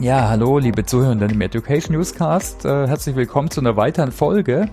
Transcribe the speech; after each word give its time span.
Ja, 0.00 0.30
hallo, 0.30 0.56
liebe 0.56 0.86
Zuhörer 0.86 1.30
im 1.30 1.40
Education 1.42 1.94
Newscast. 1.94 2.64
Äh, 2.64 2.86
herzlich 2.86 3.16
willkommen 3.16 3.50
zu 3.50 3.60
einer 3.60 3.76
weiteren 3.76 4.12
Folge. 4.12 4.70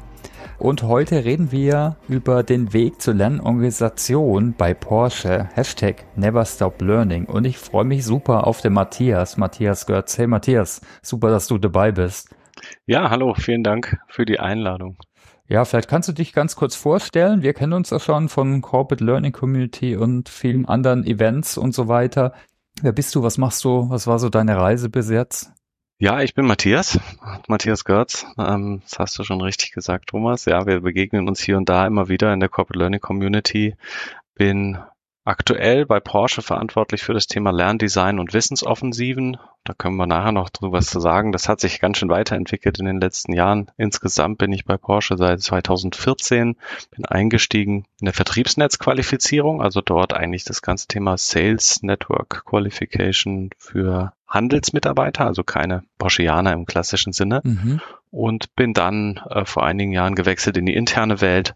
Und 0.57 0.83
heute 0.83 1.25
reden 1.25 1.51
wir 1.51 1.97
über 2.07 2.43
den 2.43 2.71
Weg 2.71 3.01
zur 3.01 3.15
Lernorganisation 3.15 4.55
bei 4.57 4.73
Porsche. 4.73 5.49
Hashtag 5.53 6.05
Never 6.15 6.45
Stop 6.45 6.81
Learning. 6.81 7.25
Und 7.25 7.43
ich 7.43 7.57
freue 7.57 7.83
mich 7.83 8.05
super 8.05 8.47
auf 8.47 8.61
den 8.61 8.71
Matthias. 8.71 9.35
Matthias 9.35 9.85
Götz. 9.85 10.17
Hey 10.17 10.27
Matthias, 10.27 10.79
super, 11.01 11.29
dass 11.29 11.47
du 11.47 11.57
dabei 11.57 11.91
bist. 11.91 12.33
Ja, 12.85 13.09
hallo, 13.09 13.33
vielen 13.33 13.63
Dank 13.63 13.97
für 14.07 14.25
die 14.25 14.39
Einladung. 14.39 14.95
Ja, 15.49 15.65
vielleicht 15.65 15.89
kannst 15.89 16.07
du 16.07 16.13
dich 16.13 16.31
ganz 16.31 16.55
kurz 16.55 16.77
vorstellen. 16.77 17.41
Wir 17.41 17.53
kennen 17.53 17.73
uns 17.73 17.89
ja 17.89 17.99
schon 17.99 18.29
von 18.29 18.61
Corporate 18.61 19.03
Learning 19.03 19.33
Community 19.33 19.97
und 19.97 20.29
vielen 20.29 20.65
anderen 20.65 21.05
Events 21.05 21.57
und 21.57 21.73
so 21.73 21.89
weiter. 21.89 22.31
Wer 22.81 22.91
bist 22.91 23.15
du? 23.15 23.23
Was 23.23 23.37
machst 23.37 23.63
du? 23.63 23.89
Was 23.89 24.07
war 24.07 24.19
so 24.19 24.29
deine 24.29 24.57
Reise 24.57 24.89
bis 24.89 25.09
jetzt? 25.09 25.51
Ja, 25.99 26.21
ich 26.21 26.35
bin 26.35 26.45
Matthias, 26.45 26.99
Matthias 27.47 27.83
Görz. 27.83 28.27
Ähm, 28.37 28.81
das 28.83 28.99
hast 28.99 29.17
du 29.17 29.23
schon 29.23 29.41
richtig 29.41 29.71
gesagt, 29.71 30.09
Thomas. 30.09 30.45
Ja, 30.45 30.67
wir 30.67 30.81
begegnen 30.81 31.27
uns 31.27 31.41
hier 31.41 31.57
und 31.57 31.69
da 31.69 31.87
immer 31.87 32.07
wieder 32.07 32.31
in 32.33 32.39
der 32.39 32.49
Corporate 32.49 32.77
Learning 32.77 33.01
Community. 33.01 33.75
Bin 34.35 34.77
aktuell 35.27 35.85
bei 35.85 35.99
Porsche 35.99 36.41
verantwortlich 36.41 37.03
für 37.03 37.13
das 37.13 37.27
Thema 37.27 37.51
Lerndesign 37.51 38.19
und 38.19 38.33
Wissensoffensiven. 38.33 39.37
Da 39.65 39.73
können 39.73 39.97
wir 39.97 40.07
nachher 40.07 40.31
noch 40.31 40.49
drüber 40.49 40.77
was 40.77 40.87
zu 40.87 41.01
sagen. 41.01 41.33
Das 41.33 41.49
hat 41.49 41.59
sich 41.59 41.81
ganz 41.81 41.97
schön 41.97 42.09
weiterentwickelt 42.09 42.79
in 42.79 42.85
den 42.85 43.01
letzten 43.01 43.33
Jahren. 43.33 43.69
Insgesamt 43.77 44.37
bin 44.37 44.53
ich 44.53 44.63
bei 44.63 44.77
Porsche 44.77 45.17
seit 45.17 45.41
2014, 45.41 46.55
bin 46.95 47.05
eingestiegen 47.05 47.85
in 47.99 48.05
der 48.05 48.13
Vertriebsnetzqualifizierung, 48.13 49.61
also 49.61 49.81
dort 49.81 50.13
eigentlich 50.13 50.45
das 50.45 50.61
ganze 50.61 50.87
Thema 50.87 51.17
Sales 51.17 51.83
Network 51.83 52.45
Qualification 52.45 53.49
für 53.57 54.13
Handelsmitarbeiter, 54.27 55.25
also 55.25 55.43
keine 55.43 55.83
Porscheaner 55.97 56.53
im 56.53 56.65
klassischen 56.65 57.11
Sinne. 57.11 57.41
Mhm. 57.43 57.81
Und 58.11 58.55
bin 58.55 58.73
dann 58.73 59.19
äh, 59.29 59.43
vor 59.43 59.65
einigen 59.65 59.91
Jahren 59.91 60.15
gewechselt 60.15 60.55
in 60.55 60.65
die 60.65 60.75
interne 60.75 61.19
Welt, 61.19 61.55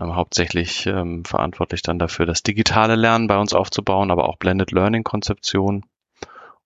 ähm, 0.00 0.14
hauptsächlich 0.14 0.86
ähm, 0.86 1.24
verantwortlich 1.24 1.82
dann 1.82 1.98
dafür, 1.98 2.26
das 2.26 2.42
digitale 2.42 2.96
Lernen 2.96 3.26
bei 3.26 3.38
uns 3.38 3.52
aufzubauen, 3.52 4.10
aber 4.10 4.28
auch 4.28 4.36
Blended 4.36 4.72
Learning 4.72 5.04
Konzeption. 5.04 5.84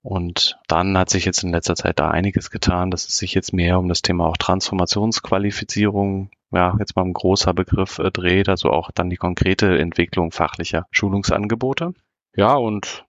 Und 0.03 0.59
dann 0.67 0.99
hat 0.99 1.11
sich 1.11 1.25
jetzt 1.25 1.45
in 1.45 1.53
letzter 1.53 1.77
Zeit 1.77 2.01
da 2.01 2.11
einiges 2.11 2.51
getan, 2.51 2.91
dass 2.91 3.07
es 3.07 3.17
sich 3.17 3.35
jetzt 3.35 3.53
mehr 3.53 3.79
um 3.79 3.89
das 3.89 4.03
Thema 4.03 4.27
auch 4.27 4.37
Transformationsqualifizierung, 4.37 6.31
ja, 6.51 6.75
jetzt 6.81 6.97
mal 6.97 7.05
ein 7.05 7.13
großer 7.13 7.55
Begriff 7.55 7.99
äh, 7.99 8.11
dreht, 8.11 8.49
also 8.49 8.71
auch 8.71 8.91
dann 8.91 9.11
die 9.11 9.17
konkrete 9.17 9.79
Entwicklung 9.79 10.33
fachlicher 10.33 10.87
Schulungsangebote. 10.91 11.95
Ja, 12.35 12.55
und 12.55 13.05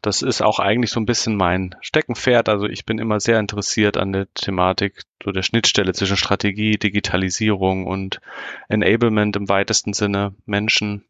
das 0.00 0.22
ist 0.22 0.42
auch 0.42 0.58
eigentlich 0.60 0.90
so 0.90 1.00
ein 1.00 1.06
bisschen 1.06 1.36
mein 1.36 1.74
Steckenpferd. 1.80 2.48
Also 2.48 2.66
ich 2.66 2.86
bin 2.86 2.98
immer 2.98 3.18
sehr 3.20 3.40
interessiert 3.40 3.96
an 3.96 4.12
der 4.12 4.32
Thematik, 4.34 5.02
so 5.22 5.32
der 5.32 5.42
Schnittstelle 5.42 5.92
zwischen 5.92 6.16
Strategie, 6.16 6.78
Digitalisierung 6.78 7.86
und 7.86 8.20
Enablement 8.68 9.36
im 9.36 9.48
weitesten 9.48 9.92
Sinne 9.92 10.34
Menschen. 10.44 11.04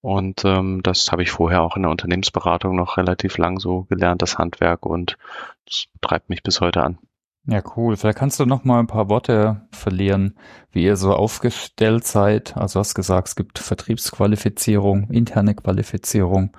Und 0.00 0.44
ähm, 0.46 0.82
das 0.82 1.12
habe 1.12 1.22
ich 1.22 1.30
vorher 1.30 1.60
auch 1.62 1.76
in 1.76 1.82
der 1.82 1.90
Unternehmensberatung 1.90 2.74
noch 2.74 2.96
relativ 2.96 3.36
lang 3.36 3.58
so 3.58 3.82
gelernt, 3.82 4.22
das 4.22 4.38
Handwerk, 4.38 4.86
und 4.86 5.18
das 5.66 5.84
treibt 6.00 6.30
mich 6.30 6.42
bis 6.42 6.62
heute 6.62 6.82
an. 6.82 6.98
Ja, 7.46 7.62
cool. 7.76 7.96
Vielleicht 7.96 8.18
kannst 8.18 8.40
du 8.40 8.46
noch 8.46 8.64
mal 8.64 8.80
ein 8.80 8.86
paar 8.86 9.10
Worte 9.10 9.66
verlieren, 9.72 10.38
wie 10.72 10.84
ihr 10.84 10.96
so 10.96 11.12
aufgestellt 11.12 12.06
seid. 12.06 12.56
Also 12.56 12.74
du 12.74 12.80
hast 12.80 12.94
gesagt, 12.94 13.28
es 13.28 13.36
gibt 13.36 13.58
Vertriebsqualifizierung, 13.58 15.10
interne 15.10 15.54
Qualifizierung. 15.54 16.56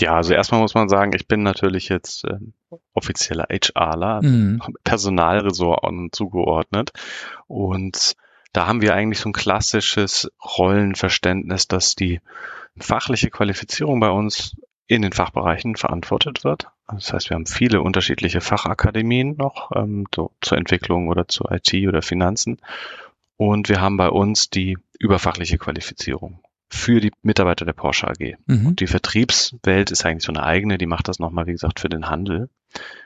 Ja, 0.00 0.16
also 0.16 0.34
erstmal 0.34 0.60
muss 0.60 0.74
man 0.74 0.88
sagen, 0.88 1.12
ich 1.14 1.28
bin 1.28 1.42
natürlich 1.42 1.88
jetzt 1.88 2.24
äh, 2.24 2.38
offizieller 2.92 3.46
HRler, 3.50 4.22
mhm. 4.22 4.60
Personalresort 4.82 5.84
zugeordnet. 6.12 6.92
Und 7.46 8.16
da 8.52 8.66
haben 8.66 8.82
wir 8.82 8.94
eigentlich 8.94 9.20
so 9.20 9.28
ein 9.28 9.32
klassisches 9.32 10.30
Rollenverständnis, 10.58 11.68
dass 11.68 11.94
die 11.94 12.20
fachliche 12.76 13.30
Qualifizierung 13.30 14.00
bei 14.00 14.10
uns 14.10 14.56
in 14.86 15.02
den 15.02 15.12
Fachbereichen 15.12 15.76
verantwortet 15.76 16.44
wird. 16.44 16.68
Das 16.88 17.12
heißt, 17.12 17.30
wir 17.30 17.36
haben 17.36 17.46
viele 17.46 17.80
unterschiedliche 17.80 18.40
Fachakademien 18.40 19.36
noch 19.36 19.70
ähm, 19.74 20.06
so, 20.14 20.32
zur 20.40 20.58
Entwicklung 20.58 21.08
oder 21.08 21.26
zur 21.26 21.50
IT 21.52 21.72
oder 21.88 22.02
Finanzen. 22.02 22.58
Und 23.36 23.68
wir 23.68 23.80
haben 23.80 23.96
bei 23.96 24.08
uns 24.08 24.50
die 24.50 24.76
überfachliche 24.98 25.58
Qualifizierung 25.58 26.40
für 26.74 27.00
die 27.00 27.12
Mitarbeiter 27.22 27.64
der 27.64 27.72
Porsche 27.72 28.08
AG. 28.08 28.36
Mhm. 28.46 28.66
Und 28.66 28.80
die 28.80 28.86
Vertriebswelt 28.86 29.90
ist 29.90 30.04
eigentlich 30.04 30.24
so 30.24 30.32
eine 30.32 30.42
eigene, 30.42 30.76
die 30.76 30.86
macht 30.86 31.08
das 31.08 31.20
nochmal, 31.20 31.46
wie 31.46 31.52
gesagt, 31.52 31.80
für 31.80 31.88
den 31.88 32.08
Handel. 32.08 32.48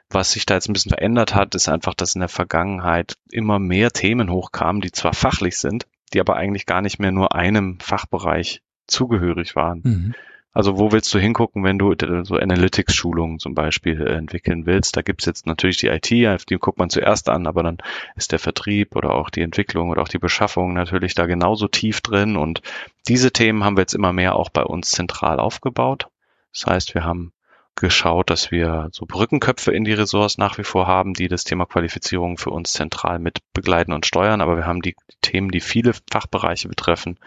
Was 0.08 0.32
sich 0.32 0.46
da 0.46 0.54
jetzt 0.54 0.68
ein 0.68 0.72
bisschen 0.72 0.90
verändert 0.90 1.34
hat, 1.34 1.54
ist 1.54 1.68
einfach, 1.68 1.94
dass 1.94 2.14
in 2.14 2.20
der 2.20 2.30
Vergangenheit 2.30 3.18
immer 3.30 3.58
mehr 3.58 3.90
Themen 3.90 4.30
hochkamen, 4.30 4.80
die 4.80 4.90
zwar 4.90 5.12
fachlich 5.12 5.58
sind, 5.58 5.86
die 6.14 6.20
aber 6.20 6.36
eigentlich 6.36 6.64
gar 6.64 6.80
nicht 6.80 6.98
mehr 6.98 7.12
nur 7.12 7.34
einem 7.34 7.78
Fachbereich 7.78 8.62
zugehörig 8.86 9.54
waren. 9.54 9.82
Mhm. 9.84 10.14
Also 10.58 10.76
wo 10.76 10.91
willst 10.91 11.14
du 11.14 11.20
hingucken, 11.20 11.62
wenn 11.62 11.78
du 11.78 11.94
so 12.24 12.34
Analytics-Schulungen 12.34 13.38
zum 13.38 13.54
Beispiel 13.54 14.02
äh, 14.04 14.14
entwickeln 14.14 14.66
willst? 14.66 14.96
Da 14.96 15.02
gibt's 15.02 15.24
jetzt 15.24 15.46
natürlich 15.46 15.76
die 15.76 15.86
IT, 15.86 16.10
die 16.10 16.58
guckt 16.58 16.80
man 16.80 16.91
zuerst 16.91 17.28
an, 17.28 17.46
aber 17.46 17.62
dann 17.62 17.78
ist 18.16 18.32
der 18.32 18.41
Vertrieb 18.41 18.97
oder 18.97 19.14
auch 19.14 19.30
die 19.30 19.42
Entwicklung 19.42 19.91
oder 19.91 20.02
auch 20.02 20.08
die 20.08 20.18
Beschaffung 20.18 20.72
natürlich 20.72 21.14
da 21.14 21.26
genauso 21.26 21.68
tief 21.68 22.00
drin. 22.00 22.36
Und 22.36 22.60
diese 23.06 23.30
Themen 23.30 23.62
haben 23.62 23.76
wir 23.76 23.82
jetzt 23.82 23.94
immer 23.94 24.12
mehr 24.12 24.34
auch 24.34 24.50
bei 24.50 24.64
uns 24.64 24.91
zentral 24.91 25.38
aufgebaut. 25.38 26.08
Das 26.52 26.66
heißt, 26.66 26.94
wir 26.97 27.04
haben 27.04 27.32
geschaut, 27.81 28.31
dass 28.31 28.50
wir 28.50 28.89
so 28.93 29.06
Brückenköpfe 29.06 29.72
in 29.72 29.84
die 29.84 29.93
Ressorts 29.93 30.39
nach 30.39 30.59
wie 30.59 30.65
vor 30.65 30.87
haben, 30.87 31.15
die 31.15 31.28
das 31.28 31.44
Thema 31.44 31.66
Qualifizierung 31.66 32.39
für 32.39 32.50
uns 32.50 32.72
zentral 32.72 33.19
mit 33.19 33.39
begleiten 33.53 33.93
und 33.93 34.06
steuern. 34.06 34.41
Aber 34.41 34.56
wir 34.56 34.66
haben 34.66 34.83
die 34.83 34.97
Themen, 35.22 35.50
die 35.50 35.61
viele 35.61 35.93
Fachbereiche 36.11 36.69
betreffen, 36.69 37.19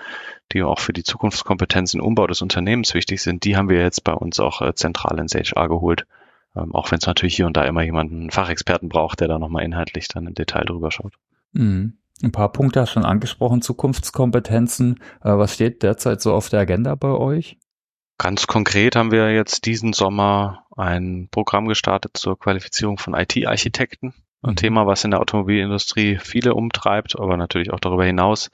die 0.51 0.63
auch 0.63 0.79
für 0.79 0.93
die 0.93 1.03
Zukunftskompetenzen 1.03 1.99
im 1.99 2.05
Umbau 2.05 2.27
des 2.27 2.41
Unternehmens 2.41 2.93
wichtig 2.93 3.21
sind, 3.21 3.43
die 3.45 3.57
haben 3.57 3.69
wir 3.69 3.79
jetzt 3.79 4.03
bei 4.03 4.13
uns 4.13 4.39
auch 4.39 4.61
äh, 4.61 4.73
zentral 4.75 5.19
ins 5.19 5.33
HR 5.33 5.67
geholt. 5.67 6.05
Ähm, 6.55 6.75
auch 6.75 6.91
wenn 6.91 6.99
es 6.99 7.07
natürlich 7.07 7.35
hier 7.35 7.47
und 7.47 7.55
da 7.55 7.63
immer 7.63 7.83
jemanden, 7.83 8.21
einen 8.21 8.31
Fachexperten 8.31 8.89
braucht, 8.89 9.21
der 9.21 9.27
da 9.27 9.39
nochmal 9.39 9.63
inhaltlich 9.63 10.07
dann 10.07 10.27
im 10.27 10.33
Detail 10.33 10.65
drüber 10.65 10.91
schaut. 10.91 11.13
Mhm. 11.53 11.97
Ein 12.23 12.31
paar 12.31 12.51
Punkte 12.51 12.81
hast 12.81 12.89
du 12.89 12.93
schon 12.95 13.05
angesprochen, 13.05 13.61
Zukunftskompetenzen. 13.61 14.99
Äh, 15.21 15.37
was 15.37 15.55
steht 15.55 15.81
derzeit 15.83 16.21
so 16.21 16.33
auf 16.33 16.49
der 16.49 16.59
Agenda 16.59 16.95
bei 16.95 17.09
euch? 17.09 17.57
Ganz 18.21 18.45
konkret 18.45 18.95
haben 18.95 19.09
wir 19.09 19.33
jetzt 19.33 19.65
diesen 19.65 19.93
Sommer 19.93 20.67
ein 20.77 21.27
Programm 21.31 21.67
gestartet 21.67 22.15
zur 22.15 22.37
Qualifizierung 22.37 22.99
von 22.99 23.15
IT-Architekten. 23.15 24.13
Ein 24.43 24.51
mhm. 24.51 24.57
Thema, 24.57 24.85
was 24.85 25.03
in 25.03 25.09
der 25.09 25.21
Automobilindustrie 25.21 26.19
viele 26.19 26.53
umtreibt, 26.53 27.17
aber 27.17 27.35
natürlich 27.35 27.73
auch 27.73 27.79
darüber 27.79 28.05
hinaus. 28.05 28.51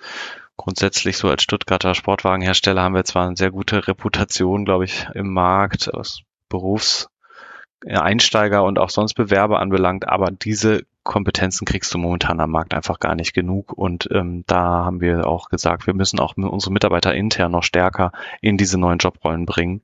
Grundsätzlich 0.55 1.17
so 1.17 1.27
als 1.27 1.43
Stuttgarter 1.43 1.95
Sportwagenhersteller 1.95 2.81
haben 2.81 2.95
wir 2.95 3.03
zwar 3.03 3.27
eine 3.27 3.35
sehr 3.35 3.51
gute 3.51 3.89
Reputation, 3.89 4.63
glaube 4.63 4.85
ich, 4.85 5.05
im 5.13 5.33
Markt, 5.33 5.93
aus 5.93 6.21
Berufseinsteiger 6.47 8.63
und 8.63 8.79
auch 8.79 8.89
sonst 8.89 9.15
Bewerber 9.15 9.59
anbelangt, 9.59 10.07
aber 10.07 10.31
diese 10.31 10.83
Kompetenzen 11.07 11.65
kriegst 11.65 11.93
du 11.93 11.97
momentan 11.97 12.39
am 12.39 12.51
Markt 12.51 12.73
einfach 12.73 12.99
gar 12.99 13.15
nicht 13.15 13.33
genug. 13.33 13.73
Und 13.73 14.07
ähm, 14.11 14.43
da 14.45 14.85
haben 14.85 15.01
wir 15.01 15.25
auch 15.25 15.49
gesagt, 15.49 15.87
wir 15.87 15.93
müssen 15.93 16.19
auch 16.19 16.37
unsere 16.37 16.71
Mitarbeiter 16.71 17.15
intern 17.15 17.51
noch 17.51 17.63
stärker 17.63 18.11
in 18.41 18.57
diese 18.57 18.77
neuen 18.77 18.99
Jobrollen 18.99 19.45
bringen. 19.45 19.81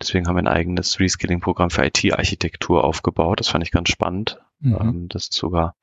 Deswegen 0.00 0.28
haben 0.28 0.36
wir 0.36 0.42
ein 0.42 0.48
eigenes 0.48 1.00
Reskilling-Programm 1.00 1.70
für 1.70 1.84
IT-Architektur 1.84 2.84
aufgebaut. 2.84 3.40
Das 3.40 3.48
fand 3.48 3.64
ich 3.64 3.72
ganz 3.72 3.88
spannend. 3.88 4.38
Mhm. 4.60 4.76
Ähm, 4.80 5.08
das 5.08 5.24
ist 5.24 5.32
sogar 5.32 5.74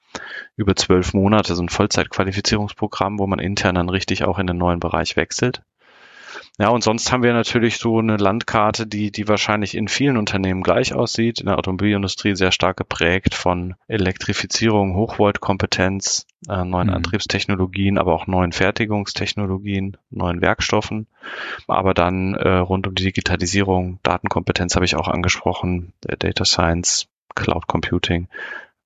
über 0.55 0.75
zwölf 0.75 1.13
Monate 1.13 1.55
so 1.55 1.63
ein 1.63 1.69
Vollzeitqualifizierungsprogramm, 1.69 3.17
wo 3.17 3.27
man 3.27 3.39
intern 3.39 3.75
dann 3.75 3.89
richtig 3.89 4.23
auch 4.23 4.37
in 4.37 4.47
den 4.47 4.57
neuen 4.57 4.79
Bereich 4.79 5.15
wechselt. 5.15 5.63
Ja, 6.59 6.69
und 6.69 6.83
sonst 6.83 7.11
haben 7.11 7.23
wir 7.23 7.33
natürlich 7.33 7.77
so 7.77 7.97
eine 7.97 8.17
Landkarte, 8.17 8.85
die, 8.85 9.11
die 9.11 9.27
wahrscheinlich 9.27 9.75
in 9.75 9.87
vielen 9.87 10.17
Unternehmen 10.17 10.61
gleich 10.61 10.93
aussieht. 10.93 11.39
In 11.39 11.47
der 11.47 11.57
Automobilindustrie 11.57 12.35
sehr 12.35 12.51
stark 12.51 12.77
geprägt 12.77 13.33
von 13.33 13.73
Elektrifizierung, 13.87 14.95
Hochvoltkompetenz, 14.95 16.27
äh, 16.47 16.63
neuen 16.63 16.89
mhm. 16.89 16.93
Antriebstechnologien, 16.93 17.97
aber 17.97 18.13
auch 18.13 18.27
neuen 18.27 18.51
Fertigungstechnologien, 18.51 19.97
neuen 20.11 20.41
Werkstoffen. 20.41 21.07
Aber 21.67 21.95
dann 21.95 22.35
äh, 22.35 22.57
rund 22.57 22.85
um 22.85 22.93
die 22.93 23.05
Digitalisierung, 23.05 23.97
Datenkompetenz 24.03 24.75
habe 24.75 24.85
ich 24.85 24.95
auch 24.95 25.07
angesprochen, 25.07 25.93
Data 26.01 26.45
Science, 26.45 27.07
Cloud 27.33 27.65
Computing, 27.65 28.27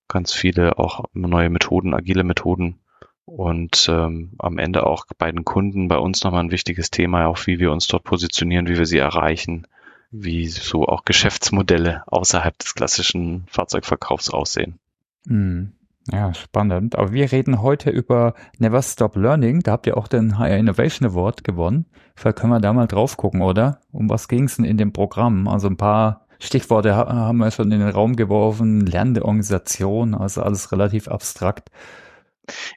ganz 0.08 0.32
viele 0.32 0.80
auch 0.80 1.04
neue 1.14 1.50
Methoden, 1.50 1.94
agile 1.94 2.24
Methoden 2.24 2.80
und 3.28 3.90
ähm, 3.92 4.32
am 4.40 4.58
Ende 4.58 4.88
auch 4.88 5.06
bei 5.18 5.30
den 5.30 5.44
Kunden 5.44 5.90
bei 5.90 5.98
uns 5.98 6.24
nochmal 6.24 6.46
ein 6.46 6.52
wichtiges 6.52 6.92
Thema, 6.92 7.28
auch 7.28 7.46
wie 7.46 7.60
wir 7.60 7.74
uns 7.74 7.86
dort 7.86 8.06
positionieren, 8.06 8.68
wie 8.68 8.78
wir 8.78 8.86
sie 8.86 9.00
erreichen, 9.00 9.68
wie 10.12 10.48
so 10.48 10.86
auch 10.86 11.04
Geschäftsmodelle 11.04 12.04
außerhalb 12.08 12.58
des 12.58 12.74
klassischen 12.74 13.44
Fahrzeugverkaufs 13.48 14.30
aussehen. 14.30 14.80
Mhm. 15.26 15.74
Ja, 16.10 16.34
spannend. 16.34 16.98
Aber 16.98 17.12
wir 17.12 17.30
reden 17.34 17.62
heute 17.62 17.90
über 17.90 18.34
Never 18.60 18.82
Stop 18.82 19.18
Learning. 19.18 19.60
Da 19.60 19.74
habt 19.74 19.88
ihr 19.88 19.98
auch 19.98 20.08
den 20.08 20.40
HR 20.40 20.56
Innovation 20.56 21.10
Award 21.10 21.44
gewonnen. 21.44 21.86
Vielleicht 22.16 22.38
können 22.38 22.54
wir 22.54 22.62
da 22.62 22.72
mal 22.72 22.88
drauf 22.88 23.18
gucken, 23.18 23.42
oder? 23.42 23.82
Um 23.92 24.10
was 24.10 24.30
ging 24.30 24.46
es 24.46 24.56
denn 24.56 24.64
in 24.64 24.78
dem 24.78 24.94
Programm? 24.94 25.50
Also 25.50 25.68
ein 25.68 25.76
paar 25.76 26.28
Stichworte 26.40 26.96
haben 26.96 27.40
wir 27.40 27.52
schon 27.52 27.74
in 27.74 27.82
den 27.82 27.90
Raum 27.90 28.16
geworfen, 28.16 28.86
lernende 28.86 29.26
Organisation, 29.26 30.16
also 30.16 30.44
alles 30.44 30.72
relativ 30.72 31.10
abstrakt. 31.10 31.72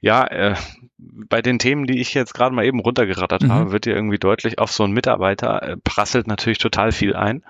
Ja, 0.01 0.27
äh, 0.27 0.55
bei 0.99 1.43
den 1.43 1.59
Themen, 1.59 1.87
die 1.87 2.01
ich 2.01 2.15
jetzt 2.15 2.35
gerade 2.35 2.55
mal 2.55 2.65
eben 2.65 2.81
runtergerattert 2.81 3.43
mhm. 3.43 3.53
habe, 3.53 3.73
wird 3.73 3.85
dir 3.85 3.95
irgendwie 3.95 4.19
deutlich, 4.19 4.59
auf 4.59 4.73
so 4.73 4.85
einen 4.85 4.93
Mitarbeiter 4.93 5.63
äh, 5.63 5.77
prasselt 5.77 6.27
natürlich 6.27 6.59
total 6.59 6.93
viel 6.93 7.15
ein. 7.15 7.43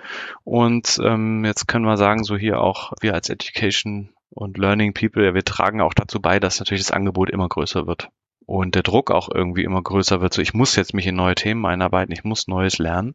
Und 0.45 0.99
ähm, 1.03 1.45
jetzt 1.45 1.67
können 1.67 1.85
wir 1.85 1.97
sagen, 1.97 2.25
so 2.25 2.37
hier 2.37 2.61
auch 2.61 2.93
wir 3.01 3.15
als 3.15 3.29
Education 3.29 4.11
und 4.31 4.59
Learning 4.59 4.95
People, 4.95 5.25
ja, 5.25 5.35
wir 5.35 5.45
tragen 5.45 5.81
auch 5.81 5.95
dazu 5.95 6.21
bei, 6.21 6.39
dass 6.39 6.61
natürlich 6.61 6.83
das 6.83 6.93
Angebot 6.93 7.31
immer 7.31 7.49
größer 7.49 7.87
wird 7.87 8.11
und 8.47 8.75
der 8.75 8.83
Druck 8.83 9.11
auch 9.13 9.29
irgendwie 9.33 9.63
immer 9.63 9.81
größer 9.81 10.21
wird. 10.21 10.35
So, 10.35 10.43
ich 10.43 10.55
muss 10.55 10.75
jetzt 10.75 10.93
mich 10.93 11.07
in 11.07 11.15
neue 11.15 11.37
Themen 11.37 11.65
einarbeiten, 11.67 12.13
ich 12.13 12.25
muss 12.25 12.49
Neues 12.49 12.79
lernen. 12.79 13.15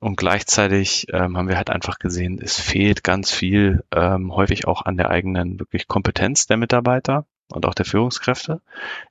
Und 0.00 0.16
gleichzeitig 0.16 1.06
ähm, 1.12 1.36
haben 1.36 1.48
wir 1.48 1.58
halt 1.58 1.70
einfach 1.70 1.98
gesehen, 1.98 2.40
es 2.42 2.58
fehlt 2.58 3.04
ganz 3.04 3.30
viel, 3.30 3.84
ähm, 3.94 4.34
häufig 4.34 4.66
auch 4.66 4.82
an 4.82 4.96
der 4.96 5.10
eigenen 5.10 5.60
wirklich 5.60 5.88
Kompetenz 5.88 6.46
der 6.46 6.56
Mitarbeiter 6.56 7.26
und 7.52 7.66
auch 7.66 7.74
der 7.74 7.84
Führungskräfte. 7.84 8.60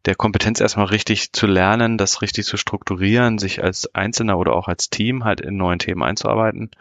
Der 0.06 0.16
Kompetenz 0.16 0.60
erstmal 0.60 0.88
richtig 0.88 1.32
zu 1.32 1.48
lernen, 1.48 1.98
das 1.98 2.22
richtig 2.22 2.46
zu 2.46 2.58
strukturieren, 2.58 3.38
sich 3.38 3.64
als 3.64 3.94
Einzelner 3.96 4.38
oder 4.38 4.54
auch 4.56 4.68
als 4.68 4.90
Team 4.90 5.24
halt 5.24 5.42
in 5.42 5.58
neuen 5.58 5.80
Themen 5.80 6.04
einzuarbeiten. 6.04 6.72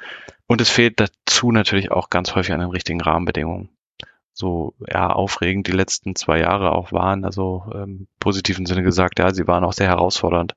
Und 0.46 0.60
es 0.60 0.70
fehlt 0.70 0.98
dazu 0.98 1.52
natürlich 1.52 1.90
auch 1.90 2.10
ganz 2.10 2.34
häufig 2.34 2.52
an 2.52 2.60
den 2.60 2.70
richtigen 2.70 3.00
Rahmenbedingungen 3.00 3.70
so 4.32 4.74
ja, 4.88 5.10
aufregend 5.10 5.66
die 5.66 5.72
letzten 5.72 6.16
zwei 6.16 6.40
Jahre 6.40 6.72
auch 6.72 6.92
waren. 6.92 7.24
Also 7.24 7.64
im 7.72 8.08
positiven 8.18 8.66
Sinne 8.66 8.82
gesagt, 8.82 9.18
ja, 9.18 9.32
sie 9.32 9.46
waren 9.46 9.64
auch 9.64 9.72
sehr 9.72 9.88
herausfordernd, 9.88 10.54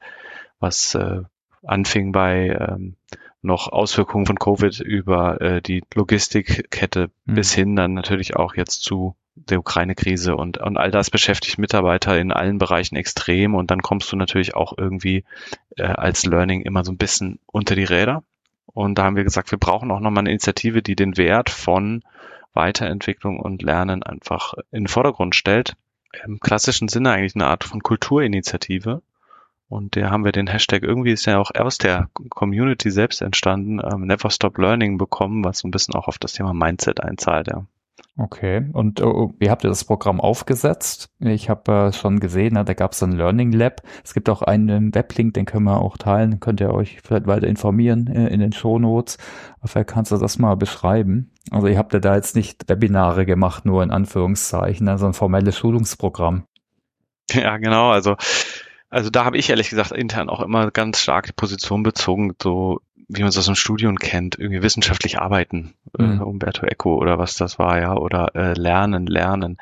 was 0.60 0.96
äh, 0.96 1.22
anfing 1.64 2.12
bei 2.12 2.58
ähm, 2.60 2.96
noch 3.42 3.68
Auswirkungen 3.68 4.26
von 4.26 4.40
Covid 4.40 4.80
über 4.80 5.42
äh, 5.42 5.62
die 5.62 5.84
Logistikkette 5.94 7.12
mhm. 7.26 7.34
bis 7.36 7.54
hin 7.54 7.76
dann 7.76 7.94
natürlich 7.94 8.36
auch 8.36 8.56
jetzt 8.56 8.84
zu 8.84 9.16
der 9.36 9.60
Ukraine-Krise 9.60 10.36
und, 10.36 10.58
und 10.58 10.78
all 10.78 10.92
das 10.92 11.10
beschäftigt 11.10 11.58
Mitarbeiter 11.58 12.20
in 12.20 12.32
allen 12.32 12.58
Bereichen 12.58 12.96
extrem 12.96 13.56
und 13.56 13.72
dann 13.72 13.82
kommst 13.82 14.12
du 14.12 14.16
natürlich 14.16 14.56
auch 14.56 14.74
irgendwie 14.78 15.24
äh, 15.78 15.84
als 15.84 16.26
Learning 16.26 16.62
immer 16.62 16.84
so 16.84 16.92
ein 16.92 16.98
bisschen 16.98 17.40
unter 17.48 17.76
die 17.76 17.84
Räder. 17.84 18.24
Und 18.68 18.98
da 18.98 19.04
haben 19.04 19.16
wir 19.16 19.24
gesagt, 19.24 19.52
wir 19.52 19.60
brauchen 19.60 19.92
auch 19.92 20.00
nochmal 20.00 20.22
eine 20.22 20.32
Initiative, 20.32 20.82
die 20.82 20.96
den 20.96 21.18
Wert 21.18 21.50
von 21.50 22.04
Weiterentwicklung 22.54 23.40
und 23.40 23.62
Lernen 23.62 24.04
einfach 24.04 24.54
in 24.72 24.84
den 24.84 24.88
Vordergrund 24.88 25.36
stellt. 25.36 25.76
Im 26.26 26.40
klassischen 26.40 26.88
Sinne 26.88 27.12
eigentlich 27.12 27.36
eine 27.36 27.48
Art 27.48 27.64
von 27.64 27.82
Kulturinitiative. 27.82 29.02
Und 29.70 29.96
der 29.96 30.12
haben 30.12 30.24
wir 30.24 30.32
den 30.32 30.48
Hashtag 30.48 30.84
irgendwie 30.84 31.12
ist 31.12 31.26
ja 31.26 31.40
auch 31.40 31.50
aus 31.56 31.80
der 31.80 32.10
Community 32.30 32.92
selbst 32.92 33.22
entstanden, 33.22 33.80
ähm, 33.84 34.06
Never 34.06 34.30
Stop 34.30 34.60
Learning 34.60 35.00
bekommen, 35.00 35.44
was 35.44 35.60
so 35.60 35.68
ein 35.68 35.72
bisschen 35.72 35.96
auch 35.96 36.08
auf 36.08 36.20
das 36.20 36.34
Thema 36.34 36.54
Mindset 36.54 37.02
einzahlt, 37.02 37.48
ja. 37.48 37.66
Okay, 38.16 38.70
und 38.74 39.02
uh, 39.02 39.34
wie 39.40 39.50
habt 39.50 39.64
ihr 39.64 39.70
das 39.70 39.86
Programm 39.86 40.22
aufgesetzt? 40.22 41.10
Ich 41.20 41.50
habe 41.50 41.72
äh, 41.72 41.94
schon 41.94 42.20
gesehen, 42.20 42.54
ne, 42.54 42.64
da 42.64 42.76
gab 42.76 42.92
es 42.92 43.02
ein 43.02 43.14
Learning 43.14 43.52
Lab. 43.52 43.82
Es 44.04 44.14
gibt 44.14 44.30
auch 44.30 44.44
einen 44.44 44.94
Weblink, 44.94 45.34
den 45.34 45.46
können 45.46 45.66
wir 45.66 45.82
auch 45.82 45.98
teilen. 45.98 46.40
Könnt 46.40 46.62
ihr 46.62 46.72
euch 46.72 47.00
vielleicht 47.04 47.26
weiter 47.26 47.48
informieren 47.48 48.06
äh, 48.08 48.28
in 48.28 48.40
den 48.40 48.54
Shownotes. 48.54 49.18
Vielleicht 49.66 49.90
kannst 49.90 50.12
du 50.12 50.18
das 50.18 50.38
mal 50.38 50.56
beschreiben. 50.56 51.32
Also 51.50 51.66
ihr 51.66 51.78
habt 51.80 51.94
ja 51.94 52.00
da 52.00 52.16
jetzt 52.16 52.36
nicht 52.36 52.70
Webinare 52.70 53.26
gemacht, 53.26 53.66
nur 53.66 53.82
in 53.82 53.90
Anführungszeichen, 53.90 54.88
also 54.88 55.08
ein 55.08 55.14
formelles 55.14 55.58
Schulungsprogramm. 55.58 56.46
Ja, 57.32 57.58
genau. 57.58 57.90
Also 57.90 58.16
also 58.94 59.10
da 59.10 59.26
habe 59.26 59.40
ich 59.40 59.50
ehrlich 59.50 59.72
gesagt 59.72 59.92
intern 59.92 60.30
auch 60.30 60.40
immer 60.40 60.70
ganz 60.70 61.00
stark 61.00 61.26
die 61.26 61.34
Position 61.34 61.82
bezogen, 61.82 62.36
so 62.40 62.80
wie 63.08 63.22
man 63.22 63.30
es 63.30 63.38
aus 63.38 63.46
dem 63.46 63.56
Studium 63.56 63.98
kennt, 63.98 64.38
irgendwie 64.38 64.62
wissenschaftlich 64.62 65.20
arbeiten, 65.20 65.74
äh, 65.98 66.04
mhm. 66.04 66.20
äh, 66.20 66.24
Umberto 66.24 66.66
Eco 66.66 66.96
oder 66.96 67.18
was 67.18 67.36
das 67.36 67.60
war, 67.60 67.80
ja, 67.80 67.96
oder 67.96 68.36
äh, 68.36 68.54
lernen, 68.54 69.08
lernen. 69.08 69.58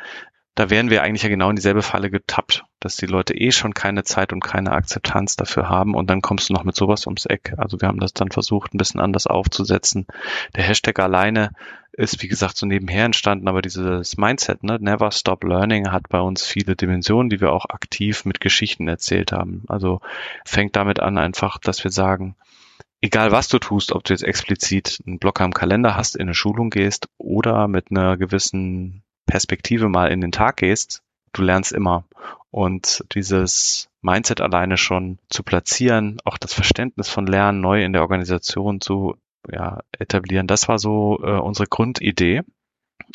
Da 0.55 0.69
wären 0.69 0.89
wir 0.89 1.01
eigentlich 1.01 1.23
ja 1.23 1.29
genau 1.29 1.49
in 1.49 1.55
dieselbe 1.55 1.81
Falle 1.81 2.11
getappt, 2.11 2.65
dass 2.81 2.97
die 2.97 3.05
Leute 3.05 3.33
eh 3.33 3.51
schon 3.51 3.73
keine 3.73 4.03
Zeit 4.03 4.33
und 4.33 4.41
keine 4.41 4.73
Akzeptanz 4.73 5.37
dafür 5.37 5.69
haben 5.69 5.95
und 5.95 6.09
dann 6.09 6.21
kommst 6.21 6.49
du 6.49 6.53
noch 6.53 6.65
mit 6.65 6.75
sowas 6.75 7.07
ums 7.07 7.25
Eck. 7.25 7.53
Also 7.57 7.79
wir 7.79 7.87
haben 7.87 8.01
das 8.01 8.13
dann 8.13 8.31
versucht, 8.31 8.73
ein 8.73 8.77
bisschen 8.77 8.99
anders 8.99 9.27
aufzusetzen. 9.27 10.07
Der 10.55 10.63
Hashtag 10.63 10.99
alleine 10.99 11.51
ist, 11.93 12.21
wie 12.21 12.27
gesagt, 12.27 12.57
so 12.57 12.65
nebenher 12.65 13.05
entstanden, 13.05 13.47
aber 13.47 13.61
dieses 13.61 14.17
Mindset, 14.17 14.63
ne, 14.63 14.77
Never 14.79 15.11
Stop 15.11 15.43
Learning, 15.43 15.91
hat 15.91 16.09
bei 16.09 16.19
uns 16.19 16.45
viele 16.45 16.75
Dimensionen, 16.75 17.29
die 17.29 17.41
wir 17.41 17.51
auch 17.51 17.65
aktiv 17.65 18.25
mit 18.25 18.39
Geschichten 18.41 18.87
erzählt 18.87 19.31
haben. 19.31 19.63
Also 19.67 20.01
fängt 20.45 20.75
damit 20.75 20.99
an 20.99 21.17
einfach, 21.17 21.59
dass 21.59 21.83
wir 21.83 21.91
sagen, 21.91 22.35
egal 23.01 23.31
was 23.31 23.47
du 23.47 23.59
tust, 23.59 23.91
ob 23.91 24.03
du 24.03 24.13
jetzt 24.13 24.23
explizit 24.23 24.99
einen 25.05 25.19
Blocker 25.19 25.43
im 25.43 25.53
Kalender 25.53 25.95
hast, 25.95 26.15
in 26.15 26.23
eine 26.23 26.35
Schulung 26.35 26.69
gehst 26.69 27.07
oder 27.17 27.67
mit 27.67 27.91
einer 27.91 28.17
gewissen 28.17 29.03
Perspektive 29.25 29.89
mal 29.89 30.11
in 30.11 30.21
den 30.21 30.31
Tag 30.31 30.57
gehst, 30.57 31.01
du 31.33 31.41
lernst 31.41 31.71
immer. 31.71 32.05
Und 32.51 33.05
dieses 33.13 33.89
Mindset 34.01 34.41
alleine 34.41 34.77
schon 34.77 35.19
zu 35.29 35.43
platzieren, 35.43 36.17
auch 36.25 36.37
das 36.37 36.53
Verständnis 36.53 37.09
von 37.09 37.25
Lernen 37.25 37.61
neu 37.61 37.83
in 37.83 37.93
der 37.93 38.01
Organisation 38.01 38.81
zu 38.81 39.15
ja, 39.49 39.79
etablieren, 39.97 40.47
das 40.47 40.67
war 40.67 40.77
so 40.77 41.19
äh, 41.23 41.39
unsere 41.39 41.67
Grundidee. 41.67 42.41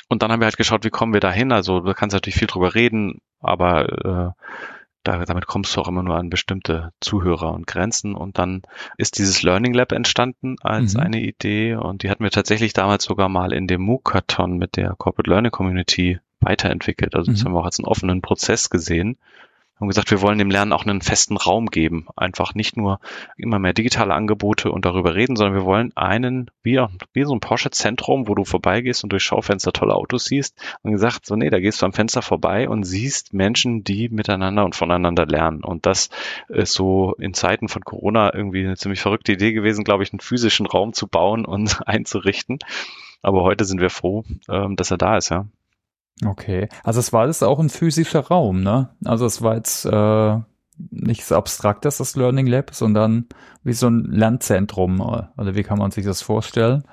Und 0.08 0.22
dann 0.22 0.32
haben 0.32 0.40
wir 0.40 0.46
halt 0.46 0.56
geschaut, 0.56 0.84
wie 0.84 0.90
kommen 0.90 1.12
wir 1.12 1.20
da 1.20 1.30
hin. 1.30 1.52
Also 1.52 1.80
du 1.80 1.94
kannst 1.94 2.14
natürlich 2.14 2.36
viel 2.36 2.48
drüber 2.48 2.74
reden, 2.74 3.20
aber 3.40 4.34
äh, 4.36 4.75
da, 5.06 5.24
damit 5.24 5.46
kommst 5.46 5.76
du 5.76 5.80
auch 5.80 5.88
immer 5.88 6.02
nur 6.02 6.16
an 6.16 6.30
bestimmte 6.30 6.92
Zuhörer 7.00 7.52
und 7.52 7.66
Grenzen. 7.66 8.14
Und 8.14 8.38
dann 8.38 8.62
ist 8.98 9.18
dieses 9.18 9.42
Learning 9.42 9.74
Lab 9.74 9.92
entstanden 9.92 10.56
als 10.60 10.94
mhm. 10.94 11.00
eine 11.00 11.20
Idee 11.20 11.74
und 11.74 12.02
die 12.02 12.10
hatten 12.10 12.24
wir 12.24 12.30
tatsächlich 12.30 12.72
damals 12.72 13.04
sogar 13.04 13.28
mal 13.28 13.52
in 13.52 13.66
dem 13.66 13.82
MOOC-Karton 13.82 14.56
mit 14.56 14.76
der 14.76 14.94
Corporate 14.96 15.30
Learning 15.30 15.52
Community 15.52 16.18
weiterentwickelt. 16.40 17.14
Also 17.14 17.30
das 17.30 17.42
mhm. 17.42 17.46
haben 17.46 17.52
wir 17.54 17.60
auch 17.60 17.66
als 17.66 17.78
einen 17.78 17.86
offenen 17.86 18.22
Prozess 18.22 18.70
gesehen 18.70 19.18
haben 19.78 19.88
gesagt, 19.88 20.10
wir 20.10 20.22
wollen 20.22 20.38
dem 20.38 20.50
Lernen 20.50 20.72
auch 20.72 20.86
einen 20.86 21.02
festen 21.02 21.36
Raum 21.36 21.66
geben. 21.66 22.06
Einfach 22.16 22.54
nicht 22.54 22.76
nur 22.78 22.98
immer 23.36 23.58
mehr 23.58 23.74
digitale 23.74 24.14
Angebote 24.14 24.72
und 24.72 24.86
darüber 24.86 25.14
reden, 25.14 25.36
sondern 25.36 25.54
wir 25.54 25.66
wollen 25.66 25.94
einen, 25.96 26.50
wie, 26.62 26.82
wie 27.12 27.24
so 27.24 27.34
ein 27.34 27.40
Porsche-Zentrum, 27.40 28.26
wo 28.26 28.34
du 28.34 28.44
vorbeigehst 28.44 29.04
und 29.04 29.12
durch 29.12 29.22
Schaufenster 29.22 29.72
tolle 29.72 29.94
Autos 29.94 30.24
siehst. 30.24 30.58
Und 30.82 30.92
gesagt, 30.92 31.26
so 31.26 31.36
nee, 31.36 31.50
da 31.50 31.60
gehst 31.60 31.82
du 31.82 31.86
am 31.86 31.92
Fenster 31.92 32.22
vorbei 32.22 32.68
und 32.68 32.84
siehst 32.84 33.34
Menschen, 33.34 33.84
die 33.84 34.08
miteinander 34.08 34.64
und 34.64 34.74
voneinander 34.74 35.26
lernen. 35.26 35.62
Und 35.62 35.84
das 35.84 36.08
ist 36.48 36.72
so 36.72 37.14
in 37.18 37.34
Zeiten 37.34 37.68
von 37.68 37.84
Corona 37.84 38.32
irgendwie 38.34 38.64
eine 38.64 38.76
ziemlich 38.76 39.00
verrückte 39.00 39.32
Idee 39.32 39.52
gewesen, 39.52 39.84
glaube 39.84 40.02
ich, 40.02 40.12
einen 40.12 40.20
physischen 40.20 40.66
Raum 40.66 40.94
zu 40.94 41.06
bauen 41.06 41.44
und 41.44 41.80
einzurichten. 41.86 42.60
Aber 43.22 43.42
heute 43.42 43.64
sind 43.64 43.80
wir 43.80 43.90
froh, 43.90 44.24
ähm, 44.48 44.76
dass 44.76 44.90
er 44.90 44.98
da 44.98 45.16
ist, 45.16 45.30
ja. 45.30 45.46
Okay, 46.24 46.68
also 46.82 47.00
es 47.00 47.12
war 47.12 47.22
alles 47.22 47.42
auch 47.42 47.58
ein 47.58 47.68
physischer 47.68 48.20
Raum, 48.20 48.62
ne? 48.62 48.88
Also 49.04 49.26
es 49.26 49.42
war 49.42 49.56
jetzt 49.56 49.84
äh, 49.84 50.38
nichts 50.90 51.30
Abstraktes, 51.30 51.98
das 51.98 52.16
Learning 52.16 52.46
Lab, 52.46 52.74
sondern 52.74 53.26
wie 53.62 53.74
so 53.74 53.88
ein 53.88 54.04
Lernzentrum, 54.04 55.00
oder 55.00 55.54
wie 55.54 55.62
kann 55.62 55.78
man 55.78 55.90
sich 55.90 56.06
das 56.06 56.22
vorstellen? 56.22 56.84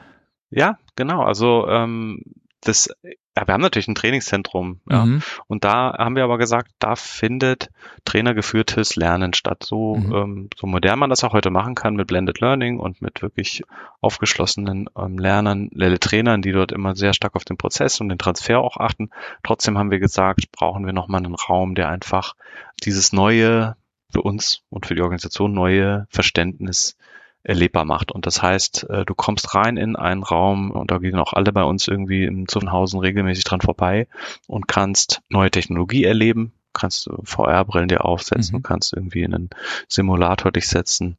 Ja, 0.50 0.78
genau. 0.96 1.24
Also 1.24 1.68
ähm, 1.68 2.22
das 2.62 2.90
ja, 3.36 3.48
wir 3.48 3.54
haben 3.54 3.62
natürlich 3.62 3.88
ein 3.88 3.96
Trainingszentrum, 3.96 4.80
ja. 4.90 5.06
Mhm. 5.06 5.24
Und 5.48 5.64
da 5.64 5.96
haben 5.98 6.16
wir 6.16 6.24
aber 6.24 6.38
gesagt, 6.38 6.70
da 6.78 6.96
findet 6.96 7.70
trainergeführtes 8.06 8.96
Lernen 8.96 9.34
statt. 9.34 9.64
So, 9.64 9.96
mhm. 9.96 10.14
ähm, 10.14 10.50
so 10.56 10.68
modern 10.68 11.00
man 11.00 11.10
das 11.10 11.24
auch 11.24 11.34
heute 11.34 11.50
machen 11.50 11.74
kann 11.74 11.96
mit 11.96 12.08
Blended 12.08 12.42
Learning 12.42 12.80
und 12.80 13.02
mit 13.02 13.24
wirklich 13.24 13.64
aufgeschlossenen 14.02 14.88
ähm, 14.96 15.18
Lernern, 15.18 15.72
äh, 15.72 15.98
Trainern, 15.98 16.44
die 16.44 16.52
dort 16.52 16.72
immer 16.72 16.96
sehr 16.96 17.14
stark 17.14 17.36
auf 17.36 17.44
den 17.44 17.58
Prozess 17.58 18.00
und 18.02 18.10
den 18.10 18.20
Transfer 18.20 18.60
auch 18.60 18.78
achten. 18.78 19.10
Trotzdem 19.42 19.80
haben 19.80 19.90
wir 19.90 20.00
gesagt, 20.00 20.52
brauchen 20.52 20.86
wir 20.86 20.94
nochmal 20.94 21.26
einen 21.26 21.36
Raum, 21.36 21.74
der 21.74 21.90
einfach 21.90 22.36
dieses 22.84 23.14
neue, 23.14 23.76
für 24.12 24.22
uns 24.22 24.62
und 24.70 24.86
für 24.86 24.94
die 24.94 25.02
Organisation 25.02 25.54
neue 25.54 26.06
Verständnis 26.10 26.96
erlebbar 27.44 27.86
macht. 27.86 28.12
Und 28.12 28.26
das 28.26 28.42
heißt, 28.42 28.90
äh, 28.90 29.06
du 29.06 29.14
kommst 29.16 29.54
rein 29.54 29.78
in 29.78 29.96
einen 29.96 30.24
Raum 30.24 30.72
und 30.72 30.92
da 30.92 30.98
gehen 30.98 31.20
auch 31.20 31.34
alle 31.34 31.52
bei 31.52 31.64
uns 31.64 31.88
irgendwie 31.88 32.24
im 32.24 32.48
Zuffenhausen 32.48 33.00
regelmäßig 33.00 33.44
dran 33.44 33.62
vorbei 33.62 34.08
und 34.48 34.68
kannst 34.68 35.22
neue 35.30 35.52
Technologie 35.52 36.06
erleben, 36.06 36.54
kannst 36.72 37.10
VR-Brillen 37.24 37.90
dir 37.90 38.06
aufsetzen, 38.06 38.58
mhm. 38.58 38.64
kannst 38.64 38.94
irgendwie 38.94 39.24
in 39.24 39.34
einen 39.34 39.50
Simulator 39.88 40.52
dich 40.52 40.68
setzen. 40.68 41.18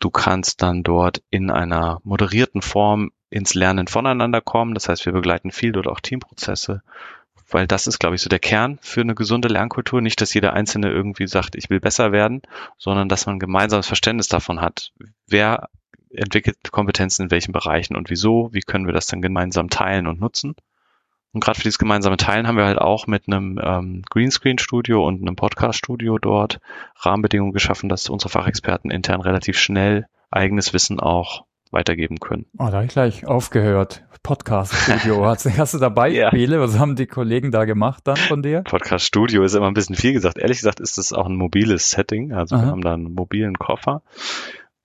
Du 0.00 0.10
kannst 0.10 0.62
dann 0.62 0.82
dort 0.82 1.22
in 1.30 1.50
einer 1.50 2.00
moderierten 2.04 2.62
Form 2.62 3.10
ins 3.30 3.54
Lernen 3.54 3.88
voneinander 3.88 4.40
kommen. 4.40 4.74
Das 4.74 4.88
heißt, 4.88 5.04
wir 5.06 5.12
begleiten 5.12 5.50
viel 5.50 5.72
dort 5.72 5.88
auch 5.88 6.00
Teamprozesse 6.00 6.82
weil 7.50 7.66
das 7.66 7.86
ist, 7.86 7.98
glaube 7.98 8.16
ich, 8.16 8.22
so 8.22 8.28
der 8.28 8.38
Kern 8.38 8.78
für 8.82 9.00
eine 9.00 9.14
gesunde 9.14 9.48
Lernkultur. 9.48 10.00
Nicht, 10.00 10.20
dass 10.20 10.34
jeder 10.34 10.52
Einzelne 10.52 10.90
irgendwie 10.90 11.26
sagt, 11.26 11.56
ich 11.56 11.70
will 11.70 11.80
besser 11.80 12.12
werden, 12.12 12.42
sondern 12.76 13.08
dass 13.08 13.26
man 13.26 13.36
ein 13.36 13.40
gemeinsames 13.40 13.86
Verständnis 13.86 14.28
davon 14.28 14.60
hat. 14.60 14.92
Wer 15.26 15.68
entwickelt 16.10 16.56
Kompetenzen 16.70 17.24
in 17.24 17.30
welchen 17.30 17.52
Bereichen 17.52 17.96
und 17.96 18.10
wieso? 18.10 18.50
Wie 18.52 18.60
können 18.60 18.86
wir 18.86 18.94
das 18.94 19.06
dann 19.06 19.22
gemeinsam 19.22 19.70
teilen 19.70 20.06
und 20.06 20.20
nutzen? 20.20 20.54
Und 21.32 21.44
gerade 21.44 21.58
für 21.58 21.64
dieses 21.64 21.78
gemeinsame 21.78 22.16
Teilen 22.16 22.46
haben 22.46 22.56
wir 22.56 22.64
halt 22.64 22.78
auch 22.78 23.06
mit 23.06 23.24
einem 23.26 23.60
ähm, 23.62 24.02
Greenscreen-Studio 24.08 25.06
und 25.06 25.20
einem 25.20 25.36
Podcast-Studio 25.36 26.18
dort 26.18 26.58
Rahmenbedingungen 26.96 27.52
geschaffen, 27.52 27.88
dass 27.88 28.08
unsere 28.08 28.30
Fachexperten 28.30 28.90
intern 28.90 29.20
relativ 29.20 29.58
schnell 29.58 30.06
eigenes 30.30 30.72
Wissen 30.72 31.00
auch 31.00 31.44
weitergeben 31.72 32.18
können. 32.18 32.46
Oh, 32.58 32.66
da 32.66 32.74
habe 32.74 32.84
ich 32.84 32.92
gleich 32.92 33.26
aufgehört. 33.26 34.04
Podcast-Studio. 34.22 35.24
hast, 35.26 35.46
hast 35.58 35.74
du 35.74 35.78
da 35.78 35.88
Beispiele? 35.88 36.56
ja. 36.56 36.62
Was 36.62 36.78
haben 36.78 36.96
die 36.96 37.06
Kollegen 37.06 37.50
da 37.50 37.64
gemacht 37.64 38.02
dann 38.06 38.16
von 38.16 38.42
dir? 38.42 38.62
Podcast-Studio 38.62 39.42
ist 39.42 39.54
immer 39.54 39.68
ein 39.68 39.74
bisschen 39.74 39.96
viel 39.96 40.12
gesagt. 40.12 40.38
Ehrlich 40.38 40.58
gesagt 40.58 40.80
ist 40.80 40.98
das 40.98 41.12
auch 41.12 41.26
ein 41.26 41.36
mobiles 41.36 41.90
Setting. 41.90 42.32
Also 42.32 42.56
Aha. 42.56 42.64
wir 42.64 42.70
haben 42.70 42.82
da 42.82 42.94
einen 42.94 43.14
mobilen 43.14 43.56
Koffer. 43.58 44.02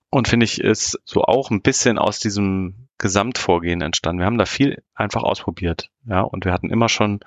Und 0.09 0.27
finde 0.27 0.43
ich, 0.43 0.61
ist 0.61 0.99
so 1.05 1.23
auch 1.23 1.49
ein 1.49 1.61
bisschen 1.61 1.97
aus 1.97 2.19
diesem 2.19 2.87
Gesamtvorgehen 2.99 3.81
entstanden. 3.81 4.19
Wir 4.19 4.27
haben 4.27 4.37
da 4.37 4.45
viel 4.45 4.83
einfach 4.93 5.23
ausprobiert. 5.23 5.89
Ja, 6.05 6.21
und 6.21 6.45
wir 6.45 6.53
hatten 6.53 6.69
immer 6.69 6.87
schon 6.87 7.21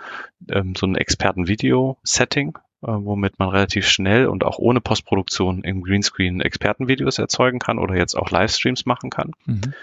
ähm, 0.48 0.74
so 0.76 0.86
ein 0.86 0.94
Experten-Video-Setting, 0.94 2.56
womit 2.92 3.38
man 3.38 3.48
relativ 3.48 3.88
schnell 3.88 4.26
und 4.26 4.44
auch 4.44 4.58
ohne 4.58 4.80
Postproduktion 4.80 5.62
im 5.62 5.82
Greenscreen 5.82 6.40
Expertenvideos 6.40 7.18
erzeugen 7.18 7.58
kann 7.58 7.78
oder 7.78 7.96
jetzt 7.96 8.14
auch 8.14 8.30
Livestreams 8.30 8.86
machen 8.86 9.10
kann. 9.10 9.32
Mhm. 9.44 9.74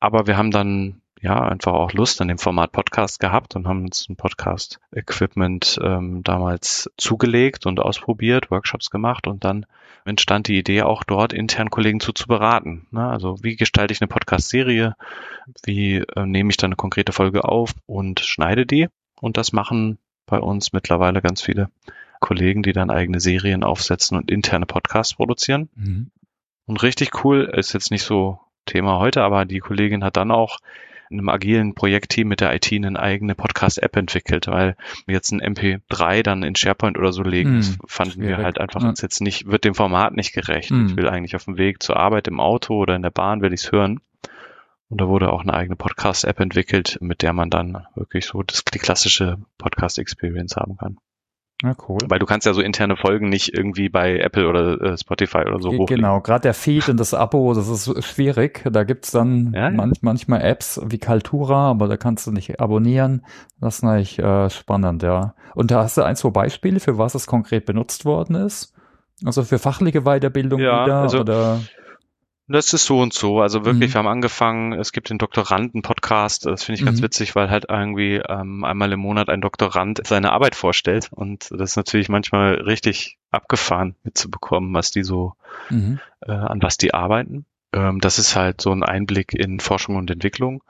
Aber 0.00 0.26
wir 0.26 0.36
haben 0.36 0.50
dann 0.50 1.00
ja 1.20 1.40
einfach 1.42 1.72
auch 1.72 1.92
Lust 1.92 2.20
an 2.20 2.28
dem 2.28 2.38
Format 2.38 2.72
Podcast 2.72 3.18
gehabt 3.18 3.56
und 3.56 3.66
haben 3.66 3.84
uns 3.84 4.08
ein 4.08 4.16
Podcast-Equipment 4.16 5.78
ähm, 5.82 6.22
damals 6.22 6.90
zugelegt 6.96 7.66
und 7.66 7.80
ausprobiert, 7.80 8.50
Workshops 8.50 8.90
gemacht 8.90 9.26
und 9.26 9.44
dann 9.44 9.66
entstand 10.04 10.48
die 10.48 10.58
Idee 10.58 10.82
auch 10.82 11.02
dort 11.02 11.32
intern 11.32 11.70
Kollegen 11.70 12.00
zu, 12.00 12.12
zu 12.12 12.28
beraten. 12.28 12.86
Ne? 12.92 13.06
Also 13.06 13.42
wie 13.42 13.56
gestalte 13.56 13.92
ich 13.92 14.00
eine 14.00 14.08
Podcast-Serie, 14.08 14.94
wie 15.64 15.96
äh, 15.96 16.24
nehme 16.24 16.50
ich 16.50 16.56
dann 16.56 16.68
eine 16.68 16.76
konkrete 16.76 17.12
Folge 17.12 17.44
auf 17.44 17.74
und 17.86 18.20
schneide 18.20 18.64
die 18.64 18.88
und 19.20 19.36
das 19.36 19.52
machen 19.52 19.98
bei 20.26 20.38
uns 20.38 20.72
mittlerweile 20.72 21.20
ganz 21.20 21.42
viele 21.42 21.68
Kollegen, 22.20 22.62
die 22.62 22.72
dann 22.72 22.90
eigene 22.90 23.20
Serien 23.20 23.64
aufsetzen 23.64 24.16
und 24.16 24.30
interne 24.30 24.66
Podcasts 24.66 25.14
produzieren. 25.14 25.68
Mhm. 25.74 26.10
Und 26.66 26.82
richtig 26.82 27.24
cool 27.24 27.50
ist 27.56 27.72
jetzt 27.72 27.90
nicht 27.90 28.02
so 28.02 28.40
Thema 28.66 28.98
heute, 28.98 29.22
aber 29.22 29.44
die 29.44 29.60
Kollegin 29.60 30.04
hat 30.04 30.16
dann 30.16 30.30
auch 30.30 30.58
in 31.10 31.18
einem 31.18 31.28
agilen 31.30 31.74
Projektteam 31.74 32.28
mit 32.28 32.40
der 32.40 32.54
IT 32.54 32.70
eine 32.72 32.98
eigene 32.98 33.34
Podcast-App 33.34 33.96
entwickelt, 33.96 34.46
weil 34.46 34.76
jetzt 35.06 35.32
ein 35.32 35.40
MP3 35.40 36.22
dann 36.22 36.42
in 36.42 36.54
SharePoint 36.54 36.98
oder 36.98 37.12
so 37.12 37.22
legen, 37.22 37.60
mm, 37.60 37.78
fanden 37.86 38.14
schwierig. 38.14 38.36
wir 38.36 38.44
halt 38.44 38.60
einfach 38.60 38.82
ja. 38.82 38.92
jetzt 39.00 39.20
nicht, 39.20 39.46
wird 39.46 39.64
dem 39.64 39.74
Format 39.74 40.14
nicht 40.14 40.34
gerecht. 40.34 40.70
Mm. 40.70 40.86
Ich 40.86 40.96
will 40.96 41.08
eigentlich 41.08 41.34
auf 41.34 41.44
dem 41.44 41.56
Weg 41.56 41.82
zur 41.82 41.96
Arbeit 41.96 42.28
im 42.28 42.40
Auto 42.40 42.74
oder 42.74 42.94
in 42.94 43.02
der 43.02 43.10
Bahn 43.10 43.40
will 43.40 43.54
ich 43.54 43.62
es 43.62 43.72
hören. 43.72 44.00
Und 44.90 45.00
da 45.00 45.08
wurde 45.08 45.32
auch 45.32 45.42
eine 45.42 45.54
eigene 45.54 45.76
Podcast-App 45.76 46.40
entwickelt, 46.40 46.98
mit 47.00 47.22
der 47.22 47.32
man 47.32 47.50
dann 47.50 47.86
wirklich 47.94 48.26
so 48.26 48.42
das, 48.42 48.64
die 48.64 48.78
klassische 48.78 49.38
Podcast-Experience 49.58 50.56
haben 50.56 50.76
kann. 50.76 50.98
Ja, 51.62 51.74
cool. 51.88 51.98
Weil 52.06 52.20
du 52.20 52.26
kannst 52.26 52.46
ja 52.46 52.54
so 52.54 52.60
interne 52.60 52.96
Folgen 52.96 53.28
nicht 53.28 53.52
irgendwie 53.52 53.88
bei 53.88 54.18
Apple 54.18 54.48
oder 54.48 54.80
äh, 54.80 54.96
Spotify 54.96 55.38
oder 55.38 55.58
so 55.58 55.70
hochlegen. 55.70 55.96
Genau, 55.96 56.20
gerade 56.20 56.42
der 56.42 56.54
Feed 56.54 56.88
und 56.88 57.00
das 57.00 57.14
Abo, 57.14 57.52
das 57.52 57.68
ist 57.68 58.04
schwierig. 58.04 58.62
Da 58.70 58.84
gibt's 58.84 59.10
dann 59.10 59.52
ja, 59.52 59.68
man 59.70 59.90
ja. 59.90 59.96
manchmal 60.02 60.40
Apps 60.42 60.80
wie 60.86 60.98
Kaltura, 60.98 61.70
aber 61.70 61.88
da 61.88 61.96
kannst 61.96 62.28
du 62.28 62.30
nicht 62.30 62.60
abonnieren. 62.60 63.24
Das 63.60 63.76
ist 63.76 63.82
natürlich 63.82 64.20
äh, 64.20 64.50
spannend, 64.50 65.02
ja. 65.02 65.34
Und 65.56 65.72
da 65.72 65.82
hast 65.82 65.96
du 65.96 66.02
ein, 66.02 66.14
zwei 66.14 66.30
Beispiele, 66.30 66.78
für 66.78 66.96
was 66.96 67.16
es 67.16 67.26
konkret 67.26 67.66
benutzt 67.66 68.04
worden 68.04 68.36
ist? 68.36 68.72
Also 69.24 69.42
für 69.42 69.58
fachliche 69.58 70.02
Weiterbildung 70.02 70.60
ja, 70.60 70.84
wieder 70.84 70.96
also, 70.98 71.20
oder? 71.20 71.60
Das 72.48 72.72
ist 72.72 72.86
so 72.86 73.00
und 73.00 73.12
so. 73.12 73.40
Also 73.40 73.66
wirklich, 73.66 73.90
mhm. 73.90 73.94
wir 73.94 73.98
haben 73.98 74.08
angefangen, 74.08 74.72
es 74.72 74.92
gibt 74.92 75.10
den 75.10 75.18
Doktoranden-Podcast, 75.18 76.46
das 76.46 76.64
finde 76.64 76.80
ich 76.80 76.84
ganz 76.84 77.00
mhm. 77.00 77.04
witzig, 77.04 77.36
weil 77.36 77.50
halt 77.50 77.66
irgendwie 77.68 78.22
ähm, 78.26 78.64
einmal 78.64 78.90
im 78.92 79.00
Monat 79.00 79.28
ein 79.28 79.42
Doktorand 79.42 80.00
seine 80.06 80.32
Arbeit 80.32 80.54
vorstellt. 80.54 81.10
Und 81.10 81.50
das 81.50 81.70
ist 81.70 81.76
natürlich 81.76 82.08
manchmal 82.08 82.54
richtig 82.54 83.18
abgefahren 83.30 83.96
mitzubekommen, 84.02 84.72
was 84.72 84.90
die 84.90 85.02
so, 85.02 85.34
mhm. 85.68 86.00
äh, 86.22 86.32
an 86.32 86.62
was 86.62 86.78
die 86.78 86.94
arbeiten. 86.94 87.44
Ähm, 87.74 88.00
das 88.00 88.18
ist 88.18 88.34
halt 88.34 88.62
so 88.62 88.72
ein 88.72 88.82
Einblick 88.82 89.34
in 89.34 89.60
Forschung 89.60 89.96
und 89.96 90.10
Entwicklung. 90.10 90.62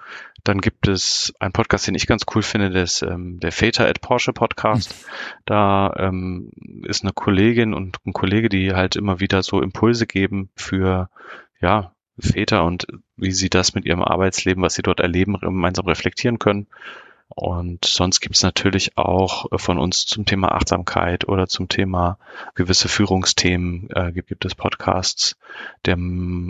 Dann 0.43 0.61
gibt 0.61 0.89
es 0.89 1.33
einen 1.39 1.53
Podcast, 1.53 1.87
den 1.87 1.95
ich 1.95 2.09
ganz 2.09 2.25
cool 2.35 2.43
finde, 2.43 2.71
das 2.71 3.03
ähm, 3.03 3.39
der 3.39 3.53
Väter 3.53 3.87
at 3.87 4.01
Porsche 4.01 4.33
Podcast. 4.33 4.95
Mhm. 4.95 5.11
Da 5.45 5.95
ähm, 5.97 6.51
ist 6.85 7.05
eine 7.05 7.13
Kollegin 7.13 7.73
und 7.73 7.99
ein 8.05 8.13
Kollege, 8.13 8.49
die 8.49 8.75
halt 8.75 8.97
immer 8.97 9.21
wieder 9.21 9.43
so 9.45 9.63
Impulse 9.63 10.09
geben 10.09 10.49
für 10.57 11.09
ja, 11.61 11.93
Väter 12.19 12.65
und 12.65 12.87
wie 13.17 13.31
sie 13.31 13.49
das 13.49 13.75
mit 13.75 13.85
ihrem 13.85 14.03
Arbeitsleben, 14.03 14.63
was 14.63 14.75
sie 14.75 14.83
dort 14.83 15.01
erleben, 15.01 15.39
gemeinsam 15.41 15.87
reflektieren 15.87 16.39
können. 16.39 16.67
Und 17.29 17.85
sonst 17.85 18.21
gibt 18.21 18.37
es 18.37 18.43
natürlich 18.43 18.97
auch 18.97 19.47
von 19.57 19.79
uns 19.79 20.07
zum 20.07 20.25
Thema 20.25 20.53
Achtsamkeit 20.53 21.29
oder 21.29 21.47
zum 21.47 21.69
Thema 21.69 22.19
gewisse 22.55 22.89
Führungsthemen 22.89 23.91
äh, 23.91 24.13
gibt, 24.13 24.29
gibt 24.29 24.45
es 24.47 24.55
Podcasts. 24.55 25.37
Der 25.85 25.99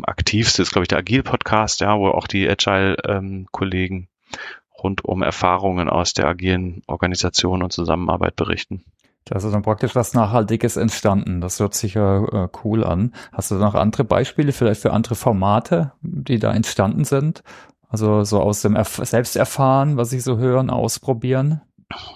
aktivste 0.03 0.63
ist, 0.63 0.71
glaube 0.71 0.85
ich, 0.85 0.89
der 0.89 0.99
Agile-Podcast, 0.99 1.81
ja, 1.81 1.99
wo 1.99 2.09
auch 2.09 2.29
die 2.29 2.49
Agile-Kollegen 2.49 3.97
ähm, 3.97 4.39
rund 4.79 5.05
um 5.05 5.23
Erfahrungen 5.23 5.89
aus 5.89 6.15
der 6.15 6.27
agilen 6.27 6.83
Organisation 6.87 7.63
und 7.63 7.73
Zusammenarbeit 7.73 8.37
berichten. 8.37 8.85
Da 9.29 9.37
ist 9.37 9.45
dann 9.45 9.63
praktisch 9.63 9.95
was 9.95 10.15
Nachhaltiges 10.15 10.77
entstanden. 10.77 11.41
Das 11.41 11.61
hört 11.61 11.75
sich 11.75 11.95
ja 11.95 12.25
äh, 12.25 12.49
cool 12.65 12.85
an. 12.85 13.15
Hast 13.33 13.51
du 13.51 13.57
noch 13.57 13.75
andere 13.75 14.05
Beispiele 14.05 14.53
vielleicht 14.53 14.81
für 14.81 14.93
andere 14.93 15.15
Formate, 15.15 15.93
die 16.01 16.39
da 16.39 16.53
entstanden 16.53 17.05
sind? 17.05 17.43
Also 17.89 18.25
so 18.25 18.41
aus 18.41 18.63
dem 18.63 18.77
Erf 18.77 19.01
Selbsterfahren, 19.03 19.97
was 19.97 20.13
ich 20.13 20.23
so 20.23 20.39
hören, 20.39 20.71
ausprobieren? 20.71 21.63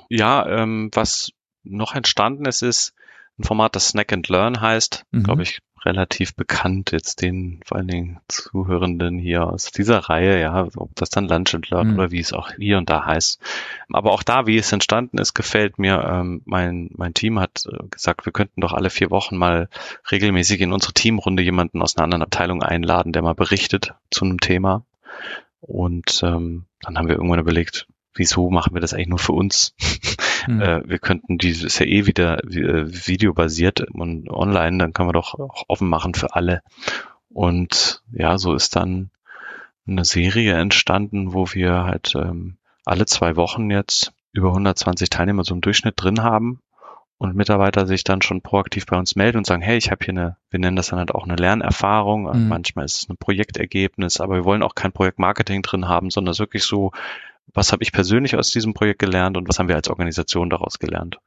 Ja, 0.09 0.47
ähm, 0.47 0.91
was 0.93 1.31
noch 1.65 1.95
entstanden 1.95 2.45
ist, 2.47 2.63
ist 2.63 2.95
ein 3.39 3.45
Format, 3.45 3.77
das 3.77 3.89
Snack 3.89 4.13
and 4.13 4.29
Learn 4.29 4.61
heißt. 4.61 5.05
Mhm. 5.11 5.23
Glaube 5.23 5.43
ich, 5.43 5.61
relativ 5.85 6.35
bekannt 6.35 6.93
jetzt 6.93 7.23
den 7.23 7.61
vor 7.65 7.79
allen 7.79 7.89
Dingen 7.89 8.21
Zuhörenden 8.29 9.19
hier 9.19 9.47
aus 9.47 9.67
dieser 9.67 9.99
Reihe, 9.99 10.41
ja, 10.41 10.69
ob 10.77 10.95
das 10.95 11.11
dann 11.11 11.29
Lunch 11.29 11.55
and 11.55 11.71
Learn 11.71 11.89
mhm. 11.89 11.95
oder 11.95 12.11
wie 12.11 12.21
es 12.21 12.33
auch 12.33 12.53
hier 12.53 12.79
und 12.79 12.89
da 12.91 13.05
heißt. 13.05 13.41
Aber 13.91 14.13
auch 14.13 14.23
da, 14.23 14.47
wie 14.47 14.57
es 14.57 14.73
entstanden 14.73 15.19
ist, 15.19 15.35
gefällt 15.35 15.79
mir. 15.79 16.05
Ähm, 16.05 16.43
mein, 16.45 16.91
mein 16.95 17.15
Team 17.15 17.41
hat 17.41 17.65
äh, 17.67 17.87
gesagt, 17.89 18.25
wir 18.27 18.33
könnten 18.33 18.61
doch 18.61 18.73
alle 18.73 18.91
vier 18.91 19.11
Wochen 19.11 19.37
mal 19.37 19.69
regelmäßig 20.11 20.61
in 20.61 20.73
unsere 20.73 20.93
Teamrunde 20.93 21.43
jemanden 21.43 21.83
aus 21.83 21.97
einer 21.97 22.05
anderen 22.05 22.23
Abteilung 22.23 22.63
einladen, 22.63 23.13
der 23.13 23.23
mal 23.23 23.35
berichtet 23.35 23.95
zu 24.11 24.25
einem 24.25 24.41
Thema. 24.41 24.85
Und 25.61 26.23
ähm, 26.25 26.65
dann 26.81 26.99
haben 26.99 27.09
wir 27.09 27.17
irgendwann 27.17 27.39
überlegt, 27.39 27.87
wieso 28.15 28.51
machen 28.51 28.75
wir 28.75 28.81
das 28.81 28.95
eigentlich 28.95 29.09
nur 29.09 29.19
für 29.19 29.33
uns? 29.33 29.75
Mhm. 29.79 29.83
Äh, 30.61 30.83
wir 30.89 30.99
könnten 30.99 31.39
dieses 31.39 31.63
ist 31.63 31.79
ja 31.79 31.87
eh 31.87 32.05
wieder 32.07 32.43
äh, 32.43 33.07
videobasiert 33.07 33.83
und 33.93 34.29
online, 34.29 34.77
dann 34.79 34.93
können 34.93 35.09
wir 35.09 35.13
doch 35.13 35.39
auch 35.39 35.63
offen 35.69 35.89
machen 35.89 36.15
für 36.15 36.35
alle. 36.35 36.63
Und 37.29 38.03
ja, 38.11 38.37
so 38.39 38.53
ist 38.53 38.75
dann 38.75 39.11
eine 39.87 40.05
Serie 40.05 40.55
entstanden, 40.55 41.33
wo 41.33 41.47
wir 41.53 41.85
halt 41.85 42.15
ähm, 42.17 42.57
alle 42.85 43.07
zwei 43.07 43.37
Wochen 43.37 43.71
jetzt 43.71 44.13
über 44.33 44.49
120 44.49 45.11
Teilnehmer 45.11 45.45
so 45.45 45.55
im 45.55 45.61
Durchschnitt 45.61 45.95
drin 45.97 46.23
haben 46.23 46.61
und 47.19 47.37
Mitarbeiter 47.37 47.87
sich 47.87 48.03
dann 48.03 48.23
schon 48.23 48.43
proaktiv 48.43 48.87
bei 48.87 48.99
uns 48.99 49.15
melden 49.15 49.39
und 49.39 49.47
sagen, 49.47 49.63
hey, 49.63 49.77
ich 49.77 49.91
habe 49.91 50.05
hier 50.05 50.15
eine, 50.15 50.37
wir 50.51 50.59
nennen 50.59 50.77
das 50.77 50.89
dann 50.89 50.99
halt 50.99 51.15
auch 51.15 51.25
eine 51.25 51.37
Lernerfahrung, 51.37 52.25
mhm. 52.25 52.49
manchmal 52.49 52.85
ist 52.85 52.99
es 52.99 53.09
ein 53.09 53.17
Projektergebnis, 53.17 54.21
aber 54.21 54.35
wir 54.35 54.45
wollen 54.45 54.63
auch 54.63 54.75
kein 54.75 54.93
Projektmarketing 54.93 55.63
drin 55.63 55.87
haben, 55.87 56.11
sondern 56.11 56.33
es 56.33 56.41
wirklich 56.41 56.65
so, 56.65 56.91
was 57.55 57.73
habe 57.73 57.83
ich 57.83 57.93
persönlich 57.93 58.37
aus 58.37 58.51
diesem 58.51 58.75
Projekt 58.75 58.99
gelernt 58.99 59.37
und 59.37 59.49
was 59.49 59.59
haben 59.59 59.69
wir 59.69 59.77
als 59.77 59.89
Organisation 59.89 60.51
daraus 60.51 60.79
gelernt. 60.79 61.19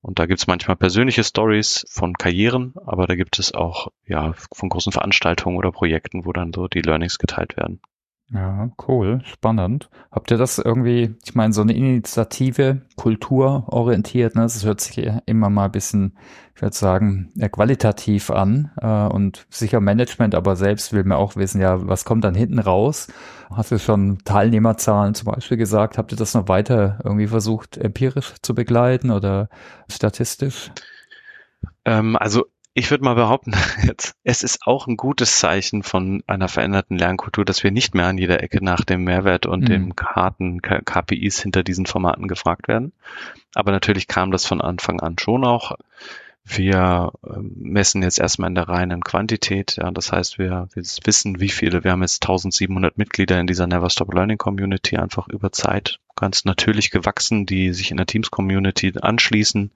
Und 0.00 0.18
da 0.18 0.26
gibt 0.26 0.40
es 0.40 0.46
manchmal 0.46 0.76
persönliche 0.76 1.24
Stories 1.24 1.84
von 1.90 2.14
Karrieren, 2.14 2.74
aber 2.86 3.06
da 3.06 3.16
gibt 3.16 3.38
es 3.38 3.52
auch 3.52 3.88
ja 4.06 4.34
von 4.52 4.68
großen 4.68 4.92
Veranstaltungen 4.92 5.56
oder 5.56 5.72
Projekten, 5.72 6.24
wo 6.24 6.32
dann 6.32 6.52
so 6.52 6.68
die 6.68 6.82
Learnings 6.82 7.18
geteilt 7.18 7.56
werden. 7.56 7.80
Ja, 8.30 8.68
cool, 8.86 9.20
spannend. 9.24 9.88
Habt 10.12 10.30
ihr 10.30 10.36
das 10.36 10.58
irgendwie, 10.58 11.16
ich 11.24 11.34
meine, 11.34 11.54
so 11.54 11.62
eine 11.62 11.72
Initiative, 11.74 12.82
kulturorientiert, 12.96 14.34
ne? 14.34 14.42
Das 14.42 14.62
hört 14.66 14.82
sich 14.82 14.98
immer 15.24 15.48
mal 15.48 15.64
ein 15.64 15.72
bisschen, 15.72 16.18
ich 16.54 16.60
würde 16.60 16.76
sagen, 16.76 17.30
ja, 17.36 17.48
qualitativ 17.48 18.30
an 18.30 18.70
äh, 18.82 19.06
und 19.06 19.46
sicher 19.48 19.80
Management, 19.80 20.34
aber 20.34 20.56
selbst 20.56 20.92
will 20.92 21.04
man 21.04 21.16
auch 21.16 21.36
wissen, 21.36 21.58
ja, 21.58 21.88
was 21.88 22.04
kommt 22.04 22.22
dann 22.22 22.34
hinten 22.34 22.58
raus? 22.58 23.08
Hast 23.50 23.72
du 23.72 23.78
schon 23.78 24.18
Teilnehmerzahlen 24.26 25.14
zum 25.14 25.32
Beispiel 25.32 25.56
gesagt? 25.56 25.96
Habt 25.96 26.12
ihr 26.12 26.18
das 26.18 26.34
noch 26.34 26.48
weiter 26.48 26.98
irgendwie 27.04 27.28
versucht, 27.28 27.78
empirisch 27.78 28.34
zu 28.42 28.54
begleiten 28.54 29.10
oder 29.10 29.48
statistisch? 29.90 30.70
Ähm, 31.84 32.16
also 32.16 32.44
ich 32.78 32.90
würde 32.90 33.04
mal 33.04 33.14
behaupten, 33.14 33.52
jetzt, 33.84 34.14
es 34.22 34.42
ist 34.42 34.60
auch 34.66 34.86
ein 34.86 34.96
gutes 34.96 35.38
Zeichen 35.38 35.82
von 35.82 36.22
einer 36.26 36.48
veränderten 36.48 36.96
Lernkultur, 36.96 37.44
dass 37.44 37.64
wir 37.64 37.70
nicht 37.70 37.94
mehr 37.94 38.06
an 38.06 38.18
jeder 38.18 38.42
Ecke 38.42 38.64
nach 38.64 38.84
dem 38.84 39.04
Mehrwert 39.04 39.46
und 39.46 39.62
mhm. 39.62 39.66
dem 39.66 39.92
harten 40.00 40.62
KPIs 40.62 41.42
hinter 41.42 41.62
diesen 41.62 41.86
Formaten 41.86 42.28
gefragt 42.28 42.68
werden. 42.68 42.92
Aber 43.54 43.72
natürlich 43.72 44.06
kam 44.06 44.30
das 44.30 44.46
von 44.46 44.60
Anfang 44.60 45.00
an 45.00 45.16
schon 45.18 45.44
auch. 45.44 45.72
Wir 46.44 47.12
ähm, 47.28 47.52
messen 47.58 48.02
jetzt 48.02 48.18
erstmal 48.18 48.48
in 48.48 48.54
der 48.54 48.68
reinen 48.68 49.02
Quantität. 49.02 49.76
Ja, 49.76 49.90
das 49.90 50.12
heißt, 50.12 50.38
wir, 50.38 50.68
wir 50.72 50.82
wissen, 51.04 51.40
wie 51.40 51.50
viele. 51.50 51.84
Wir 51.84 51.90
haben 51.90 52.00
jetzt 52.00 52.22
1700 52.22 52.96
Mitglieder 52.96 53.38
in 53.38 53.46
dieser 53.46 53.66
Never 53.66 53.90
Stop 53.90 54.14
Learning 54.14 54.38
Community 54.38 54.96
einfach 54.96 55.28
über 55.28 55.52
Zeit 55.52 55.98
ganz 56.16 56.44
natürlich 56.44 56.90
gewachsen, 56.90 57.44
die 57.44 57.72
sich 57.74 57.90
in 57.90 57.96
der 57.98 58.06
Teams 58.06 58.30
Community 58.30 58.92
anschließen 59.00 59.72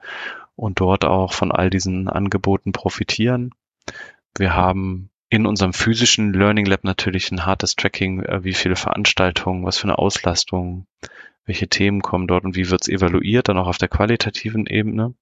und 0.57 0.81
dort 0.81 1.05
auch 1.05 1.33
von 1.33 1.53
all 1.53 1.71
diesen 1.71 2.09
Angeboten 2.09 2.73
profitieren. 2.73 3.51
Wir 4.37 4.55
haben 4.55 5.11
in 5.29 5.47
unserem 5.47 5.73
physischen 5.73 6.35
Learning 6.35 6.67
Lab 6.67 6.85
natürlich 6.85 7.31
ein 7.31 7.47
hartes 7.47 7.75
Tracking, 7.75 8.23
äh, 8.23 8.45
wie 8.45 8.53
viele 8.53 8.77
Veranstaltungen, 8.77 9.65
was 9.65 9.79
für 9.79 9.85
eine 9.85 9.99
Auslastung, 9.99 10.87
welche 11.47 11.69
Themen 11.69 12.03
kommen 12.03 12.27
dort 12.27 12.45
und 12.45 12.55
wie 12.55 12.71
wird 12.71 12.83
es 12.83 12.89
evaluiert, 12.89 13.49
dann 13.49 13.59
auch 13.59 13.67
auf 13.67 13.79
der 13.79 13.89
qualitativen 13.89 14.67
Ebene. 14.67 15.15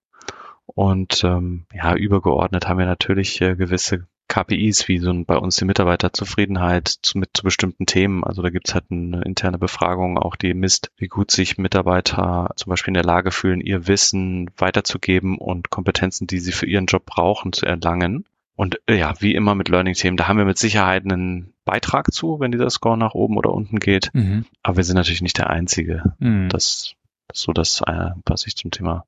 Und 0.67 1.25
ähm, 1.25 1.67
ja, 1.73 1.95
übergeordnet 1.95 2.69
haben 2.69 2.79
wir 2.79 2.87
natürlich 2.87 3.41
äh, 3.41 3.57
gewisse 3.57 4.07
KPIs, 4.31 4.87
wie 4.87 4.99
so 4.99 5.13
bei 5.25 5.37
uns 5.37 5.57
die 5.57 5.65
Mitarbeiterzufriedenheit 5.65 6.89
zu, 6.89 7.19
mit 7.19 7.31
zu 7.35 7.43
bestimmten 7.43 7.85
Themen. 7.85 8.23
Also 8.23 8.43
da 8.43 8.51
gibt's 8.51 8.75
halt 8.75 8.85
eine 8.91 9.23
interne 9.23 9.59
Befragung, 9.59 10.19
auch 10.19 10.37
die 10.37 10.55
misst, 10.55 10.93
wie 10.97 11.09
gut 11.09 11.33
sich 11.33 11.59
Mitarbeiter 11.59 12.51
zum 12.55 12.71
Beispiel 12.71 12.91
in 12.91 12.95
der 12.95 13.05
Lage 13.05 13.33
fühlen, 13.33 13.61
ihr 13.61 13.89
Wissen 13.89 14.49
weiterzugeben 14.57 15.37
und 15.37 15.71
Kompetenzen, 15.71 16.29
die 16.29 16.39
sie 16.39 16.53
für 16.53 16.67
ihren 16.67 16.87
Job 16.87 17.05
brauchen, 17.07 17.53
zu 17.53 17.67
erlangen. 17.67 18.25
Und 18.55 18.81
äh, 18.87 18.99
ja, 18.99 19.15
wie 19.21 19.35
immer 19.35 19.55
mit 19.55 19.69
Learning-Themen, 19.69 20.17
da 20.17 20.29
haben 20.29 20.39
wir 20.39 20.45
mit 20.45 20.59
Sicherheit 20.59 21.05
einen 21.05 21.53
Beitrag 21.65 22.13
zu, 22.13 22.39
wenn 22.39 22.53
dieser 22.53 22.71
Score 22.71 22.97
nach 22.97 23.15
oben 23.15 23.37
oder 23.37 23.53
unten 23.53 23.81
geht. 23.81 24.11
Mhm. 24.13 24.45
Aber 24.63 24.77
wir 24.77 24.85
sind 24.85 24.97
natürlich 24.97 25.23
nicht 25.23 25.39
der 25.39 25.51
Einzige. 25.51 26.15
Mhm. 26.21 26.49
Das, 26.51 26.95
das 27.27 27.39
ist 27.39 27.43
so 27.43 27.53
das, 27.53 27.81
äh, 27.85 28.11
was 28.27 28.47
ich 28.47 28.57
zum 28.57 28.71
Thema 28.71 29.07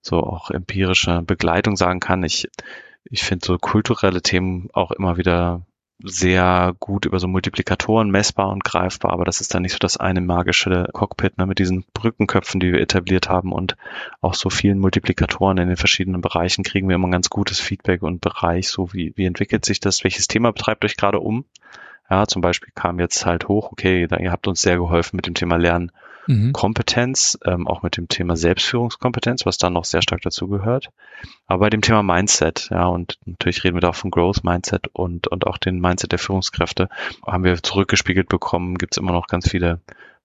so 0.00 0.22
auch 0.22 0.50
empirische 0.50 1.22
Begleitung 1.22 1.76
sagen 1.76 2.00
kann. 2.00 2.24
Ich, 2.24 2.48
ich 3.10 3.22
finde 3.22 3.46
so 3.46 3.58
kulturelle 3.58 4.22
Themen 4.22 4.68
auch 4.72 4.90
immer 4.90 5.16
wieder 5.16 5.62
sehr 6.02 6.74
gut 6.78 7.06
über 7.06 7.18
so 7.18 7.26
Multiplikatoren 7.26 8.10
messbar 8.10 8.50
und 8.50 8.64
greifbar, 8.64 9.12
aber 9.12 9.24
das 9.24 9.40
ist 9.40 9.54
dann 9.54 9.62
nicht 9.62 9.72
so 9.72 9.78
das 9.78 9.96
eine 9.96 10.20
magische 10.20 10.88
Cockpit 10.92 11.38
ne, 11.38 11.46
mit 11.46 11.58
diesen 11.58 11.84
Brückenköpfen, 11.94 12.60
die 12.60 12.72
wir 12.72 12.80
etabliert 12.80 13.30
haben 13.30 13.52
und 13.52 13.76
auch 14.20 14.34
so 14.34 14.50
vielen 14.50 14.78
Multiplikatoren 14.78 15.56
in 15.56 15.68
den 15.68 15.78
verschiedenen 15.78 16.20
Bereichen 16.20 16.64
kriegen 16.64 16.88
wir 16.88 16.96
immer 16.96 17.08
ein 17.08 17.12
ganz 17.12 17.30
gutes 17.30 17.60
Feedback 17.60 18.02
und 18.02 18.20
Bereich, 18.20 18.68
so 18.68 18.92
wie, 18.92 19.14
wie 19.16 19.24
entwickelt 19.24 19.64
sich 19.64 19.80
das, 19.80 20.04
welches 20.04 20.28
Thema 20.28 20.52
betreibt 20.52 20.84
euch 20.84 20.96
gerade 20.96 21.20
um. 21.20 21.46
Ja, 22.10 22.26
zum 22.26 22.42
Beispiel 22.42 22.72
kam 22.74 23.00
jetzt 23.00 23.24
halt 23.24 23.48
hoch, 23.48 23.72
okay, 23.72 24.06
ihr 24.20 24.30
habt 24.30 24.46
uns 24.46 24.60
sehr 24.60 24.76
geholfen 24.76 25.16
mit 25.16 25.26
dem 25.26 25.34
Thema 25.34 25.56
Lernen 25.56 25.90
mhm. 26.26 26.52
Kompetenz, 26.52 27.38
ähm, 27.44 27.66
auch 27.66 27.82
mit 27.82 27.96
dem 27.96 28.08
Thema 28.08 28.36
Selbstführungskompetenz, 28.36 29.46
was 29.46 29.58
dann 29.58 29.72
noch 29.72 29.84
sehr 29.84 30.02
stark 30.02 30.22
dazu 30.22 30.48
gehört. 30.48 30.90
Aber 31.46 31.60
bei 31.60 31.70
dem 31.70 31.82
Thema 31.82 32.02
Mindset, 32.02 32.68
ja, 32.70 32.86
und 32.86 33.18
natürlich 33.24 33.64
reden 33.64 33.76
wir 33.76 33.80
da 33.80 33.90
auch 33.90 33.94
von 33.94 34.10
Growth 34.10 34.44
Mindset 34.44 34.88
und, 34.92 35.28
und 35.28 35.46
auch 35.46 35.58
den 35.58 35.80
Mindset 35.80 36.12
der 36.12 36.18
Führungskräfte, 36.18 36.88
haben 37.26 37.44
wir 37.44 37.62
zurückgespiegelt 37.62 38.28
bekommen, 38.28 38.76
gibt 38.76 38.94
es 38.94 38.98
immer 38.98 39.12
noch 39.12 39.26
ganz 39.26 39.48
viele 39.48 39.80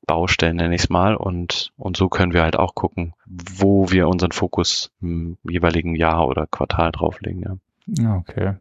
Baustellen, 0.06 0.58
nenne 0.58 0.76
ich 0.76 0.84
es 0.84 0.90
mal. 0.90 1.16
Und, 1.16 1.72
und 1.78 1.98
so 1.98 2.10
können 2.10 2.34
wir 2.34 2.44
halt 2.44 2.58
auch 2.58 2.76
gucken, 2.76 3.14
wo 3.26 3.92
wir 3.92 4.08
unseren 4.08 4.32
Fokus 4.32 4.92
im 5.02 5.38
jeweiligen 5.44 5.96
Jahr 5.96 6.28
oder 6.28 6.48
Quartal 6.48 6.92
drauflegen. 6.92 7.60
Ja. 7.88 8.18
Okay. 8.18 8.56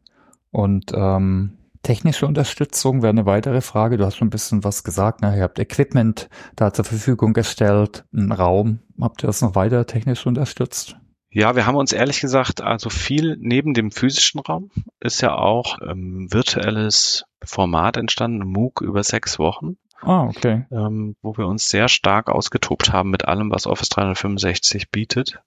Und 0.51 0.93
ähm, 0.95 1.53
Technische 1.83 2.27
Unterstützung 2.27 3.03
wäre 3.03 3.11
eine 3.11 3.25
weitere 3.25 3.63
Frage. 3.63 3.97
Du 3.97 4.05
hast 4.05 4.17
schon 4.17 4.29
ein 4.29 4.31
bisschen 4.31 4.65
was 4.65 4.85
gesagt. 4.85 5.23
Ne? 5.23 5.37
Ihr 5.37 5.43
habt 5.43 5.59
Equipment 5.59 6.29
da 6.55 6.73
zur 6.73 6.85
Verfügung 6.85 7.33
gestellt, 7.33 8.05
einen 8.13 8.33
Raum. 8.33 8.81
Habt 9.01 9.25
ihr 9.25 9.29
das 9.29 9.41
noch 9.41 9.55
weiter 9.55 9.87
technisch 9.87 10.27
unterstützt? 10.27 10.97
Ja, 11.33 11.55
wir 11.55 11.65
haben 11.65 11.77
uns 11.77 11.93
ehrlich 11.93 12.21
gesagt, 12.21 12.61
also 12.61 12.91
viel 12.91 13.37
neben 13.39 13.73
dem 13.73 13.93
physischen 13.93 14.41
Raum 14.41 14.71
ist 14.99 15.21
ja 15.21 15.35
auch 15.37 15.79
ähm, 15.81 16.27
virtuelles 16.31 17.25
Format 17.43 17.97
entstanden, 17.97 18.47
MOOC 18.47 18.81
über 18.81 19.03
sechs 19.05 19.39
Wochen. 19.39 19.77
Ah, 20.03 20.25
okay. 20.25 20.67
Ähm, 20.73 21.15
wo 21.23 21.37
wir 21.37 21.47
uns 21.47 21.71
sehr 21.71 21.89
stark 21.89 22.29
ausgetobt 22.31 22.93
haben 22.93 23.11
mit 23.11 23.27
allem, 23.27 23.51
was 23.51 23.67
Office 23.67 23.91
365 23.91 24.91
bietet. 24.91 25.41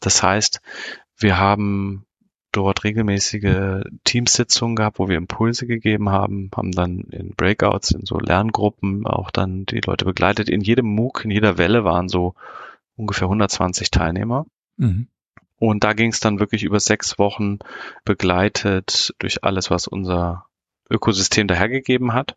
Das 0.00 0.22
heißt, 0.22 0.60
wir 1.16 1.38
haben 1.38 2.06
dort 2.52 2.84
regelmäßige 2.84 3.84
Teamsitzungen 4.04 4.76
gehabt, 4.76 4.98
wo 4.98 5.08
wir 5.08 5.16
Impulse 5.16 5.66
gegeben 5.66 6.10
haben, 6.10 6.50
haben 6.56 6.72
dann 6.72 7.00
in 7.10 7.34
Breakouts, 7.34 7.92
in 7.92 8.04
so 8.04 8.18
Lerngruppen 8.18 9.06
auch 9.06 9.30
dann 9.30 9.66
die 9.66 9.80
Leute 9.80 10.04
begleitet. 10.04 10.48
In 10.48 10.60
jedem 10.60 10.86
MOOC, 10.86 11.24
in 11.24 11.30
jeder 11.30 11.58
Welle 11.58 11.84
waren 11.84 12.08
so 12.08 12.34
ungefähr 12.96 13.26
120 13.26 13.90
Teilnehmer. 13.90 14.46
Mhm. 14.76 15.08
Und 15.58 15.84
da 15.84 15.92
ging 15.92 16.10
es 16.10 16.20
dann 16.20 16.40
wirklich 16.40 16.62
über 16.62 16.80
sechs 16.80 17.18
Wochen 17.18 17.58
begleitet 18.04 19.14
durch 19.18 19.44
alles, 19.44 19.70
was 19.70 19.86
unser 19.86 20.46
Ökosystem 20.88 21.46
dahergegeben 21.46 22.14
hat. 22.14 22.34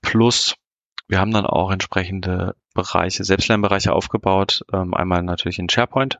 Plus 0.00 0.56
wir 1.08 1.20
haben 1.20 1.32
dann 1.32 1.44
auch 1.44 1.70
entsprechende 1.70 2.56
Bereiche, 2.72 3.24
Selbstlernbereiche 3.24 3.92
aufgebaut. 3.92 4.64
Ähm, 4.72 4.94
einmal 4.94 5.22
natürlich 5.22 5.58
in 5.58 5.68
SharePoint, 5.68 6.18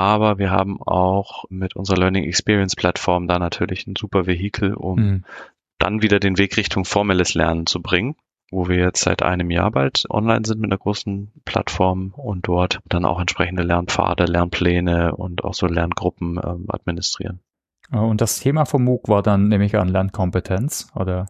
aber 0.00 0.38
wir 0.38 0.50
haben 0.50 0.82
auch 0.82 1.44
mit 1.50 1.76
unserer 1.76 1.98
Learning 1.98 2.24
Experience 2.24 2.74
Plattform 2.74 3.28
da 3.28 3.38
natürlich 3.38 3.86
ein 3.86 3.96
super 3.96 4.26
Vehikel, 4.26 4.74
um 4.74 4.98
mhm. 4.98 5.24
dann 5.78 6.02
wieder 6.02 6.18
den 6.18 6.38
Weg 6.38 6.56
Richtung 6.56 6.86
formelles 6.86 7.34
Lernen 7.34 7.66
zu 7.66 7.82
bringen, 7.82 8.16
wo 8.50 8.68
wir 8.68 8.76
jetzt 8.76 9.02
seit 9.02 9.22
einem 9.22 9.50
Jahr 9.50 9.70
bald 9.70 10.06
online 10.08 10.46
sind 10.46 10.60
mit 10.60 10.70
einer 10.70 10.78
großen 10.78 11.30
Plattform 11.44 12.14
und 12.16 12.48
dort 12.48 12.80
dann 12.86 13.04
auch 13.04 13.20
entsprechende 13.20 13.62
Lernpfade, 13.62 14.24
Lernpläne 14.24 15.14
und 15.14 15.44
auch 15.44 15.54
so 15.54 15.66
Lerngruppen 15.66 16.40
ähm, 16.42 16.66
administrieren. 16.68 17.40
Und 17.92 18.20
das 18.20 18.40
Thema 18.40 18.64
vom 18.64 18.84
MOOC 18.84 19.08
war 19.08 19.22
dann 19.22 19.48
nämlich 19.48 19.76
an 19.76 19.88
Lernkompetenz, 19.88 20.88
oder? 20.94 21.26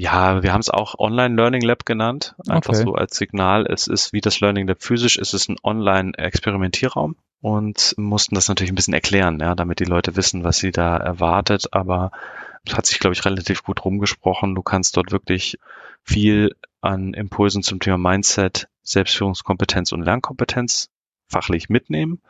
Ja, 0.00 0.44
wir 0.44 0.52
haben 0.52 0.60
es 0.60 0.70
auch 0.70 0.96
Online 1.00 1.34
Learning 1.34 1.60
Lab 1.60 1.84
genannt, 1.84 2.36
einfach 2.48 2.72
okay. 2.72 2.84
so 2.84 2.94
als 2.94 3.16
Signal. 3.16 3.66
Es 3.66 3.88
ist 3.88 4.12
wie 4.12 4.20
das 4.20 4.38
Learning 4.38 4.68
Lab 4.68 4.80
physisch, 4.80 5.18
es 5.18 5.34
ist 5.34 5.48
ein 5.48 5.56
Online-Experimentierraum 5.64 7.16
und 7.40 7.94
mussten 7.96 8.36
das 8.36 8.46
natürlich 8.46 8.70
ein 8.70 8.76
bisschen 8.76 8.94
erklären, 8.94 9.40
ja, 9.40 9.56
damit 9.56 9.80
die 9.80 9.86
Leute 9.86 10.14
wissen, 10.14 10.44
was 10.44 10.58
sie 10.58 10.70
da 10.70 10.96
erwartet. 10.96 11.72
Aber 11.72 12.12
es 12.64 12.76
hat 12.76 12.86
sich, 12.86 13.00
glaube 13.00 13.14
ich, 13.14 13.24
relativ 13.24 13.64
gut 13.64 13.84
rumgesprochen. 13.84 14.54
Du 14.54 14.62
kannst 14.62 14.96
dort 14.96 15.10
wirklich 15.10 15.58
viel 16.04 16.54
an 16.80 17.12
Impulsen 17.12 17.64
zum 17.64 17.80
Thema 17.80 17.98
Mindset, 17.98 18.68
Selbstführungskompetenz 18.84 19.90
und 19.90 20.02
Lernkompetenz 20.02 20.90
fachlich 21.28 21.70
mitnehmen, 21.70 22.22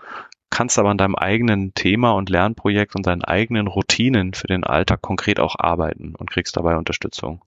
kannst 0.48 0.78
aber 0.78 0.88
an 0.88 0.96
deinem 0.96 1.16
eigenen 1.16 1.74
Thema 1.74 2.12
und 2.12 2.30
Lernprojekt 2.30 2.96
und 2.96 3.06
deinen 3.06 3.24
eigenen 3.24 3.66
Routinen 3.66 4.32
für 4.32 4.46
den 4.46 4.64
Alltag 4.64 5.02
konkret 5.02 5.38
auch 5.38 5.56
arbeiten 5.58 6.14
und 6.14 6.30
kriegst 6.30 6.56
dabei 6.56 6.78
Unterstützung. 6.78 7.42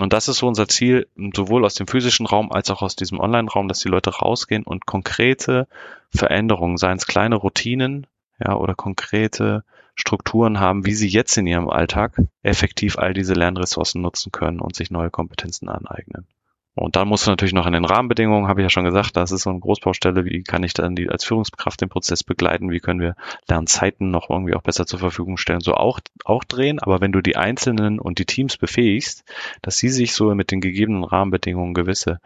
Und 0.00 0.12
das 0.12 0.28
ist 0.28 0.38
so 0.38 0.48
unser 0.48 0.68
Ziel, 0.68 1.06
sowohl 1.36 1.64
aus 1.64 1.74
dem 1.74 1.86
physischen 1.86 2.26
Raum 2.26 2.50
als 2.50 2.70
auch 2.70 2.82
aus 2.82 2.96
diesem 2.96 3.20
Online-Raum, 3.20 3.68
dass 3.68 3.80
die 3.80 3.88
Leute 3.88 4.10
rausgehen 4.10 4.62
und 4.62 4.86
konkrete 4.86 5.68
Veränderungen, 6.10 6.78
seien 6.78 6.96
es 6.96 7.06
kleine 7.06 7.36
Routinen, 7.36 8.06
ja, 8.38 8.56
oder 8.56 8.74
konkrete 8.74 9.64
Strukturen 9.94 10.60
haben, 10.60 10.86
wie 10.86 10.94
sie 10.94 11.08
jetzt 11.08 11.36
in 11.36 11.46
ihrem 11.46 11.68
Alltag 11.68 12.16
effektiv 12.42 12.98
all 12.98 13.12
diese 13.12 13.34
Lernressourcen 13.34 14.00
nutzen 14.00 14.32
können 14.32 14.60
und 14.60 14.74
sich 14.74 14.90
neue 14.90 15.10
Kompetenzen 15.10 15.68
aneignen. 15.68 16.26
Und 16.74 16.96
dann 16.96 17.06
musst 17.06 17.26
du 17.26 17.30
natürlich 17.30 17.52
noch 17.52 17.66
an 17.66 17.74
den 17.74 17.84
Rahmenbedingungen, 17.84 18.48
habe 18.48 18.60
ich 18.60 18.64
ja 18.64 18.70
schon 18.70 18.84
gesagt, 18.84 19.16
das 19.16 19.30
ist 19.30 19.42
so 19.42 19.50
eine 19.50 19.60
Großbaustelle, 19.60 20.24
wie 20.24 20.42
kann 20.42 20.62
ich 20.62 20.72
dann 20.72 20.96
die 20.96 21.10
als 21.10 21.24
Führungskraft 21.24 21.80
den 21.82 21.90
Prozess 21.90 22.24
begleiten, 22.24 22.70
wie 22.70 22.80
können 22.80 23.00
wir 23.00 23.14
Lernzeiten 23.46 24.10
noch 24.10 24.30
irgendwie 24.30 24.54
auch 24.54 24.62
besser 24.62 24.86
zur 24.86 24.98
Verfügung 24.98 25.36
stellen, 25.36 25.60
so 25.60 25.74
auch, 25.74 26.00
auch 26.24 26.44
drehen, 26.44 26.78
aber 26.78 27.02
wenn 27.02 27.12
du 27.12 27.20
die 27.20 27.36
Einzelnen 27.36 27.98
und 27.98 28.18
die 28.18 28.24
Teams 28.24 28.56
befähigst, 28.56 29.24
dass 29.60 29.76
sie 29.76 29.90
sich 29.90 30.14
so 30.14 30.34
mit 30.34 30.50
den 30.50 30.62
gegebenen 30.62 31.04
Rahmenbedingungen 31.04 31.74
gewisse 31.74 32.20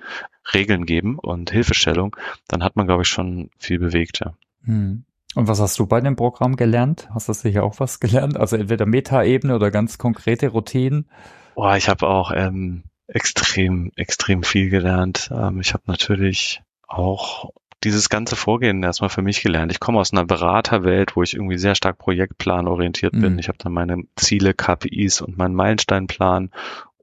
Regeln 0.55 0.87
geben 0.87 1.19
und 1.19 1.51
Hilfestellung, 1.51 2.15
dann 2.47 2.63
hat 2.63 2.77
man, 2.77 2.87
glaube 2.87 3.03
ich, 3.03 3.09
schon 3.09 3.51
viel 3.59 3.81
bewegt, 3.81 4.21
ja. 4.25 4.35
Hm. 4.65 5.05
Und 5.35 5.49
was 5.49 5.61
hast 5.61 5.79
du 5.79 5.87
bei 5.87 6.01
dem 6.01 6.17
Programm 6.17 6.57
gelernt? 6.57 7.11
Hast 7.13 7.29
du 7.29 7.35
sicher 7.35 7.63
auch 7.63 7.79
was 7.79 8.01
gelernt? 8.01 8.39
Also 8.39 8.57
entweder 8.57 8.87
Metaebene 8.87 9.55
oder 9.55 9.71
ganz 9.71 9.99
konkrete 9.99 10.49
Routinen? 10.49 11.11
Boah, 11.55 11.77
ich 11.77 11.91
habe 11.91 12.09
auch 12.09 12.33
ähm, 12.35 12.85
extrem, 13.09 13.93
extrem 13.97 14.43
viel 14.43 14.71
gelernt. 14.71 15.31
Ähm, 15.33 15.61
ich 15.61 15.75
habe 15.75 15.85
natürlich 15.87 16.63
auch 16.87 17.51
dieses 17.85 18.09
ganze 18.09 18.37
Vorgehen 18.37 18.83
erstmal 18.83 19.11
für 19.11 19.23
mich 19.23 19.43
gelernt. 19.43 19.71
Ich 19.71 19.81
komme 19.81 20.01
aus 20.01 20.13
einer 20.13 20.25
Beraterwelt, 20.25 21.15
wo 21.15 21.23
ich 21.23 21.35
irgendwie 21.35 21.59
sehr 21.59 21.75
stark 21.75 21.99
projektplanorientiert 21.99 23.13
bin. 23.13 23.35
Mhm. 23.35 23.39
Ich 23.39 23.49
habe 23.49 23.59
dann 23.59 23.73
meine 23.73 24.05
Ziele, 24.17 24.55
KPIs 24.55 25.21
und 25.21 25.37
meinen 25.37 25.55
Meilensteinplan 25.55 26.51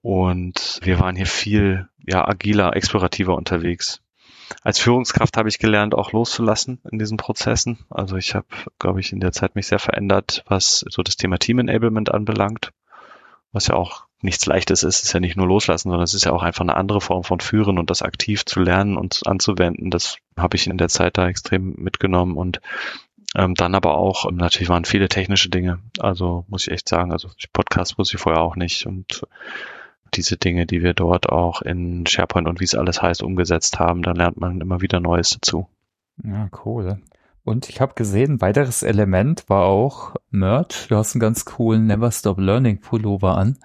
und 0.02 0.80
wir 0.84 1.00
waren 1.00 1.16
hier 1.16 1.28
viel 1.28 1.88
ja 2.06 2.28
agiler, 2.28 2.76
explorativer 2.76 3.36
unterwegs. 3.36 4.02
Als 4.62 4.80
Führungskraft 4.80 5.38
habe 5.38 5.50
ich 5.50 5.58
gelernt, 5.58 5.96
auch 5.96 6.12
loszulassen 6.12 6.82
in 6.92 7.00
diesen 7.00 7.18
Prozessen. 7.18 7.86
Also 7.90 8.18
ich 8.18 8.36
habe, 8.36 8.48
glaube 8.78 9.00
ich, 9.00 9.14
in 9.14 9.20
der 9.20 9.32
Zeit 9.32 9.56
mich 9.56 9.68
sehr 9.68 9.80
verändert, 9.80 10.44
was 10.48 10.86
so 10.90 11.02
das 11.02 11.16
Thema 11.16 11.38
Team 11.38 11.60
Enablement 11.60 12.14
anbelangt, 12.14 12.72
was 13.52 13.68
ja 13.68 13.76
auch 13.76 14.06
nichts 14.24 14.46
Leichtes 14.46 14.84
ist, 14.84 15.04
ist 15.04 15.14
ja 15.14 15.20
nicht 15.20 15.36
nur 15.36 15.48
loslassen, 15.48 15.90
sondern 15.90 16.04
es 16.04 16.14
ist 16.14 16.26
ja 16.26 16.32
auch 16.32 16.44
einfach 16.44 16.62
eine 16.62 16.76
andere 16.76 17.02
Form 17.02 17.24
von 17.24 17.40
Führen 17.40 17.78
und 17.78 17.90
das 17.90 18.02
aktiv 18.02 18.46
zu 18.46 18.60
lernen 18.60 18.98
und 18.98 19.22
anzuwenden. 19.26 19.90
Das 19.90 20.18
habe 20.38 20.56
ich 20.56 20.68
in 20.68 20.78
der 20.78 20.90
Zeit 20.90 21.18
da 21.18 21.28
extrem 21.28 21.76
mitgenommen 21.78 22.38
und 22.38 22.62
ähm, 23.36 23.56
dann 23.56 23.76
aber 23.76 23.98
auch, 23.98 24.30
ähm, 24.30 24.38
natürlich 24.38 24.70
waren 24.70 24.86
viele 24.86 25.10
technische 25.10 25.50
Dinge. 25.50 25.80
Also 26.00 26.46
muss 26.48 26.68
ich 26.68 26.74
echt 26.74 26.88
sagen, 26.88 27.12
also 27.12 27.30
Podcast 27.52 27.98
wusste 27.98 28.18
ich 28.18 28.22
vorher 28.22 28.42
auch 28.42 28.56
nicht 28.56 28.86
und 28.86 29.24
diese 30.14 30.38
Dinge, 30.38 30.66
die 30.66 30.84
wir 30.84 30.94
dort 30.94 31.30
auch 31.30 31.62
in 31.62 32.06
SharePoint 32.06 32.48
und 32.48 32.60
wie 32.60 32.66
es 32.66 32.76
alles 32.76 33.02
heißt 33.02 33.24
umgesetzt 33.24 33.80
haben, 33.80 34.04
da 34.04 34.12
lernt 34.12 34.40
man 34.40 34.62
immer 34.62 34.82
wieder 34.82 35.00
Neues 35.00 35.32
dazu. 35.32 35.68
Ja, 36.24 36.50
cool. 36.66 37.00
Und 37.44 37.68
ich 37.68 37.82
habe 37.82 37.94
gesehen, 37.96 38.40
weiteres 38.40 38.84
Element 38.84 39.50
war 39.50 39.66
auch 39.66 40.16
Merch. 40.30 40.88
Du 40.88 40.96
hast 40.96 41.14
einen 41.14 41.20
ganz 41.20 41.44
coolen 41.44 41.88
Never 41.88 42.12
Stop 42.12 42.40
Learning 42.40 42.80
Pullover 42.80 43.38
an. 43.38 43.58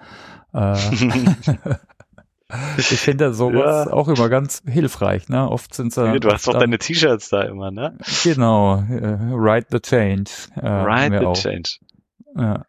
Äh, 0.53 0.73
ich 2.77 2.87
finde 2.87 3.33
sowas 3.33 3.85
ja. 3.85 3.93
auch 3.93 4.07
immer 4.07 4.29
ganz 4.29 4.61
hilfreich. 4.65 5.29
Ne? 5.29 5.49
Oft 5.49 5.73
sind 5.73 5.93
sie. 5.93 6.19
Du 6.19 6.29
hast 6.29 6.47
doch 6.47 6.57
deine 6.57 6.77
T-Shirts 6.77 7.29
da 7.29 7.43
immer, 7.43 7.71
ne? 7.71 7.97
Genau. 8.23 8.77
Uh, 8.77 9.35
ride 9.35 9.67
the 9.71 9.79
change. 9.79 10.31
Uh, 10.57 10.85
ride 10.85 11.19
the 11.19 11.25
auch. 11.25 11.37
change. 11.37 11.77
Ja. 12.35 12.65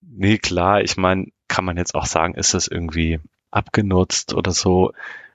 Nee, 0.00 0.38
klar. 0.38 0.82
Ich 0.82 0.96
meine, 0.96 1.26
kann 1.48 1.64
man 1.64 1.76
jetzt 1.76 1.94
auch 1.94 2.06
sagen, 2.06 2.34
ist 2.34 2.54
das 2.54 2.68
irgendwie 2.68 3.20
abgenutzt 3.50 4.34
oder 4.34 4.52
so? 4.52 4.92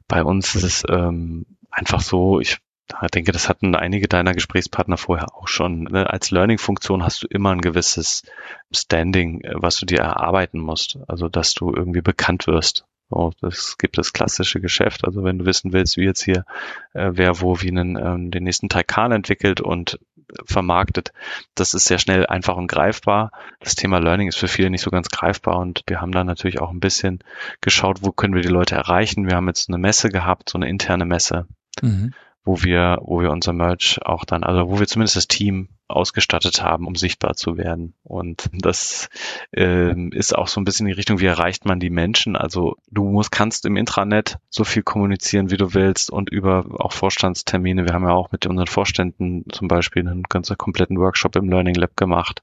Bei 0.08 0.24
uns 0.24 0.56
ist 0.56 0.64
es 0.64 0.84
ähm, 0.90 1.46
einfach 1.70 2.02
so, 2.02 2.40
ich 2.40 2.60
ich 3.02 3.12
denke, 3.12 3.32
das 3.32 3.50
hatten 3.50 3.76
einige 3.76 4.08
deiner 4.08 4.34
Gesprächspartner 4.34 4.98
vorher 4.98 5.36
auch 5.36 5.48
schon. 5.48 5.84
Ne? 5.84 6.10
Als 6.10 6.32
Learning-Funktion 6.32 7.04
hast 7.04 7.24
du 7.24 7.28
immer 7.28 7.52
ein 7.52 7.62
gewisses 7.62 8.24
Standing, 8.72 9.42
äh, 9.42 9.54
was 9.56 9.78
du 9.78 9.86
dir 9.86 10.00
erarbeiten 10.00 10.60
musst. 10.60 10.98
Also, 11.08 11.30
dass 11.30 11.54
du 11.54 11.74
irgendwie 11.74 12.02
bekannt 12.02 12.48
wirst. 12.48 12.86
So, 13.10 13.32
das 13.42 13.78
gibt 13.78 13.98
das 13.98 14.14
klassische 14.14 14.62
Geschäft. 14.62 15.06
Also, 15.06 15.24
wenn 15.24 15.40
du 15.40 15.46
wissen 15.46 15.74
willst, 15.74 15.98
wie 15.98 16.04
jetzt 16.04 16.24
hier 16.24 16.46
äh, 16.94 17.12
wer 17.14 17.42
wo 17.42 17.62
wie 17.62 17.70
einen, 17.70 17.96
ähm, 17.96 18.32
den 18.32 18.44
nächsten 18.44 18.70
Taycan 18.70 19.12
entwickelt 19.12 19.62
und 19.62 20.00
vermarktet, 20.46 21.12
das 21.56 21.74
ist 21.74 21.86
sehr 21.86 21.98
schnell 21.98 22.28
einfach 22.28 22.56
und 22.56 22.68
greifbar. 22.68 23.32
Das 23.60 23.76
Thema 23.76 24.00
Learning 24.00 24.28
ist 24.28 24.38
für 24.38 24.48
viele 24.48 24.70
nicht 24.70 24.84
so 24.84 24.92
ganz 24.92 25.10
greifbar 25.10 25.58
und 25.58 25.82
wir 25.88 26.02
haben 26.02 26.12
da 26.12 26.24
natürlich 26.24 26.62
auch 26.62 26.70
ein 26.70 26.80
bisschen 26.80 27.24
geschaut, 27.62 28.04
wo 28.04 28.12
können 28.12 28.36
wir 28.36 28.44
die 28.44 28.48
Leute 28.48 28.76
erreichen. 28.76 29.28
Wir 29.28 29.38
haben 29.38 29.48
jetzt 29.48 29.70
eine 29.70 29.80
Messe 29.80 30.10
gehabt, 30.10 30.50
so 30.50 30.60
eine 30.60 30.70
interne 30.70 31.06
Messe. 31.06 31.48
Mhm 31.82 32.14
wo 32.50 32.64
wir, 32.64 32.98
wo 33.04 33.22
wir 33.22 33.30
unser 33.30 33.54
Merch 33.54 34.00
auch 34.04 34.26
dann, 34.26 34.44
also 34.44 34.68
wo 34.72 34.80
wir 34.80 34.88
zumindest 34.88 35.16
das 35.16 35.28
Team 35.28 35.70
ausgestattet 35.88 36.64
haben, 36.64 36.88
um 36.88 36.96
sichtbar 36.96 37.36
zu 37.36 37.58
werden. 37.58 37.94
Und 38.02 38.50
das 38.52 39.08
ähm, 39.54 40.12
ist 40.12 40.36
auch 40.36 40.48
so 40.48 40.60
ein 40.60 40.64
bisschen 40.64 40.88
die 40.88 40.94
Richtung, 40.94 41.20
wie 41.20 41.28
erreicht 41.28 41.66
man 41.66 41.80
die 41.80 41.92
Menschen? 41.92 42.36
Also 42.36 42.78
du 42.90 43.04
musst, 43.04 43.32
kannst 43.32 43.68
im 43.68 43.76
Intranet 43.76 44.40
so 44.50 44.64
viel 44.64 44.82
kommunizieren, 44.82 45.52
wie 45.52 45.58
du 45.58 45.76
willst 45.76 46.10
und 46.10 46.32
über 46.32 46.66
auch 46.80 46.92
Vorstandstermine. 46.92 47.86
Wir 47.86 47.94
haben 47.94 48.08
ja 48.08 48.14
auch 48.14 48.32
mit 48.32 48.48
unseren 48.48 48.66
Vorständen 48.66 49.46
zum 49.52 49.68
Beispiel 49.68 50.08
einen 50.08 50.24
ganzen 50.24 50.58
kompletten 50.58 50.98
Workshop 50.98 51.36
im 51.36 51.50
Learning 51.50 51.76
Lab 51.76 51.96
gemacht. 51.96 52.42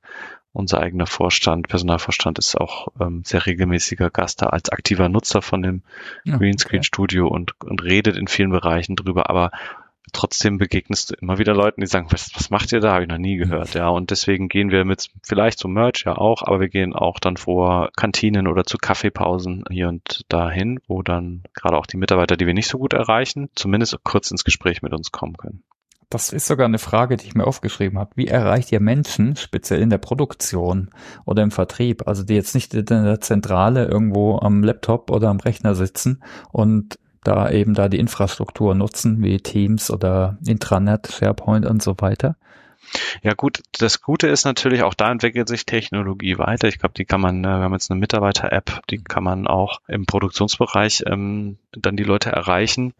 Unser 0.53 0.79
eigener 0.81 1.07
Vorstand, 1.07 1.66
Personalvorstand 1.66 2.38
ist 2.38 2.57
auch 2.57 2.88
ähm, 3.01 3.23
sehr 3.25 3.45
regelmäßiger 3.45 4.11
Gast 4.11 4.40
da 4.40 4.47
als 4.47 4.71
aktiver 4.71 5.09
Nutzer 5.09 5.42
von 5.42 5.62
dem 5.62 5.83
ja, 6.25 6.37
Greenscreen 6.37 6.85
Studio 6.85 7.27
und, 7.27 7.61
und 7.61 7.83
redet 7.83 8.16
in 8.16 8.29
vielen 8.29 8.51
Bereichen 8.51 8.95
drüber. 8.95 9.29
Aber 9.29 9.51
trotzdem 10.12 10.59
begegnest 10.59 11.11
du 11.11 11.14
immer 11.21 11.38
wieder 11.38 11.55
Leuten, 11.55 11.81
die 11.81 11.87
sagen, 11.87 12.09
was, 12.11 12.31
was 12.35 12.51
macht 12.51 12.73
ihr 12.73 12.81
da? 12.81 12.92
Habe 12.92 13.03
ich 13.03 13.09
noch 13.09 13.19
nie 13.19 13.37
gehört. 13.37 13.75
Ja, 13.75 13.88
und 13.88 14.11
deswegen 14.11 14.49
gehen 14.49 14.71
wir 14.71 14.85
mit 14.85 15.11
vielleicht 15.23 15.59
zum 15.59 15.73
Merch 15.73 16.05
ja 16.07 16.16
auch, 16.16 16.42
aber 16.42 16.61
wir 16.61 16.69
gehen 16.69 16.95
auch 16.95 17.19
dann 17.19 17.37
vor 17.37 17.90
Kantinen 17.97 18.47
oder 18.47 18.64
zu 18.64 18.79
Kaffeepausen 18.79 19.64
hier 19.71 19.88
und 19.88 20.25
dahin, 20.29 20.81
wo 20.87 21.03
dann 21.03 21.42
gerade 21.55 21.77
auch 21.77 21.87
die 21.87 21.97
Mitarbeiter, 21.97 22.37
die 22.37 22.47
wir 22.47 22.55
nicht 22.55 22.69
so 22.69 22.79
gut 22.79 22.92
erreichen, 22.92 23.51
zumindest 23.55 23.99
kurz 24.05 24.31
ins 24.31 24.45
Gespräch 24.45 24.83
mit 24.83 24.92
uns 24.92 25.12
kommen 25.12 25.37
können. 25.37 25.62
Das 26.09 26.33
ist 26.33 26.47
sogar 26.47 26.66
eine 26.66 26.79
Frage, 26.79 27.16
die 27.16 27.27
ich 27.27 27.35
mir 27.35 27.47
aufgeschrieben 27.47 27.99
habe. 27.99 28.12
Wie 28.14 28.29
erreicht 28.29 28.71
ihr 28.71 28.81
Menschen, 28.81 29.35
speziell 29.35 29.83
in 29.83 29.90
der 29.90 29.99
Produktion 29.99 30.90
oder 31.25 31.42
im 31.42 31.51
Vertrieb, 31.51 32.07
also 32.07 32.23
die 32.23 32.35
jetzt 32.35 32.55
nicht 32.55 32.73
in 32.75 32.85
der 32.85 33.21
Zentrale 33.21 33.87
irgendwo 33.87 34.38
am 34.38 34.62
Laptop 34.62 35.11
oder 35.11 35.29
am 35.29 35.40
Rechner 35.40 35.75
sitzen 35.75 36.23
und 36.53 36.99
da 37.27 37.51
eben 37.51 37.75
da 37.75 37.89
die 37.89 37.99
Infrastruktur 37.99 38.75
nutzen, 38.75 39.23
wie 39.23 39.39
Teams 39.39 39.91
oder 39.91 40.39
Intranet, 40.47 41.09
SharePoint 41.12 41.67
und 41.67 41.83
so 41.83 41.97
weiter. 41.99 42.37
Ja 43.23 43.35
gut, 43.35 43.62
das 43.79 44.01
Gute 44.01 44.29
ist 44.29 44.45
natürlich, 44.45 44.83
auch 44.83 44.95
da 44.95 45.11
entwickelt 45.11 45.49
sich 45.49 45.67
Technologie 45.67 46.39
weiter. 46.39 46.69
Ich 46.69 46.79
glaube, 46.79 46.95
die 46.95 47.05
kann 47.05 47.21
man, 47.21 47.43
äh, 47.45 47.49
wir 47.49 47.65
haben 47.65 47.73
jetzt 47.73 47.91
eine 47.91 47.99
Mitarbeiter-App, 47.99 48.83
die 48.91 49.03
kann 49.03 49.25
man 49.25 49.47
auch 49.47 49.81
im 49.89 50.07
Produktionsbereich 50.07 51.05
ähm, 51.07 51.59
dann 51.73 51.97
die 51.97 52.05
Leute 52.05 52.31
erreichen. 52.31 52.95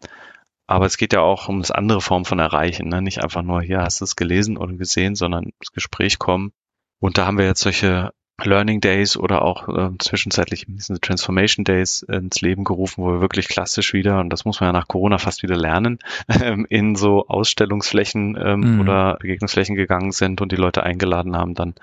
Aber 0.67 0.85
es 0.85 0.97
geht 0.97 1.13
ja 1.13 1.21
auch 1.21 1.47
um 1.47 1.59
das 1.59 1.71
andere 1.71 2.01
Form 2.01 2.25
von 2.25 2.39
Erreichen. 2.39 2.89
Ne? 2.89 3.01
Nicht 3.01 3.23
einfach 3.23 3.41
nur, 3.41 3.61
hier 3.61 3.79
hast 3.79 4.01
du 4.01 4.05
es 4.05 4.17
gelesen 4.17 4.57
oder 4.57 4.73
gesehen, 4.73 5.15
sondern 5.15 5.45
ins 5.45 5.71
Gespräch 5.71 6.19
kommen. 6.19 6.51
Und 6.99 7.17
da 7.17 7.25
haben 7.25 7.37
wir 7.37 7.45
jetzt 7.45 7.61
solche 7.61 8.11
Learning 8.43 8.81
Days 8.81 9.17
oder 9.17 9.41
auch 9.41 9.67
äh, 9.67 9.89
zwischenzeitlich 9.97 10.65
diese 10.67 10.99
Transformation 10.99 11.65
Days 11.65 12.03
ins 12.03 12.41
Leben 12.41 12.63
gerufen, 12.63 13.03
wo 13.03 13.13
wir 13.13 13.21
wirklich 13.21 13.47
klassisch 13.47 13.93
wieder, 13.93 14.19
und 14.19 14.29
das 14.29 14.45
muss 14.45 14.59
man 14.59 14.67
ja 14.69 14.73
nach 14.73 14.87
Corona 14.87 15.17
fast 15.17 15.41
wieder 15.41 15.57
lernen, 15.57 15.99
ähm, 16.29 16.67
in 16.69 16.95
so 16.95 17.27
Ausstellungsflächen 17.27 18.37
ähm, 18.39 18.59
mhm. 18.75 18.81
oder 18.81 19.17
Begegnungsflächen 19.19 19.75
gegangen 19.75 20.11
sind 20.11 20.39
und 20.41 20.51
die 20.51 20.57
Leute 20.57 20.83
eingeladen 20.83 21.35
haben, 21.35 21.55
dann 21.55 21.73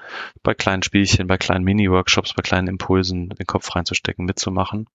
bei 0.43 0.55
kleinen 0.55 0.83
Spielchen, 0.83 1.27
bei 1.27 1.39
kleinen 1.39 1.65
Mini-Workshops, 1.65 2.35
bei 2.35 2.43
kleinen 2.43 2.69
Impulsen 2.69 3.31
den 3.31 3.47
Kopf 3.47 3.75
reinzustecken, 3.75 4.25
mitzumachen. 4.25 4.87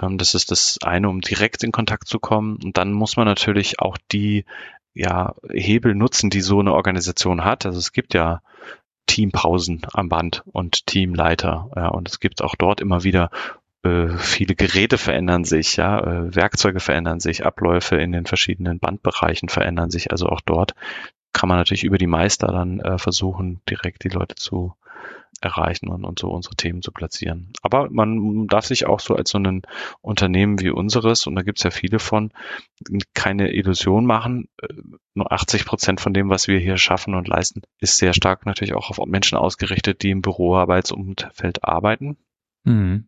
Ähm, 0.00 0.18
das 0.18 0.34
ist 0.34 0.50
das 0.50 0.78
eine, 0.82 1.08
um 1.08 1.20
direkt 1.20 1.64
in 1.64 1.72
Kontakt 1.72 2.06
zu 2.06 2.20
kommen. 2.20 2.58
Und 2.62 2.76
dann 2.78 2.92
muss 2.92 3.16
man 3.16 3.26
natürlich 3.26 3.80
auch 3.80 3.98
die 4.12 4.44
ja, 4.94 5.34
Hebel 5.50 5.94
nutzen, 5.94 6.30
die 6.30 6.40
so 6.40 6.60
eine 6.60 6.72
Organisation 6.72 7.44
hat. 7.44 7.66
Also 7.66 7.78
es 7.78 7.92
gibt 7.92 8.14
ja 8.14 8.40
Teampausen 9.06 9.82
am 9.92 10.08
Band 10.08 10.42
und 10.52 10.86
Teamleiter. 10.86 11.70
Ja, 11.76 11.88
und 11.88 12.08
es 12.08 12.20
gibt 12.20 12.42
auch 12.42 12.54
dort 12.56 12.80
immer 12.80 13.04
wieder 13.04 13.30
äh, 13.82 14.08
viele 14.18 14.54
Geräte 14.54 14.98
verändern 14.98 15.44
sich, 15.44 15.76
ja, 15.76 16.00
äh, 16.00 16.34
Werkzeuge 16.34 16.80
verändern 16.80 17.20
sich, 17.20 17.44
Abläufe 17.44 17.96
in 17.96 18.12
den 18.12 18.26
verschiedenen 18.26 18.78
Bandbereichen 18.78 19.48
verändern 19.48 19.90
sich. 19.90 20.10
Also 20.10 20.26
auch 20.28 20.40
dort 20.40 20.74
kann 21.32 21.48
man 21.48 21.58
natürlich 21.58 21.84
über 21.84 21.98
die 21.98 22.06
Meister 22.06 22.48
dann 22.48 22.80
äh, 22.80 22.98
versuchen, 22.98 23.60
direkt 23.68 24.04
die 24.04 24.08
Leute 24.08 24.34
zu 24.34 24.74
erreichen 25.40 25.88
und, 25.88 26.04
und 26.04 26.18
so 26.18 26.28
unsere 26.30 26.56
Themen 26.56 26.82
zu 26.82 26.92
platzieren. 26.92 27.52
Aber 27.62 27.90
man 27.90 28.46
darf 28.46 28.66
sich 28.66 28.86
auch 28.86 29.00
so 29.00 29.14
als 29.14 29.30
so 29.30 29.38
ein 29.38 29.62
Unternehmen 30.00 30.60
wie 30.60 30.70
unseres, 30.70 31.26
und 31.26 31.34
da 31.34 31.42
gibt 31.42 31.58
es 31.58 31.64
ja 31.64 31.70
viele 31.70 31.98
von, 31.98 32.32
keine 33.14 33.52
Illusion 33.52 34.06
machen. 34.06 34.48
Äh, 34.62 34.68
nur 35.14 35.32
80 35.32 35.64
Prozent 35.64 36.00
von 36.00 36.14
dem, 36.14 36.30
was 36.30 36.48
wir 36.48 36.58
hier 36.58 36.78
schaffen 36.78 37.14
und 37.14 37.28
leisten, 37.28 37.62
ist 37.80 37.98
sehr 37.98 38.14
stark 38.14 38.46
natürlich 38.46 38.74
auch 38.74 38.90
auf 38.90 39.04
Menschen 39.06 39.36
ausgerichtet, 39.36 40.02
die 40.02 40.10
im 40.10 40.22
Büroarbeitsumfeld 40.22 41.64
arbeiten. 41.64 42.16
Mhm. 42.64 43.06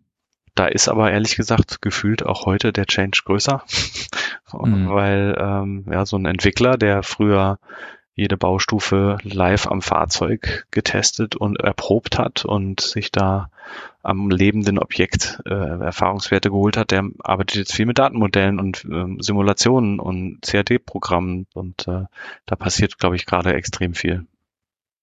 Da 0.55 0.67
ist 0.67 0.89
aber 0.89 1.13
ehrlich 1.13 1.37
gesagt 1.37 1.83
gefühlt 1.83 2.27
auch 2.27 2.45
heute 2.45 2.73
der 2.73 2.87
Change 2.87 3.23
größer, 3.25 3.63
mhm. 4.53 4.89
weil 4.89 5.37
ähm, 5.39 5.87
ja 5.91 6.05
so 6.05 6.17
ein 6.17 6.27
Entwickler, 6.27 6.77
der 6.77 7.03
früher 7.03 7.59
jede 8.19 8.37
Baustufe 8.37 9.19
live 9.23 9.69
am 9.69 9.81
Fahrzeug 9.81 10.67
getestet 10.73 11.37
und 11.37 11.61
erprobt 11.61 12.19
hat 12.19 12.45
und 12.45 12.81
sich 12.81 13.13
da 13.13 13.49
am 14.03 14.31
lebenden 14.31 14.79
Objekt 14.81 15.41
äh, 15.47 15.55
Erfahrungswerte 15.55 16.51
geholt 16.51 16.77
hat, 16.77 16.91
der 16.91 17.09
arbeitet 17.21 17.57
jetzt 17.57 17.75
viel 17.75 17.87
mit 17.87 17.99
Datenmodellen 17.99 18.59
und 18.59 18.85
äh, 18.85 19.23
Simulationen 19.23 20.01
und 20.01 20.41
CAD-Programmen 20.43 21.47
und 21.55 21.87
äh, 21.87 22.07
da 22.47 22.57
passiert, 22.57 22.99
glaube 22.99 23.15
ich, 23.15 23.25
gerade 23.25 23.55
extrem 23.55 23.95
viel. 23.95 24.27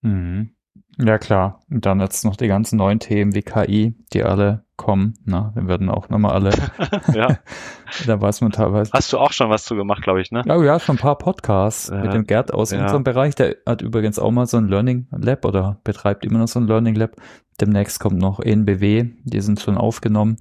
Mhm. 0.02 0.50
Ja 0.98 1.18
klar. 1.18 1.60
Und 1.70 1.84
dann 1.84 2.00
jetzt 2.00 2.24
noch 2.24 2.36
die 2.36 2.48
ganzen 2.48 2.78
neuen 2.78 3.00
Themen 3.00 3.34
wie 3.34 3.42
KI, 3.42 3.94
die 4.12 4.22
alle 4.22 4.64
kommen. 4.76 5.14
Na, 5.24 5.52
dann 5.54 5.68
werden 5.68 5.90
auch 5.90 6.08
nochmal 6.08 6.32
alle. 6.32 6.50
ja. 7.14 7.38
da 8.06 8.20
weiß 8.20 8.40
man 8.40 8.52
teilweise. 8.52 8.92
Hast 8.92 9.12
du 9.12 9.18
auch 9.18 9.32
schon 9.32 9.50
was 9.50 9.64
zu 9.64 9.76
gemacht, 9.76 10.02
glaube 10.02 10.22
ich, 10.22 10.30
ne? 10.30 10.42
Ja, 10.46 10.62
ja, 10.62 10.80
schon 10.80 10.96
ein 10.96 11.00
paar 11.00 11.18
Podcasts 11.18 11.88
äh, 11.88 12.00
mit 12.00 12.14
dem 12.14 12.24
Gerd 12.24 12.52
aus 12.52 12.70
ja. 12.70 12.82
unserem 12.82 13.04
Bereich. 13.04 13.34
Der 13.34 13.56
hat 13.66 13.82
übrigens 13.82 14.18
auch 14.18 14.30
mal 14.30 14.46
so 14.46 14.56
ein 14.56 14.68
Learning 14.68 15.06
Lab 15.10 15.44
oder 15.44 15.80
betreibt 15.84 16.24
immer 16.24 16.38
noch 16.38 16.48
so 16.48 16.60
ein 16.60 16.66
Learning 16.66 16.94
Lab. 16.94 17.16
Demnächst 17.60 18.00
kommt 18.00 18.18
noch 18.18 18.40
ENBW, 18.40 19.10
die 19.24 19.40
sind 19.40 19.60
schon 19.60 19.76
aufgenommen. 19.78 20.36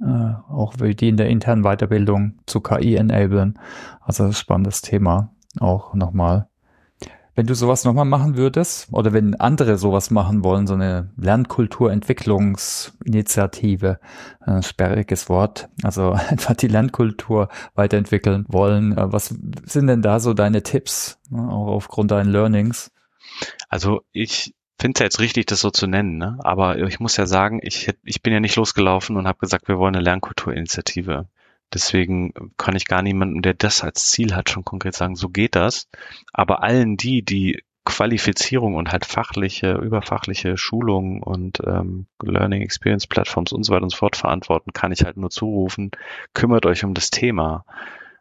Äh, 0.00 0.34
auch 0.50 0.74
wie 0.80 0.94
die 0.94 1.08
in 1.08 1.16
der 1.16 1.28
internen 1.28 1.62
Weiterbildung 1.62 2.38
zu 2.46 2.60
KI 2.60 2.96
enablen. 2.96 3.58
Also 4.00 4.24
das 4.24 4.32
ist 4.32 4.38
ein 4.38 4.40
spannendes 4.40 4.82
Thema. 4.82 5.34
Auch 5.60 5.94
nochmal 5.94 6.48
wenn 7.34 7.46
du 7.46 7.54
sowas 7.54 7.84
nochmal 7.84 8.04
machen 8.04 8.36
würdest 8.36 8.88
oder 8.92 9.12
wenn 9.12 9.34
andere 9.36 9.78
sowas 9.78 10.10
machen 10.10 10.42
wollen, 10.44 10.66
so 10.66 10.74
eine 10.74 11.10
Lernkulturentwicklungsinitiative, 11.16 13.98
ein 14.40 14.58
äh, 14.58 14.62
sperriges 14.62 15.28
Wort, 15.28 15.68
also 15.82 16.12
einfach 16.28 16.54
die 16.54 16.68
Lernkultur 16.68 17.48
weiterentwickeln 17.74 18.44
wollen, 18.48 18.96
äh, 18.96 19.12
was 19.12 19.34
sind 19.64 19.86
denn 19.86 20.02
da 20.02 20.20
so 20.20 20.34
deine 20.34 20.62
Tipps, 20.62 21.18
ne, 21.30 21.48
auch 21.48 21.68
aufgrund 21.68 22.10
deinen 22.10 22.30
Learnings? 22.30 22.92
Also 23.68 24.02
ich 24.12 24.54
finde 24.78 24.96
es 24.96 25.00
ja 25.00 25.06
jetzt 25.06 25.20
richtig, 25.20 25.46
das 25.46 25.60
so 25.60 25.70
zu 25.70 25.86
nennen, 25.86 26.18
ne? 26.18 26.38
aber 26.40 26.78
ich 26.78 27.00
muss 27.00 27.16
ja 27.16 27.26
sagen, 27.26 27.60
ich, 27.62 27.90
ich 28.02 28.22
bin 28.22 28.32
ja 28.32 28.40
nicht 28.40 28.56
losgelaufen 28.56 29.16
und 29.16 29.26
habe 29.26 29.38
gesagt, 29.38 29.68
wir 29.68 29.78
wollen 29.78 29.94
eine 29.94 30.04
Lernkulturinitiative. 30.04 31.28
Deswegen 31.74 32.32
kann 32.56 32.76
ich 32.76 32.86
gar 32.86 33.02
niemanden, 33.02 33.42
der 33.42 33.54
das 33.54 33.82
als 33.82 34.10
Ziel 34.10 34.34
hat, 34.34 34.50
schon 34.50 34.64
konkret 34.64 34.94
sagen, 34.94 35.16
so 35.16 35.28
geht 35.28 35.54
das. 35.54 35.88
Aber 36.32 36.62
allen 36.62 36.96
die, 36.96 37.24
die 37.24 37.62
Qualifizierung 37.84 38.74
und 38.74 38.92
halt 38.92 39.04
fachliche, 39.04 39.72
überfachliche 39.72 40.56
Schulungen 40.56 41.22
und 41.22 41.60
ähm, 41.66 42.06
Learning 42.22 42.62
Experience 42.62 43.06
Plattforms 43.06 43.52
und 43.52 43.64
so 43.64 43.72
weiter 43.72 43.82
und 43.82 43.90
so 43.90 43.96
fort 43.96 44.16
verantworten, 44.16 44.72
kann 44.72 44.92
ich 44.92 45.04
halt 45.04 45.16
nur 45.16 45.30
zurufen, 45.30 45.90
kümmert 46.32 46.64
euch 46.64 46.84
um 46.84 46.94
das 46.94 47.10
Thema. 47.10 47.64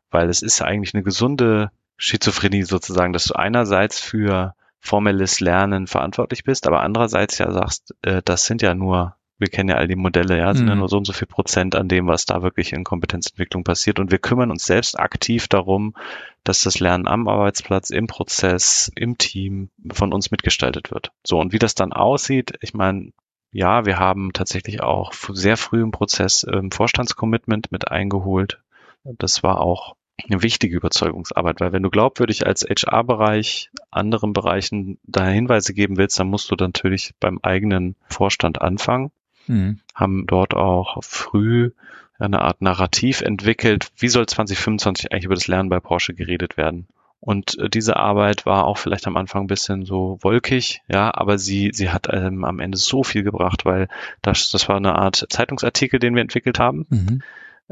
Weil 0.09 0.29
es 0.29 0.41
ist 0.41 0.61
eigentlich 0.61 0.93
eine 0.95 1.03
gesunde 1.03 1.71
Schizophrenie 1.97 2.63
sozusagen, 2.63 3.13
dass 3.13 3.25
du 3.25 3.35
einerseits 3.35 3.99
für 3.99 4.55
formelles 4.79 5.39
Lernen 5.39 5.85
verantwortlich 5.85 6.43
bist, 6.43 6.65
aber 6.65 6.81
andererseits 6.81 7.37
ja 7.37 7.51
sagst, 7.51 7.93
äh, 8.01 8.23
das 8.25 8.45
sind 8.45 8.63
ja 8.63 8.73
nur 8.73 9.15
wir 9.41 9.49
kennen 9.49 9.69
ja 9.69 9.75
all 9.75 9.87
die 9.87 9.95
Modelle, 9.95 10.37
ja, 10.37 10.53
sind 10.53 10.65
mhm. 10.65 10.69
ja 10.69 10.75
nur 10.75 10.87
so 10.87 10.97
und 10.97 11.05
so 11.05 11.13
viel 11.13 11.27
Prozent 11.27 11.75
an 11.75 11.87
dem, 11.87 12.05
was 12.05 12.25
da 12.25 12.43
wirklich 12.43 12.73
in 12.73 12.83
Kompetenzentwicklung 12.83 13.63
passiert. 13.63 13.99
Und 13.99 14.11
wir 14.11 14.19
kümmern 14.19 14.51
uns 14.51 14.65
selbst 14.65 14.99
aktiv 14.99 15.47
darum, 15.47 15.95
dass 16.43 16.61
das 16.61 16.79
Lernen 16.79 17.07
am 17.07 17.27
Arbeitsplatz, 17.27 17.89
im 17.89 18.05
Prozess, 18.05 18.91
im 18.95 19.17
Team 19.17 19.71
von 19.91 20.13
uns 20.13 20.29
mitgestaltet 20.29 20.91
wird. 20.91 21.11
So, 21.25 21.39
und 21.39 21.53
wie 21.53 21.59
das 21.59 21.73
dann 21.73 21.91
aussieht, 21.91 22.53
ich 22.61 22.75
meine, 22.75 23.13
ja, 23.51 23.85
wir 23.85 23.97
haben 23.97 24.31
tatsächlich 24.31 24.81
auch 24.81 25.11
sehr 25.11 25.57
früh 25.57 25.81
im 25.81 25.91
Prozess 25.91 26.45
ähm, 26.49 26.71
Vorstandscommitment 26.71 27.71
mit 27.71 27.89
eingeholt. 27.89 28.59
Das 29.03 29.41
war 29.41 29.59
auch 29.59 29.95
eine 30.29 30.43
wichtige 30.43 30.75
Überzeugungsarbeit, 30.77 31.59
weil 31.61 31.71
wenn 31.73 31.81
du 31.81 31.89
glaubwürdig 31.89 32.45
als 32.45 32.63
HR-Bereich 32.63 33.71
anderen 33.89 34.33
Bereichen 34.33 34.99
da 35.01 35.25
Hinweise 35.27 35.73
geben 35.73 35.97
willst, 35.97 36.19
dann 36.19 36.27
musst 36.27 36.51
du 36.51 36.55
natürlich 36.59 37.15
beim 37.19 37.39
eigenen 37.41 37.95
Vorstand 38.07 38.61
anfangen 38.61 39.11
mhm. 39.47 39.79
haben 39.93 40.25
dort 40.27 40.53
auch 40.53 41.03
früh 41.03 41.71
eine 42.19 42.41
Art 42.41 42.61
Narrativ 42.61 43.21
entwickelt, 43.21 43.91
wie 43.97 44.07
soll 44.07 44.27
2025 44.27 45.11
eigentlich 45.11 45.25
über 45.25 45.35
das 45.35 45.47
Lernen 45.47 45.69
bei 45.69 45.79
Porsche 45.79 46.13
geredet 46.13 46.55
werden. 46.57 46.87
Und 47.21 47.57
äh, 47.59 47.69
diese 47.69 47.97
Arbeit 47.97 48.45
war 48.45 48.65
auch 48.65 48.79
vielleicht 48.79 49.05
am 49.07 49.15
Anfang 49.15 49.43
ein 49.43 49.47
bisschen 49.47 49.85
so 49.85 50.17
wolkig, 50.21 50.81
ja, 50.87 51.13
aber 51.13 51.37
sie, 51.37 51.69
sie 51.71 51.91
hat 51.91 52.07
ähm, 52.11 52.43
am 52.43 52.59
Ende 52.59 52.77
so 52.77 53.03
viel 53.03 53.23
gebracht, 53.23 53.63
weil 53.63 53.87
das, 54.23 54.49
das 54.49 54.67
war 54.67 54.77
eine 54.77 54.95
Art 54.95 55.27
Zeitungsartikel, 55.29 55.99
den 55.99 56.15
wir 56.15 56.21
entwickelt 56.21 56.57
haben. 56.57 56.87
Mhm. 56.89 57.21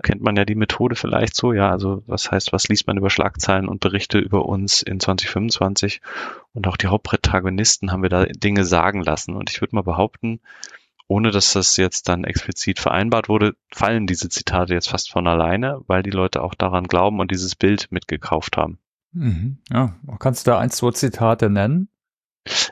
Kennt 0.04 0.22
man 0.22 0.36
ja 0.36 0.46
die 0.46 0.56
Methode 0.56 0.96
vielleicht 0.96 1.36
so, 1.36 1.52
ja, 1.52 1.70
also 1.72 2.04
was 2.06 2.32
heißt, 2.32 2.54
was 2.54 2.70
liest 2.70 2.88
man 2.88 2.98
über 2.98 3.10
Schlagzeilen 3.10 3.68
und 3.68 3.82
Berichte 3.82 4.20
über 4.20 4.46
uns 4.46 4.82
in 4.82 5.00
2025? 5.00 6.00
Und 6.54 6.68
auch 6.68 6.78
die 6.78 6.88
Hauptprotagonisten 6.88 7.92
haben 7.92 8.04
wir 8.04 8.10
da 8.10 8.26
Dinge 8.26 8.64
sagen 8.64 9.04
lassen. 9.04 9.36
Und 9.36 9.50
ich 9.50 9.60
würde 9.62 9.76
mal 9.76 9.82
behaupten, 9.82 10.40
ohne 11.10 11.32
dass 11.32 11.54
das 11.54 11.76
jetzt 11.76 12.08
dann 12.08 12.24
explizit 12.24 12.80
vereinbart 12.80 13.30
wurde, 13.30 13.56
fallen 13.72 14.06
diese 14.06 14.30
Zitate 14.30 14.76
jetzt 14.76 14.90
fast 14.90 15.12
von 15.12 15.28
alleine, 15.28 15.82
weil 15.88 16.04
die 16.04 16.12
Leute 16.12 16.44
auch 16.44 16.54
daran 16.54 16.86
glauben 16.86 17.20
und 17.20 17.32
dieses 17.32 17.56
Bild 17.56 17.92
mitgekauft 17.92 18.58
haben. 18.58 18.78
Mhm. 19.12 19.58
Ja, 19.72 19.96
kannst 20.20 20.46
du 20.46 20.52
da 20.52 20.60
ein, 20.60 20.70
zwei 20.70 20.92
Zitate 20.92 21.50
nennen? 21.50 21.90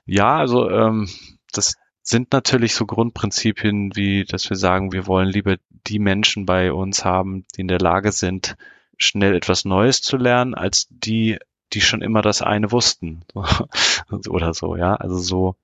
Ja, 0.05 0.37
also 0.37 0.69
ähm, 0.69 1.09
das 1.51 1.77
sind 2.03 2.31
natürlich 2.31 2.75
so 2.75 2.85
Grundprinzipien 2.85 3.95
wie, 3.95 4.23
dass 4.23 4.47
wir 4.51 4.55
sagen, 4.55 4.91
wir 4.91 5.07
wollen 5.07 5.29
lieber 5.29 5.57
die 5.87 5.99
Menschen 5.99 6.45
bei 6.45 6.71
uns 6.71 7.03
haben, 7.03 7.45
die 7.55 7.61
in 7.61 7.67
der 7.67 7.79
Lage 7.79 8.11
sind, 8.11 8.55
schnell 8.99 9.35
etwas 9.35 9.65
Neues 9.65 10.03
zu 10.03 10.15
lernen, 10.15 10.53
als 10.53 10.85
die, 10.91 11.39
die 11.73 11.81
schon 11.81 12.03
immer 12.03 12.21
das 12.21 12.43
eine 12.43 12.71
wussten 12.71 13.25
oder 14.29 14.53
so, 14.53 14.75
ja. 14.75 14.95
Also 14.95 15.17
so 15.17 15.55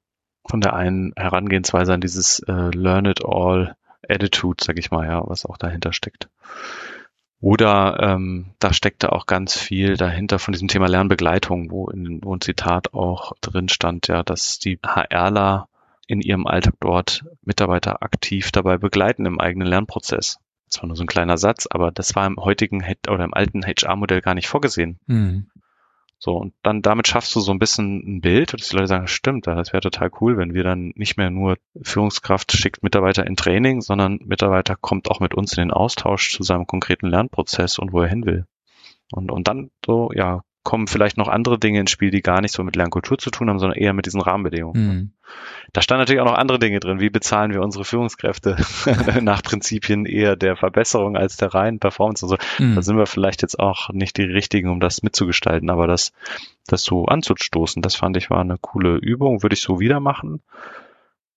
von 0.45 0.61
der 0.61 0.73
einen 0.73 1.13
Herangehensweise 1.15 1.93
an 1.93 2.01
dieses 2.01 2.39
äh, 2.39 2.69
Learn 2.75 3.05
it 3.05 3.23
all 3.25 3.75
Attitude, 4.07 4.63
sag 4.63 4.77
ich 4.77 4.91
mal, 4.91 5.07
ja, 5.07 5.21
was 5.25 5.45
auch 5.45 5.57
dahinter 5.57 5.93
steckt. 5.93 6.29
Oder 7.39 7.97
ähm, 8.01 8.51
da 8.59 8.71
steckte 8.71 9.11
auch 9.11 9.25
ganz 9.25 9.57
viel 9.57 9.97
dahinter 9.97 10.39
von 10.39 10.53
diesem 10.53 10.69
Thema 10.69 10.87
Lernbegleitung, 10.87 11.71
wo, 11.71 11.89
in, 11.89 12.23
wo 12.23 12.33
ein 12.33 12.41
Zitat 12.41 12.93
auch 12.93 13.33
drin 13.41 13.67
stand, 13.67 14.07
ja, 14.07 14.23
dass 14.23 14.59
die 14.59 14.79
HRler 14.81 15.67
in 16.07 16.21
ihrem 16.21 16.47
Alltag 16.47 16.75
dort 16.79 17.25
Mitarbeiter 17.41 18.01
aktiv 18.01 18.51
dabei 18.51 18.77
begleiten 18.77 19.25
im 19.25 19.39
eigenen 19.41 19.67
Lernprozess. 19.67 20.39
Das 20.69 20.81
war 20.81 20.87
nur 20.87 20.95
so 20.95 21.03
ein 21.03 21.07
kleiner 21.07 21.37
Satz, 21.37 21.67
aber 21.69 21.91
das 21.91 22.15
war 22.15 22.25
im 22.25 22.37
heutigen 22.37 22.83
oder 23.09 23.23
im 23.25 23.33
alten 23.33 23.65
HR-Modell 23.65 24.21
gar 24.21 24.35
nicht 24.35 24.47
vorgesehen. 24.47 24.99
Mhm. 25.07 25.47
So, 26.25 26.37
und 26.37 26.53
dann 26.63 26.81
damit 26.81 27.09
schaffst 27.09 27.35
du 27.35 27.41
so 27.41 27.51
ein 27.51 27.59
bisschen 27.59 27.97
ein 27.97 28.21
Bild, 28.21 28.53
dass 28.53 28.69
die 28.69 28.77
Leute 28.77 28.87
sagen, 28.87 29.07
stimmt, 29.07 29.45
das 29.45 29.73
wäre 29.73 29.81
total 29.81 30.09
cool, 30.21 30.37
wenn 30.37 30.53
wir 30.53 30.63
dann 30.63 30.93
nicht 30.95 31.17
mehr 31.17 31.29
nur 31.29 31.57
Führungskraft 31.81 32.53
schickt 32.53 32.81
Mitarbeiter 32.81 33.27
in 33.27 33.35
Training, 33.35 33.81
sondern 33.81 34.19
Mitarbeiter 34.23 34.77
kommt 34.77 35.11
auch 35.11 35.19
mit 35.19 35.33
uns 35.33 35.51
in 35.57 35.63
den 35.63 35.71
Austausch 35.71 36.33
zu 36.33 36.43
seinem 36.43 36.65
konkreten 36.65 37.07
Lernprozess 37.07 37.77
und 37.77 37.91
wo 37.91 37.99
er 37.99 38.07
hin 38.07 38.25
will. 38.25 38.45
Und, 39.11 39.31
und 39.31 39.49
dann 39.49 39.69
so, 39.85 40.11
ja, 40.15 40.43
kommen 40.63 40.87
vielleicht 40.87 41.17
noch 41.17 41.27
andere 41.27 41.59
Dinge 41.59 41.81
ins 41.81 41.91
Spiel, 41.91 42.09
die 42.09 42.21
gar 42.21 42.41
nicht 42.41 42.53
so 42.53 42.63
mit 42.63 42.75
Lernkultur 42.75 43.17
zu 43.17 43.29
tun 43.29 43.49
haben, 43.49 43.59
sondern 43.59 43.77
eher 43.77 43.93
mit 43.93 44.05
diesen 44.05 44.21
Rahmenbedingungen. 44.21 44.87
Mhm. 44.87 45.11
Da 45.73 45.81
stand 45.81 45.99
natürlich 45.99 46.21
auch 46.21 46.25
noch 46.25 46.37
andere 46.37 46.59
Dinge 46.59 46.79
drin. 46.79 46.99
Wie 46.99 47.09
bezahlen 47.09 47.53
wir 47.53 47.61
unsere 47.61 47.83
Führungskräfte 47.83 48.57
nach 49.21 49.43
Prinzipien 49.43 50.05
eher 50.05 50.35
der 50.35 50.55
Verbesserung 50.55 51.17
als 51.17 51.37
der 51.37 51.53
reinen 51.53 51.79
Performance 51.79 52.25
und 52.25 52.29
so. 52.29 52.63
Mhm. 52.63 52.75
Da 52.75 52.81
sind 52.81 52.97
wir 52.97 53.07
vielleicht 53.07 53.41
jetzt 53.41 53.59
auch 53.59 53.89
nicht 53.89 54.17
die 54.17 54.23
richtigen, 54.23 54.69
um 54.69 54.79
das 54.79 55.03
mitzugestalten, 55.03 55.69
aber 55.69 55.87
das, 55.87 56.13
das 56.67 56.83
so 56.83 57.05
anzustoßen, 57.05 57.81
das 57.81 57.95
fand 57.95 58.15
ich 58.17 58.29
war 58.29 58.39
eine 58.39 58.57
coole 58.57 58.95
Übung, 58.95 59.43
würde 59.43 59.55
ich 59.55 59.61
so 59.61 59.79
wieder 59.79 59.99
machen. 59.99 60.41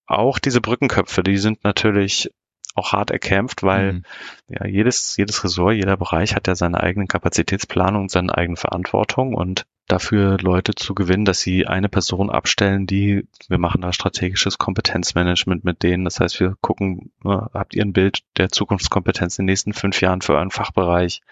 Auch 0.07 0.39
diese 0.39 0.61
Brückenköpfe, 0.61 1.25
die 1.25 1.37
sind 1.37 1.65
natürlich 1.65 2.31
auch 2.77 2.93
hart 2.93 3.11
erkämpft, 3.11 3.63
weil 3.63 3.95
mhm. 3.95 4.03
ja 4.49 4.67
jedes, 4.67 5.17
jedes 5.17 5.43
Ressort, 5.43 5.75
jeder 5.75 5.97
Bereich 5.97 6.35
hat 6.35 6.47
ja 6.47 6.55
seine 6.55 6.81
eigene 6.81 7.07
Kapazitätsplanung 7.07 8.03
und 8.03 8.11
seine 8.11 8.37
eigene 8.37 8.57
Verantwortung 8.57 9.35
und 9.35 9.67
dafür 9.87 10.39
Leute 10.39 10.75
zu 10.75 10.95
gewinnen, 10.95 11.25
dass 11.25 11.41
sie 11.41 11.67
eine 11.67 11.89
Person 11.89 12.31
abstellen, 12.31 12.87
die, 12.87 13.27
wir 13.49 13.59
machen 13.59 13.83
da 13.83 13.93
strategisches 13.93 14.59
Kompetenzmanagement 14.59 15.65
mit 15.65 15.83
denen. 15.83 16.05
Das 16.05 16.19
heißt, 16.21 16.41
wir 16.41 16.57
gucken, 16.61 17.13
ne, 17.23 17.49
habt 17.55 17.75
ihr 17.75 17.83
ein 17.83 17.93
Bild 17.93 18.21
der 18.37 18.49
Zukunftskompetenz 18.49 19.39
in 19.39 19.45
den 19.45 19.53
nächsten 19.53 19.73
fünf 19.73 20.01
Jahren 20.01 20.23
für 20.23 20.35
euren 20.35 20.51
Fachbereich? 20.51 21.23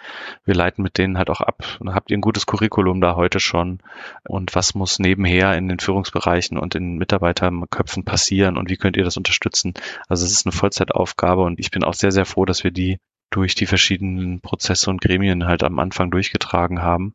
Wir 0.44 0.54
leiten 0.54 0.82
mit 0.82 0.98
denen 0.98 1.18
halt 1.18 1.30
auch 1.30 1.40
ab. 1.40 1.78
Habt 1.86 2.10
ihr 2.10 2.16
ein 2.16 2.22
gutes 2.22 2.46
Curriculum 2.46 3.00
da 3.00 3.16
heute 3.16 3.40
schon? 3.40 3.80
Und 4.28 4.54
was 4.54 4.74
muss 4.74 4.98
nebenher 4.98 5.56
in 5.56 5.68
den 5.68 5.80
Führungsbereichen 5.80 6.56
und 6.56 6.74
in 6.74 6.96
Mitarbeiterköpfen 6.96 8.04
passieren? 8.04 8.56
Und 8.56 8.70
wie 8.70 8.76
könnt 8.76 8.96
ihr 8.96 9.04
das 9.04 9.16
unterstützen? 9.16 9.74
Also 10.08 10.24
es 10.24 10.32
ist 10.32 10.46
eine 10.46 10.52
Vollzeitaufgabe 10.52 11.42
und 11.42 11.58
ich 11.58 11.70
bin 11.70 11.82
auch 11.82 11.94
sehr, 11.94 12.12
sehr 12.12 12.24
froh, 12.24 12.44
dass 12.44 12.62
wir 12.62 12.70
die 12.70 12.98
durch 13.30 13.56
die 13.56 13.66
verschiedenen 13.66 14.40
Prozesse 14.40 14.90
und 14.90 15.00
Gremien 15.00 15.46
halt 15.46 15.64
am 15.64 15.80
Anfang 15.80 16.12
durchgetragen 16.12 16.82
haben 16.82 17.14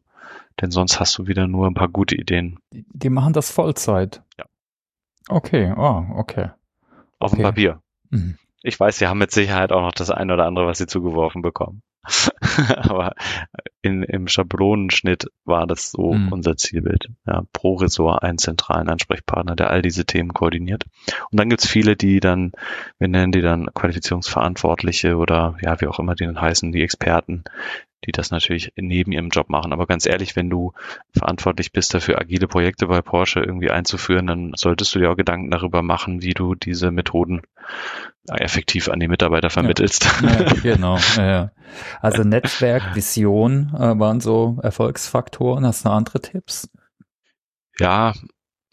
denn 0.62 0.72
sonst 0.72 1.00
hast 1.00 1.18
du 1.18 1.28
wieder 1.28 1.48
nur 1.48 1.68
ein 1.68 1.74
paar 1.74 1.90
gute 1.90 2.16
Ideen. 2.16 2.60
Die 2.72 3.10
machen 3.10 3.34
das 3.34 3.52
Vollzeit. 3.52 4.24
Ja. 4.38 4.46
Okay, 5.30 5.74
oh, 5.76 6.06
okay. 6.16 6.50
Auf 7.20 7.34
okay. 7.34 7.42
dem 7.42 7.44
Papier. 7.44 7.82
Mhm. 8.10 8.38
Ich 8.62 8.80
weiß, 8.80 8.98
sie 8.98 9.08
haben 9.08 9.20
mit 9.20 9.32
Sicherheit 9.32 9.72
auch 9.72 9.82
noch 9.82 9.94
das 9.94 10.10
eine 10.10 10.34
oder 10.34 10.46
andere, 10.46 10.68
was 10.68 10.78
sie 10.78 10.88
zugeworfen 10.88 11.42
bekommen. 11.42 11.82
Aber 12.78 13.14
in, 13.82 14.04
im 14.04 14.28
Schablonenschnitt 14.28 15.28
war 15.46 15.68
das 15.68 15.92
so 15.92 16.14
mhm. 16.14 16.32
unser 16.32 16.56
Zielbild. 16.58 17.10
Ja, 17.26 17.44
pro 17.54 17.76
Ressort 17.76 18.24
einen 18.24 18.38
zentralen 18.38 18.90
Ansprechpartner, 18.90 19.56
der 19.56 19.70
all 19.70 19.82
diese 19.82 20.06
Themen 20.06 20.34
koordiniert. 20.34 20.86
Und 21.32 21.40
dann 21.40 21.50
gibt's 21.50 21.68
viele, 21.68 21.96
die 21.96 22.20
dann, 22.20 22.52
wir 22.98 23.08
nennen 23.08 23.32
die 23.32 23.42
dann 23.42 23.68
Qualifizierungsverantwortliche 23.74 25.18
oder 25.18 25.58
ja, 25.62 25.80
wie 25.82 25.88
auch 25.88 26.00
immer 26.00 26.16
die 26.16 26.26
dann 26.26 26.42
heißen, 26.42 26.72
die 26.72 26.84
Experten, 26.84 27.44
die 28.06 28.12
das 28.12 28.32
natürlich 28.32 28.72
neben 28.76 29.12
ihrem 29.12 29.30
Job 29.30 29.50
machen. 29.50 29.74
Aber 29.74 29.86
ganz 29.86 30.06
ehrlich, 30.06 30.36
wenn 30.36 30.50
du 30.50 30.74
verantwortlich 31.12 31.72
bist 31.72 31.94
dafür, 31.94 32.20
agile 32.20 32.48
Projekte 32.48 32.88
bei 32.88 33.02
Porsche 33.02 33.42
irgendwie 33.42 33.72
einzuführen, 33.72 34.28
dann 34.28 34.54
solltest 34.56 34.96
du 34.96 35.00
dir 35.00 35.12
auch 35.12 35.18
Gedanken 35.18 35.52
darüber 35.52 35.82
machen, 35.82 36.22
wie 36.22 36.34
du 36.34 36.56
diese 36.56 36.92
Methoden 36.92 37.42
effektiv 38.28 38.90
an 38.90 39.00
die 39.00 39.08
Mitarbeiter 39.08 39.50
vermittelst. 39.50 40.08
Ja, 40.22 40.42
ja, 40.42 40.54
genau. 40.62 40.98
Ja, 41.18 41.52
also 42.02 42.24
Netzwerk, 42.24 42.96
Vision 42.96 43.74
äh, 43.76 44.00
waren 44.00 44.20
so 44.20 44.60
Erfolgsfaktoren. 44.62 45.66
Hast 45.66 45.84
du 45.84 45.90
noch 45.90 45.96
andere 45.96 46.22
Tipps? 46.22 46.70
Ja, 47.80 48.14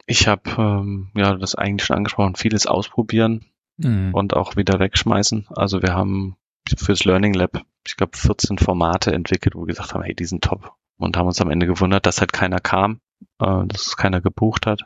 ich 0.06 0.28
habe 0.28 0.50
ähm, 0.58 1.10
ja 1.14 1.34
das 1.34 1.54
eigentlich 1.54 1.86
schon 1.86 1.96
angesprochen, 1.96 2.36
vieles 2.36 2.66
ausprobieren 2.66 3.46
mhm. 3.76 4.14
und 4.14 4.34
auch 4.34 4.56
wieder 4.56 4.78
wegschmeißen. 4.78 5.48
Also 5.50 5.82
wir 5.82 5.94
haben 5.94 6.36
fürs 6.76 7.04
Learning 7.04 7.34
Lab, 7.34 7.62
ich 7.86 7.96
glaube, 7.96 8.16
14 8.16 8.58
Formate 8.58 9.12
entwickelt, 9.12 9.54
wo 9.54 9.60
wir 9.60 9.66
gesagt 9.66 9.94
haben, 9.94 10.02
hey, 10.02 10.14
die 10.14 10.24
sind 10.24 10.44
top. 10.44 10.72
Und 10.98 11.16
haben 11.16 11.26
uns 11.26 11.40
am 11.40 11.50
Ende 11.50 11.66
gewundert, 11.66 12.06
dass 12.06 12.20
halt 12.20 12.32
keiner 12.32 12.58
kam, 12.58 13.00
äh, 13.38 13.66
dass 13.66 13.96
keiner 13.96 14.20
gebucht 14.20 14.66
hat. 14.66 14.82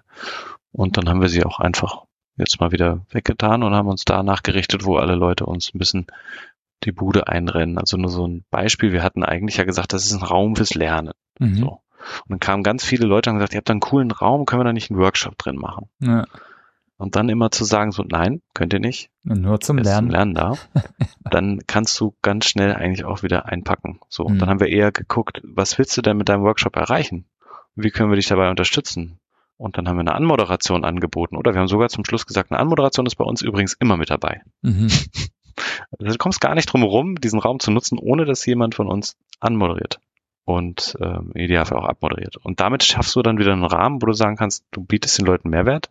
Und 0.73 0.97
dann 0.97 1.09
haben 1.09 1.21
wir 1.21 1.29
sie 1.29 1.45
auch 1.45 1.61
einfach 1.61 2.05
jetzt 2.37 2.61
mal 2.61 2.73
wieder 2.73 3.05
weggetan 3.11 3.63
und 3.63 3.75
haben 3.75 3.89
uns 3.89 4.05
danach 4.05 4.43
gerichtet, 4.43 4.85
wo 4.85 4.97
alle 4.97 5.15
Leute 5.15 5.47
uns 5.47 5.75
ein 5.75 5.79
bisschen 5.79 6.07
die 6.85 6.93
Bude 6.93 7.29
einrennen. 7.29 7.79
Also 7.79 7.97
nur 7.97 8.11
so 8.11 8.27
ein 8.27 8.45
Beispiel. 8.51 8.93
Wir 8.93 9.03
hatten 9.03 9.25
eigentlich 9.25 9.59
ja 9.59 9.65
gesagt, 9.65 9.93
das 9.93 10.07
ist 10.07 10.13
ein 10.13 10.23
Raum 10.23 10.57
fürs 10.57 10.75
Lernen. 10.75 11.13
Mhm. 11.39 11.57
So. 11.57 11.67
Und 11.67 12.31
dann 12.31 12.41
kamen 12.41 12.63
ganz 12.63 12.85
viele 12.85 13.07
Leute 13.07 13.31
und 13.31 13.37
gesagt, 13.37 13.53
ihr 13.53 13.59
habt 13.59 13.69
da 13.69 13.73
einen 13.73 13.81
coolen 13.81 14.11
Raum, 14.11 14.47
können 14.47 14.61
wir 14.61 14.65
da 14.65 14.73
nicht 14.73 14.91
einen 14.91 15.01
Workshop 15.01 15.37
drin 15.37 15.57
machen? 15.57 15.89
Ja. 16.01 16.25
Und 17.01 17.17
dann 17.17 17.31
immer 17.31 17.51
zu 17.51 17.65
sagen, 17.65 17.93
so 17.93 18.05
nein, 18.07 18.43
könnt 18.53 18.75
ihr 18.75 18.79
nicht. 18.79 19.09
Nur 19.23 19.59
zum 19.61 19.79
Lernen. 19.79 20.09
Zum 20.09 20.11
Lernen 20.11 20.35
da. 20.35 20.59
dann 21.31 21.61
kannst 21.67 21.99
du 21.99 22.15
ganz 22.21 22.45
schnell 22.45 22.75
eigentlich 22.75 23.07
auch 23.07 23.23
wieder 23.23 23.47
einpacken. 23.47 24.01
So, 24.11 24.29
mhm. 24.29 24.39
dann 24.39 24.51
haben 24.51 24.61
wir 24.61 24.69
eher 24.69 24.93
geguckt, 24.93 25.41
was 25.43 25.79
willst 25.79 25.97
du 25.97 26.03
denn 26.03 26.19
mit 26.19 26.29
deinem 26.29 26.43
Workshop 26.43 26.77
erreichen? 26.77 27.25
Wie 27.75 27.91
können 27.91 28.11
wir 28.11 28.17
dich 28.17 28.27
dabei 28.27 28.51
unterstützen? 28.51 29.19
Und 29.57 29.79
dann 29.79 29.89
haben 29.89 29.97
wir 29.97 30.03
eine 30.03 30.15
Anmoderation 30.15 30.85
angeboten. 30.85 31.37
Oder 31.37 31.55
wir 31.55 31.61
haben 31.61 31.69
sogar 31.69 31.89
zum 31.89 32.05
Schluss 32.05 32.27
gesagt, 32.27 32.51
eine 32.51 32.61
Anmoderation 32.61 33.07
ist 33.07 33.17
bei 33.17 33.25
uns 33.25 33.41
übrigens 33.41 33.73
immer 33.73 33.97
mit 33.97 34.11
dabei. 34.11 34.43
Mhm. 34.61 34.89
Also 35.99 36.13
du 36.13 36.17
kommst 36.17 36.41
gar 36.41 36.55
nicht 36.55 36.73
drum 36.73 36.81
herum, 36.81 37.17
diesen 37.17 37.39
Raum 37.39 37.61
zu 37.61 37.71
nutzen, 37.71 37.99
ohne 37.99 38.25
dass 38.25 38.47
jemand 38.47 38.75
von 38.75 38.87
uns 38.87 39.19
anmoderiert. 39.41 40.01
und 40.45 40.97
ähm, 41.01 41.33
idealfall 41.35 41.79
auch 41.79 41.85
abmoderiert. 41.85 42.37
Und 42.39 42.61
damit 42.61 42.83
schaffst 42.83 43.15
du 43.15 43.23
dann 43.23 43.39
wieder 43.39 43.53
einen 43.53 43.65
Rahmen, 43.65 44.01
wo 44.01 44.07
du 44.07 44.13
sagen 44.15 44.37
kannst, 44.37 44.65
du 44.71 44.83
bietest 44.83 45.19
den 45.19 45.27
Leuten 45.27 45.51
Mehrwert, 45.51 45.91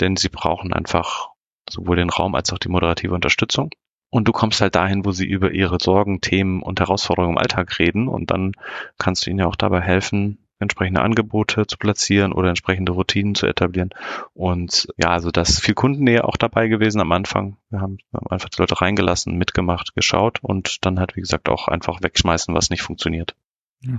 denn 0.00 0.16
sie 0.16 0.28
brauchen 0.28 0.72
einfach 0.72 1.28
sowohl 1.68 1.96
den 1.96 2.10
Raum 2.10 2.34
als 2.34 2.52
auch 2.52 2.58
die 2.58 2.68
moderative 2.68 3.14
Unterstützung. 3.14 3.70
Und 4.10 4.26
du 4.26 4.32
kommst 4.32 4.60
halt 4.60 4.74
dahin, 4.74 5.04
wo 5.04 5.12
sie 5.12 5.26
über 5.26 5.50
ihre 5.50 5.78
Sorgen, 5.80 6.20
Themen 6.20 6.62
und 6.62 6.80
Herausforderungen 6.80 7.34
im 7.34 7.38
Alltag 7.38 7.78
reden. 7.78 8.08
Und 8.08 8.30
dann 8.30 8.52
kannst 8.96 9.26
du 9.26 9.30
ihnen 9.30 9.40
ja 9.40 9.46
auch 9.46 9.56
dabei 9.56 9.82
helfen, 9.82 10.38
entsprechende 10.60 11.02
Angebote 11.02 11.66
zu 11.66 11.76
platzieren 11.76 12.32
oder 12.32 12.48
entsprechende 12.48 12.92
Routinen 12.92 13.34
zu 13.34 13.46
etablieren. 13.46 13.90
Und 14.34 14.88
ja, 14.96 15.10
also 15.10 15.30
das 15.30 15.50
ist 15.50 15.60
viel 15.60 15.74
Kundennähe 15.74 16.24
auch 16.24 16.36
dabei 16.36 16.68
gewesen 16.68 17.00
am 17.00 17.12
Anfang. 17.12 17.58
Wir 17.70 17.80
haben, 17.80 17.98
einfach 18.30 18.48
die 18.48 18.60
Leute 18.60 18.80
reingelassen, 18.80 19.36
mitgemacht, 19.36 19.94
geschaut 19.94 20.38
und 20.42 20.84
dann 20.84 20.98
halt, 20.98 21.16
wie 21.16 21.20
gesagt, 21.20 21.48
auch 21.48 21.68
einfach 21.68 22.02
wegschmeißen, 22.02 22.54
was 22.54 22.70
nicht 22.70 22.82
funktioniert. 22.82 23.36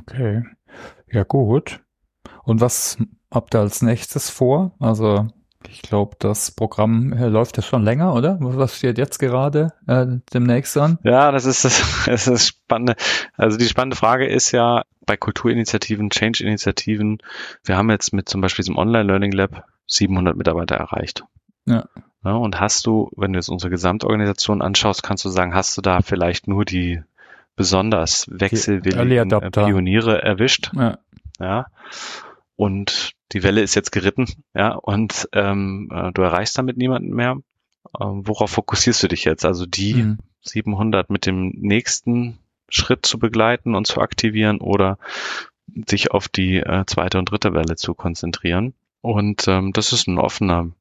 Okay. 0.02 0.44
Ja, 1.12 1.24
gut. 1.24 1.82
Und 2.44 2.62
was 2.62 2.98
habt 3.32 3.56
ihr 3.56 3.60
als 3.60 3.82
nächstes 3.82 4.30
vor? 4.30 4.72
Also 4.80 5.28
ich 5.68 5.82
glaube, 5.82 6.16
das 6.20 6.52
Programm 6.52 7.12
äh, 7.12 7.28
läuft 7.28 7.58
ja 7.58 7.64
schon 7.64 7.84
länger, 7.84 8.14
oder? 8.14 8.38
Was 8.40 8.78
steht 8.78 8.98
jetzt 8.98 9.20
gerade 9.20 9.74
äh, 9.88 10.06
demnächst 10.34 10.78
an? 10.78 11.00
Ja, 11.04 11.32
das 11.32 11.46
ist 11.46 11.66
das, 11.66 11.84
das 12.06 12.28
ist 12.28 12.48
spannende. 12.48 12.96
Also 13.36 13.58
die 13.58 13.68
spannende 13.68 13.98
Frage 13.98 14.26
ist 14.26 14.52
ja 14.52 14.84
bei 15.06 15.18
Kulturinitiativen, 15.18 16.10
Change-Initiativen. 16.10 17.18
Wir 17.64 17.78
haben 17.78 17.90
jetzt 17.90 18.14
mit 18.14 18.30
zum 18.30 18.42
Beispiel 18.42 18.64
diesem 18.64 18.78
Online-Learning 18.78 19.32
Lab 19.32 19.66
700 19.88 20.38
Mitarbeiter 20.38 20.76
erreicht. 20.76 21.24
Ja. 21.66 21.86
ja. 22.24 22.32
Und 22.32 22.60
hast 22.60 22.86
du, 22.86 23.12
wenn 23.18 23.34
du 23.34 23.40
jetzt 23.40 23.50
unsere 23.50 23.70
Gesamtorganisation 23.70 24.62
anschaust, 24.62 25.04
kannst 25.04 25.26
du 25.26 25.30
sagen, 25.30 25.54
hast 25.54 25.78
du 25.78 25.82
da 25.82 26.02
vielleicht 26.02 26.48
nur 26.48 26.64
die 26.64 27.02
besonders 27.56 28.28
wechselwilligen 28.30 29.32
äh, 29.32 29.52
Pioniere 29.52 30.22
erwischt? 30.22 30.72
Ja. 30.74 31.00
ja. 31.40 31.66
Und 32.56 33.16
die 33.32 33.44
Welle 33.44 33.62
ist 33.62 33.76
jetzt 33.76 33.92
geritten, 33.92 34.28
ja, 34.54 34.74
und 34.74 35.30
ähm, 35.34 35.90
äh, 35.94 36.12
du 36.12 36.22
erreichst 36.22 36.58
damit 36.58 36.78
niemanden 36.78 37.10
mehr. 37.10 37.38
Ähm, 38.00 38.28
worauf 38.28 38.52
fokussierst 38.52 39.04
du 39.04 39.08
dich 39.08 39.24
jetzt? 39.24 39.46
Also 39.46 39.66
die 39.66 39.94
mhm. 39.94 40.18
700 40.42 41.10
mit 41.10 41.26
dem 41.26 41.50
nächsten 41.50 42.40
Schritt 42.70 43.06
zu 43.06 43.20
begleiten 43.20 43.76
und 43.76 43.88
zu 43.88 44.02
aktivieren 44.02 44.60
oder 44.60 44.98
sich 45.88 46.12
auf 46.12 46.28
die 46.28 46.58
äh, 46.58 46.86
zweite 46.86 47.20
und 47.20 47.32
dritte 47.32 47.54
Welle 47.54 47.76
zu 47.76 47.94
konzentrieren. 47.94 48.74
Und 49.02 49.48
ähm, 49.48 49.74
das 49.74 49.94
ist 49.94 50.08
ein 50.08 50.18
offener 50.18 50.72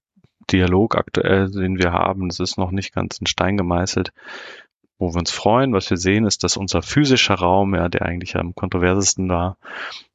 Dialog 0.51 0.97
aktuell, 0.97 1.51
den 1.51 1.79
wir 1.79 1.93
haben. 1.93 2.29
Das 2.29 2.41
ist 2.41 2.59
noch 2.59 2.71
nicht 2.71 2.95
ganz 2.95 3.19
in 3.19 3.27
Stein 3.27 3.57
gemeißelt. 3.57 4.13
Wo 4.99 5.15
wir 5.15 5.19
uns 5.19 5.31
freuen, 5.31 5.73
was 5.73 5.91
wir 5.91 5.97
sehen, 5.97 6.27
ist, 6.27 6.43
dass 6.43 6.57
unser 6.57 6.83
physischer 6.83 7.35
Raum, 7.35 7.75
ja, 7.75 7.89
der 7.89 8.03
eigentlich 8.03 8.37
am 8.37 8.55
kontroversesten 8.55 9.29
war, 9.29 9.57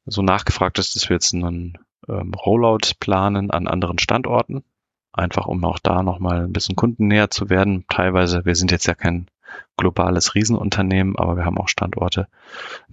so 0.04 0.20
nachgefragt 0.20 0.78
ist, 0.78 0.94
dass 0.94 1.08
wir 1.08 1.14
jetzt 1.14 1.32
einen 1.32 1.78
ähm, 2.08 2.32
Rollout 2.34 2.94
planen 3.00 3.50
an 3.50 3.66
anderen 3.66 3.98
Standorten. 3.98 4.64
Einfach 5.12 5.46
um 5.46 5.64
auch 5.64 5.78
da 5.78 6.02
nochmal 6.02 6.44
ein 6.44 6.52
bisschen 6.52 6.76
kundennäher 6.76 7.30
zu 7.30 7.48
werden. 7.48 7.84
Teilweise, 7.88 8.44
wir 8.44 8.56
sind 8.56 8.72
jetzt 8.72 8.86
ja 8.86 8.94
kein 8.94 9.28
globales 9.76 10.34
Riesenunternehmen, 10.34 11.16
aber 11.16 11.36
wir 11.36 11.44
haben 11.44 11.58
auch 11.58 11.68
Standorte 11.68 12.26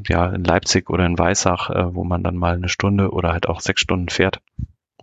ja 0.07 0.27
in 0.27 0.43
Leipzig 0.43 0.89
oder 0.89 1.05
in 1.05 1.17
Weissach, 1.17 1.69
äh, 1.69 1.95
wo 1.95 2.03
man 2.03 2.23
dann 2.23 2.35
mal 2.35 2.55
eine 2.55 2.69
Stunde 2.69 3.11
oder 3.11 3.31
halt 3.31 3.47
auch 3.47 3.59
sechs 3.59 3.81
Stunden 3.81 4.09
fährt, 4.09 4.41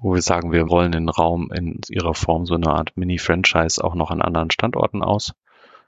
wo 0.00 0.14
wir 0.14 0.22
sagen, 0.22 0.52
wir 0.52 0.62
rollen 0.62 0.92
den 0.92 1.08
Raum 1.08 1.50
in 1.52 1.80
ihrer 1.88 2.14
Form 2.14 2.46
so 2.46 2.54
eine 2.54 2.68
Art 2.68 2.96
Mini-Franchise 2.96 3.82
auch 3.82 3.94
noch 3.94 4.10
an 4.10 4.22
anderen 4.22 4.50
Standorten 4.50 5.02
aus. 5.02 5.34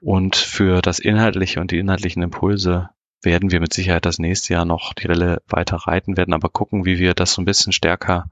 Und 0.01 0.35
für 0.35 0.81
das 0.81 0.99
Inhaltliche 0.99 1.61
und 1.61 1.71
die 1.71 1.77
inhaltlichen 1.77 2.23
Impulse 2.23 2.89
werden 3.21 3.51
wir 3.51 3.59
mit 3.59 3.73
Sicherheit 3.73 4.05
das 4.05 4.19
nächste 4.19 4.53
Jahr 4.53 4.65
noch 4.65 4.93
die 4.93 5.07
Relle 5.07 5.41
weiter 5.47 5.77
reiten, 5.77 6.17
werden 6.17 6.33
aber 6.33 6.49
gucken, 6.49 6.85
wie 6.85 6.99
wir 6.99 7.13
das 7.13 7.33
so 7.33 7.41
ein 7.41 7.45
bisschen 7.45 7.71
stärker 7.71 8.29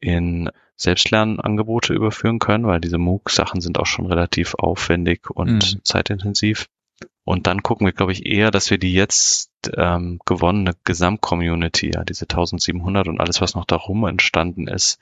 in 0.00 0.50
Selbstlernangebote 0.76 1.94
überführen 1.94 2.38
können, 2.38 2.66
weil 2.66 2.80
diese 2.80 2.98
MOOC-Sachen 2.98 3.60
sind 3.60 3.78
auch 3.78 3.86
schon 3.86 4.06
relativ 4.06 4.54
aufwendig 4.54 5.30
und 5.30 5.74
mhm. 5.74 5.84
zeitintensiv. 5.84 6.68
Und 7.24 7.46
dann 7.46 7.62
gucken 7.62 7.86
wir, 7.86 7.92
glaube 7.92 8.12
ich, 8.12 8.26
eher, 8.26 8.50
dass 8.50 8.70
wir 8.70 8.78
die 8.78 8.92
jetzt 8.92 9.50
ähm, 9.76 10.20
gewonnene 10.26 10.74
Gesamtcommunity, 10.84 11.92
ja, 11.94 12.04
diese 12.04 12.24
1700 12.24 13.08
und 13.08 13.20
alles, 13.20 13.40
was 13.40 13.54
noch 13.54 13.64
darum 13.64 14.04
entstanden 14.04 14.68
ist, 14.68 14.98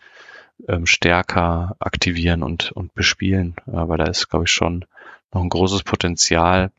ähm, 0.68 0.86
stärker 0.86 1.76
aktivieren 1.80 2.42
und, 2.42 2.70
und 2.72 2.94
bespielen. 2.94 3.56
Weil 3.66 3.98
da 3.98 4.04
ist, 4.04 4.28
glaube 4.28 4.44
ich, 4.44 4.52
schon 4.52 4.84
noch 5.32 5.42
ein 5.42 5.48
großes 5.48 5.82
Potenzial, 5.82 6.70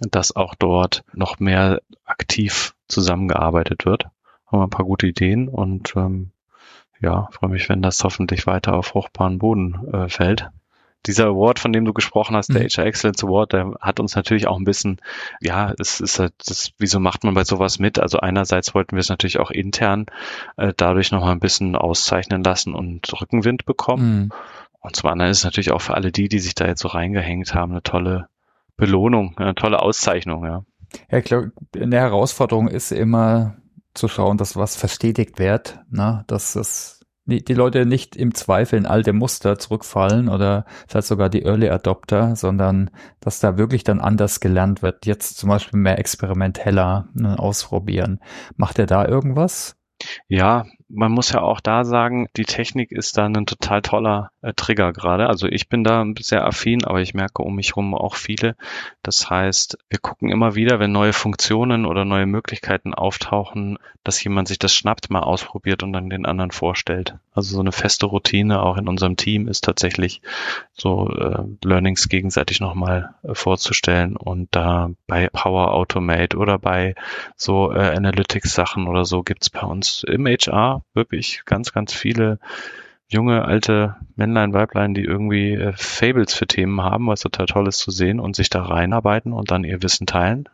dass 0.00 0.34
auch 0.34 0.54
dort 0.54 1.04
noch 1.12 1.38
mehr 1.38 1.80
aktiv 2.04 2.74
zusammengearbeitet 2.88 3.84
wird. 3.84 4.04
Haben 4.46 4.60
wir 4.60 4.66
ein 4.66 4.70
paar 4.70 4.86
gute 4.86 5.06
Ideen 5.06 5.48
und 5.48 5.94
ähm, 5.96 6.32
ja, 7.00 7.28
freue 7.32 7.50
mich, 7.50 7.68
wenn 7.68 7.82
das 7.82 8.02
hoffentlich 8.04 8.46
weiter 8.46 8.74
auf 8.74 8.86
fruchtbaren 8.86 9.38
Boden 9.38 9.88
äh, 9.92 10.08
fällt. 10.08 10.50
Dieser 11.06 11.28
Award, 11.28 11.58
von 11.58 11.72
dem 11.72 11.86
du 11.86 11.94
gesprochen 11.94 12.36
hast, 12.36 12.52
der 12.52 12.62
mhm. 12.62 12.66
HR 12.66 12.84
Excellence 12.84 13.24
Award, 13.24 13.54
der 13.54 13.72
hat 13.80 14.00
uns 14.00 14.14
natürlich 14.14 14.46
auch 14.46 14.58
ein 14.58 14.64
bisschen, 14.64 15.00
ja, 15.40 15.72
es 15.78 16.00
ist 16.00 16.18
halt, 16.18 16.34
das, 16.46 16.72
wieso 16.76 17.00
macht 17.00 17.24
man 17.24 17.32
bei 17.32 17.44
sowas 17.44 17.78
mit? 17.78 17.98
Also 17.98 18.18
einerseits 18.18 18.74
wollten 18.74 18.96
wir 18.96 19.00
es 19.00 19.08
natürlich 19.08 19.38
auch 19.38 19.50
intern 19.50 20.06
äh, 20.58 20.74
dadurch 20.76 21.10
nochmal 21.10 21.32
ein 21.32 21.40
bisschen 21.40 21.74
auszeichnen 21.74 22.44
lassen 22.44 22.74
und 22.74 23.10
Rückenwind 23.18 23.64
bekommen. 23.64 24.24
Mhm. 24.24 24.32
Und 24.80 24.96
zum 24.96 25.08
anderen 25.08 25.30
ist 25.30 25.38
es 25.38 25.44
natürlich 25.44 25.72
auch 25.72 25.80
für 25.80 25.94
alle 25.94 26.12
die, 26.12 26.28
die 26.28 26.38
sich 26.38 26.54
da 26.54 26.66
jetzt 26.66 26.80
so 26.80 26.88
reingehängt 26.88 27.54
haben, 27.54 27.72
eine 27.72 27.82
tolle 27.82 28.28
Belohnung, 28.80 29.34
eine 29.36 29.54
tolle 29.54 29.80
Auszeichnung, 29.80 30.44
ja. 30.44 30.64
Ja, 31.10 31.18
ich 31.18 31.24
glaube, 31.24 31.52
eine 31.76 31.96
Herausforderung 31.96 32.68
ist 32.68 32.90
immer 32.90 33.56
zu 33.94 34.08
schauen, 34.08 34.38
dass 34.38 34.56
was 34.56 34.76
verstetigt 34.76 35.38
wird, 35.38 35.80
ne? 35.90 36.24
dass 36.26 36.56
es 36.56 37.00
die, 37.26 37.44
die 37.44 37.54
Leute 37.54 37.86
nicht 37.86 38.16
im 38.16 38.34
Zweifel 38.34 38.78
in 38.78 38.86
alte 38.86 39.12
Muster 39.12 39.58
zurückfallen 39.58 40.28
oder 40.28 40.64
vielleicht 40.88 41.06
sogar 41.06 41.28
die 41.28 41.42
Early 41.42 41.68
Adopter, 41.68 42.34
sondern 42.34 42.90
dass 43.20 43.40
da 43.40 43.56
wirklich 43.56 43.84
dann 43.84 44.00
anders 44.00 44.40
gelernt 44.40 44.82
wird. 44.82 45.06
Jetzt 45.06 45.36
zum 45.38 45.48
Beispiel 45.48 45.78
mehr 45.78 45.98
experimenteller 45.98 47.08
ne, 47.14 47.38
ausprobieren. 47.38 48.20
Macht 48.56 48.78
er 48.78 48.86
da 48.86 49.06
irgendwas? 49.06 49.76
Ja, 50.28 50.64
man 50.92 51.12
muss 51.12 51.32
ja 51.32 51.40
auch 51.40 51.60
da 51.60 51.84
sagen, 51.84 52.28
die 52.36 52.44
Technik 52.44 52.90
ist 52.90 53.16
da 53.16 53.26
ein 53.26 53.46
total 53.46 53.82
toller 53.82 54.30
äh, 54.42 54.52
Trigger 54.54 54.92
gerade. 54.92 55.28
Also 55.28 55.46
ich 55.46 55.68
bin 55.68 55.84
da 55.84 56.04
sehr 56.18 56.44
affin, 56.44 56.84
aber 56.84 57.00
ich 57.00 57.14
merke 57.14 57.42
um 57.42 57.54
mich 57.54 57.70
herum 57.70 57.94
auch 57.94 58.16
viele. 58.16 58.56
Das 59.02 59.30
heißt, 59.30 59.78
wir 59.88 59.98
gucken 59.98 60.30
immer 60.30 60.54
wieder, 60.54 60.80
wenn 60.80 60.92
neue 60.92 61.12
Funktionen 61.12 61.86
oder 61.86 62.04
neue 62.04 62.26
Möglichkeiten 62.26 62.94
auftauchen, 62.94 63.78
dass 64.04 64.22
jemand 64.24 64.48
sich 64.48 64.58
das 64.58 64.74
schnappt, 64.74 65.10
mal 65.10 65.20
ausprobiert 65.20 65.82
und 65.82 65.92
dann 65.92 66.10
den 66.10 66.26
anderen 66.26 66.50
vorstellt. 66.50 67.16
Also 67.32 67.54
so 67.54 67.60
eine 67.60 67.72
feste 67.72 68.06
Routine 68.06 68.62
auch 68.62 68.76
in 68.76 68.88
unserem 68.88 69.16
Team 69.16 69.46
ist 69.46 69.64
tatsächlich 69.64 70.22
so 70.72 71.10
äh, 71.10 71.44
Learnings 71.62 72.08
gegenseitig 72.08 72.60
nochmal 72.60 73.14
äh, 73.22 73.34
vorzustellen 73.34 74.16
und 74.16 74.48
da 74.50 74.90
bei 75.06 75.28
Power 75.32 75.72
Automate 75.72 76.36
oder 76.36 76.58
bei 76.58 76.94
so 77.36 77.72
äh, 77.72 77.78
Analytics 77.78 78.54
Sachen 78.54 78.88
oder 78.88 79.04
so 79.04 79.22
gibt's 79.22 79.50
bei 79.50 79.60
uns 79.60 80.04
im 80.04 80.26
HR 80.26 80.79
wirklich 80.94 81.42
ganz, 81.44 81.72
ganz 81.72 81.92
viele 81.92 82.38
junge, 83.08 83.44
alte 83.44 83.96
Männlein, 84.14 84.52
Weiblein, 84.52 84.94
die 84.94 85.02
irgendwie 85.02 85.54
äh, 85.54 85.72
Fables 85.74 86.32
für 86.32 86.46
Themen 86.46 86.80
haben, 86.80 87.08
was 87.08 87.20
total 87.20 87.46
toll 87.46 87.68
ist 87.68 87.78
zu 87.78 87.90
sehen 87.90 88.20
und 88.20 88.36
sich 88.36 88.50
da 88.50 88.62
reinarbeiten 88.62 89.32
und 89.32 89.50
dann 89.50 89.64
ihr 89.64 89.82
Wissen 89.82 90.06
teilen. 90.06 90.48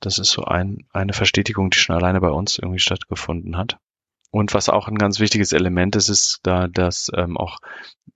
Das 0.00 0.18
ist 0.18 0.30
so 0.30 0.44
ein, 0.44 0.86
eine 0.92 1.12
Verstetigung, 1.12 1.70
die 1.70 1.78
schon 1.78 1.96
alleine 1.96 2.20
bei 2.20 2.30
uns 2.30 2.58
irgendwie 2.58 2.80
stattgefunden 2.80 3.56
hat. 3.56 3.78
Und 4.32 4.54
was 4.54 4.68
auch 4.68 4.88
ein 4.88 4.98
ganz 4.98 5.18
wichtiges 5.18 5.52
Element 5.52 5.96
ist, 5.96 6.08
ist 6.08 6.40
da, 6.42 6.68
dass 6.68 7.10
ähm, 7.16 7.36
auch 7.36 7.58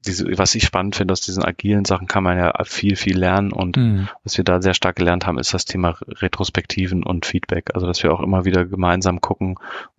diese, 0.06 0.38
was 0.38 0.54
ich 0.54 0.64
spannend 0.64 0.96
finde, 0.96 1.12
aus 1.12 1.20
diesen 1.20 1.44
agilen 1.44 1.84
Sachen 1.84 2.06
kann 2.06 2.22
man 2.22 2.38
ja 2.38 2.52
viel, 2.64 2.96
viel 2.96 3.18
lernen. 3.18 3.52
Und 3.52 3.76
mhm. 3.76 4.08
was 4.22 4.36
wir 4.36 4.44
da 4.44 4.60
sehr 4.62 4.74
stark 4.74 4.96
gelernt 4.96 5.26
haben, 5.26 5.38
ist 5.38 5.54
das 5.54 5.64
Thema 5.64 5.96
Retrospektiven 6.06 7.04
und 7.04 7.26
Feedback. 7.26 7.70
Also 7.74 7.86
dass 7.86 8.02
wir 8.02 8.12
auch 8.12 8.20
immer 8.20 8.44
wieder 8.44 8.64
gemeinsam 8.64 9.20
gucken, 9.20 9.56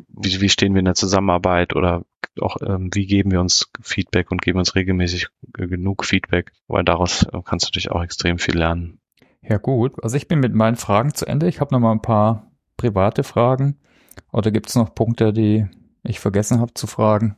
wie, 0.08 0.42
wie 0.42 0.50
stehen 0.50 0.74
wir 0.74 0.80
in 0.80 0.86
der 0.86 0.96
Zusammenarbeit 0.96 1.76
oder 1.76 2.04
auch 2.42 2.58
ähm, 2.62 2.90
wie 2.94 3.06
geben 3.06 3.32
wir 3.32 3.42
uns 3.42 3.72
Feedback 3.82 4.32
und 4.32 4.42
geben 4.42 4.60
uns 4.60 4.76
regelmäßig 4.76 5.28
genug 5.54 6.06
Feedback, 6.06 6.52
weil 6.68 6.84
daraus 6.84 7.24
äh, 7.24 7.42
kannst 7.44 7.66
du 7.66 7.68
natürlich 7.70 7.92
auch 7.92 8.04
extrem 8.04 8.40
viel 8.40 8.58
lernen. 8.58 9.00
Ja 9.42 9.58
gut, 9.58 10.04
also 10.04 10.18
ich 10.18 10.28
bin 10.28 10.40
mit 10.40 10.54
meinen 10.54 10.76
Fragen 10.76 11.14
zu 11.14 11.26
Ende. 11.26 11.48
Ich 11.48 11.62
habe 11.62 11.74
noch 11.74 11.80
mal 11.80 11.92
ein 11.92 12.02
paar 12.02 12.52
private 12.78 13.24
Fragen. 13.24 13.78
Oder 14.32 14.52
gibt 14.52 14.70
es 14.70 14.76
noch 14.76 14.96
Punkte, 14.96 15.34
die 15.34 15.68
ich 16.04 16.20
vergessen 16.20 16.60
habe 16.60 16.74
zu 16.74 16.88
fragen. 16.88 17.38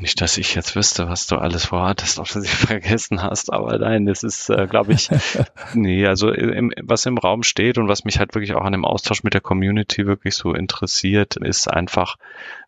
Nicht, 0.00 0.20
dass 0.20 0.38
ich 0.38 0.54
jetzt 0.54 0.76
wüsste, 0.76 1.08
was 1.08 1.26
du 1.26 1.36
alles 1.36 1.66
vorhattest, 1.66 2.18
ob 2.18 2.28
du 2.28 2.40
sie 2.40 2.48
vergessen 2.66 3.22
hast, 3.22 3.52
aber 3.52 3.78
nein, 3.78 4.06
das 4.06 4.22
ist, 4.22 4.48
äh, 4.48 4.66
glaube 4.66 4.92
ich, 4.92 5.10
nee, 5.74 6.06
also 6.06 6.30
im, 6.30 6.72
was 6.82 7.06
im 7.06 7.18
Raum 7.18 7.42
steht 7.42 7.78
und 7.78 7.88
was 7.88 8.04
mich 8.04 8.18
halt 8.18 8.34
wirklich 8.34 8.54
auch 8.54 8.64
an 8.64 8.72
dem 8.72 8.84
Austausch 8.84 9.24
mit 9.24 9.34
der 9.34 9.40
Community 9.40 10.06
wirklich 10.06 10.36
so 10.36 10.54
interessiert, 10.54 11.36
ist 11.36 11.68
einfach, 11.68 12.16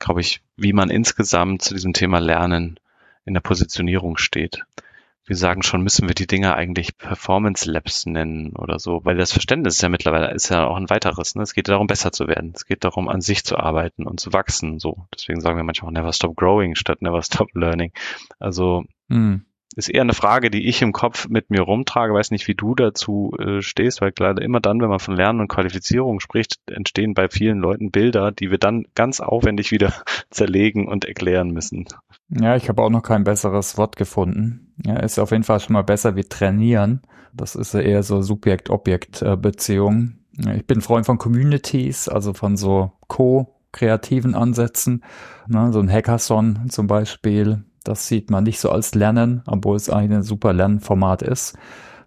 glaube 0.01 0.20
ich, 0.20 0.43
wie 0.57 0.72
man 0.72 0.91
insgesamt 0.91 1.62
zu 1.62 1.74
diesem 1.74 1.93
Thema 1.93 2.18
Lernen 2.18 2.78
in 3.24 3.35
der 3.35 3.41
Positionierung 3.41 4.16
steht. 4.16 4.64
Wir 5.27 5.37
sagen 5.37 5.62
schon, 5.62 5.83
müssen 5.83 6.09
wir 6.09 6.14
die 6.14 6.27
Dinge 6.27 6.55
eigentlich 6.55 6.99
Performance 6.99 7.70
Labs 7.70 8.07
nennen 8.07 8.55
oder 8.57 8.79
so, 8.79 9.01
weil 9.05 9.16
das 9.16 9.33
Verständnis 9.33 9.77
ist 9.77 9.83
ja 9.83 9.89
mittlerweile 9.89 10.33
ist 10.33 10.51
ja 10.51 10.66
auch 10.66 10.77
ein 10.77 10.91
weiteres. 10.91 11.35
Ne? 11.35 11.43
Es 11.43 11.55
geht 11.55 11.68
darum, 11.68 11.87
besser 11.87 12.12
zu 12.12 12.29
werden. 12.29 12.53
Es 12.55 12.66
geht 12.66 12.85
darum, 12.85 13.09
an 13.09 13.20
sich 13.20 13.45
zu 13.45 13.57
arbeiten 13.57 14.07
und 14.07 14.20
zu 14.20 14.33
wachsen. 14.33 14.79
So, 14.79 15.07
deswegen 15.14 15.41
sagen 15.41 15.57
wir 15.57 15.64
manchmal 15.64 15.91
auch 15.91 15.95
Never 15.95 16.12
Stop 16.12 16.37
Growing 16.37 16.75
statt 16.75 17.03
Never 17.03 17.22
Stop 17.22 17.49
Learning. 17.55 17.93
Also 18.39 18.85
mhm 19.09 19.47
ist 19.77 19.89
eher 19.89 20.03
eine 20.03 20.14
Frage, 20.14 20.51
die 20.51 20.66
ich 20.68 20.83
im 20.83 20.93
Kopf 20.93 21.29
mit 21.29 21.51
mir 21.51 21.62
rumtrage. 21.62 22.14
Weiß 22.14 22.31
nicht, 22.31 22.47
wie 22.49 22.55
du 22.55 22.75
dazu 22.75 23.33
äh, 23.39 23.61
stehst, 23.61 24.01
weil 24.01 24.12
gerade 24.12 24.43
immer 24.43 24.61
dann, 24.61 24.81
wenn 24.81 24.89
man 24.89 24.99
von 24.99 25.16
Lernen 25.16 25.41
und 25.41 25.49
Qualifizierung 25.49 26.20
spricht, 26.20 26.59
entstehen 26.70 27.14
bei 27.14 27.29
vielen 27.29 27.59
Leuten 27.59 27.91
Bilder, 27.91 28.31
die 28.31 28.51
wir 28.51 28.59
dann 28.59 28.85
ganz 28.95 29.20
aufwendig 29.20 29.70
wieder 29.70 29.93
zerlegen 30.31 30.87
und 30.87 31.05
erklären 31.05 31.51
müssen. 31.51 31.87
Ja, 32.29 32.57
ich 32.57 32.68
habe 32.68 32.83
auch 32.83 32.91
noch 32.91 33.03
kein 33.03 33.25
besseres 33.25 33.77
Wort 33.77 33.97
gefunden. 33.97 34.64
Ja, 34.83 34.97
ist 34.97 35.18
auf 35.18 35.31
jeden 35.31 35.45
Fall 35.45 35.61
schon 35.61 35.75
mal 35.75 35.83
besser 35.83 36.16
wie 36.16 36.25
trainieren. 36.25 37.03
Das 37.33 37.55
ist 37.55 37.75
ja 37.75 37.81
eher 37.81 38.03
so 38.03 38.22
Subjekt-Objekt-Beziehung. 38.22 40.18
Ich 40.55 40.66
bin 40.66 40.81
Freund 40.81 41.07
von 41.07 41.18
Communities, 41.18 42.09
also 42.09 42.33
von 42.33 42.57
so 42.57 42.93
co-kreativen 43.09 44.35
Ansätzen. 44.35 45.05
Ne, 45.47 45.72
so 45.72 45.81
ein 45.81 45.91
Hackathon 45.91 46.68
zum 46.70 46.87
Beispiel 46.87 47.64
das 47.85 48.09
sieht 48.09 48.31
man 48.31 48.45
nicht 48.45 48.59
so 48.59 48.70
als 48.70 48.95
Lernen, 48.95 49.43
obwohl 49.47 49.77
es 49.77 49.91
eigentlich 49.91 50.18
ein 50.18 50.22
super 50.22 50.53
Lernformat 50.53 51.22
ist. 51.22 51.57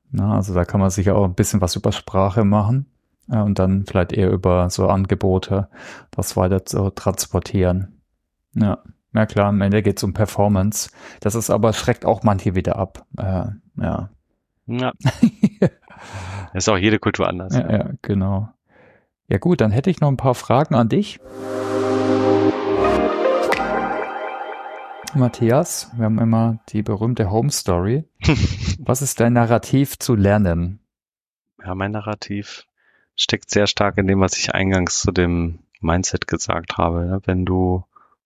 Na, 0.10 0.36
also 0.36 0.54
da 0.54 0.66
kann 0.66 0.80
man 0.80 0.90
sich 0.90 1.12
auch 1.12 1.24
ein 1.24 1.36
bisschen 1.36 1.62
was 1.62 1.76
über 1.76 1.92
Sprache 1.92 2.44
machen 2.44 2.88
äh, 3.30 3.40
und 3.40 3.60
dann 3.60 3.86
vielleicht 3.86 4.12
eher 4.12 4.32
über 4.32 4.70
so 4.70 4.88
Angebote 4.88 5.70
das 6.12 6.36
weiter 6.36 6.66
zu 6.66 6.90
transportieren. 6.90 8.02
Ja, 8.56 8.80
ja 9.18 9.26
klar, 9.26 9.48
am 9.48 9.62
Ende 9.62 9.82
geht 9.82 9.98
es 9.98 10.04
um 10.04 10.14
Performance. 10.14 10.92
Das 11.22 11.34
ist 11.34 11.50
aber 11.50 11.74
schreckt 11.74 12.06
auch 12.06 12.22
manche 12.22 12.54
wieder 12.54 12.76
ab. 12.76 13.04
Äh, 13.18 13.48
ja. 13.82 14.10
Ja. 14.68 14.94
ist 16.54 16.70
auch 16.70 16.78
jede 16.78 17.00
Kultur 17.00 17.28
anders. 17.28 17.56
Ja, 17.56 17.72
ja, 17.72 17.90
genau. 18.04 18.50
Ja 19.28 19.40
gut, 19.40 19.62
dann 19.62 19.72
hätte 19.72 19.90
ich 19.90 20.02
noch 20.02 20.10
ein 20.10 20.18
paar 20.18 20.36
Fragen 20.36 20.76
an 20.76 20.88
dich. 20.88 21.20
Matthias, 25.16 25.90
wir 25.96 26.06
haben 26.06 26.20
immer 26.20 26.60
die 26.70 26.84
berühmte 26.84 27.32
Home 27.32 27.50
Story. 27.50 28.04
Was 28.80 29.02
ist 29.02 29.20
dein 29.20 29.34
Narrativ 29.34 29.98
zu 29.98 30.14
lernen? 30.14 30.80
Ja, 31.66 31.74
mein 31.74 31.92
Narrativ 31.92 32.68
steckt 33.16 33.50
sehr 33.50 33.66
stark 33.66 33.98
in 33.98 34.06
dem, 34.06 34.20
was 34.20 34.38
ich 34.38 34.54
eingangs 34.54 35.02
zu 35.02 35.12
dem 35.12 35.58
Mindset 35.82 36.28
gesagt 36.28 36.78
habe. 36.78 37.20
Wenn 37.26 37.46
du 37.46 37.84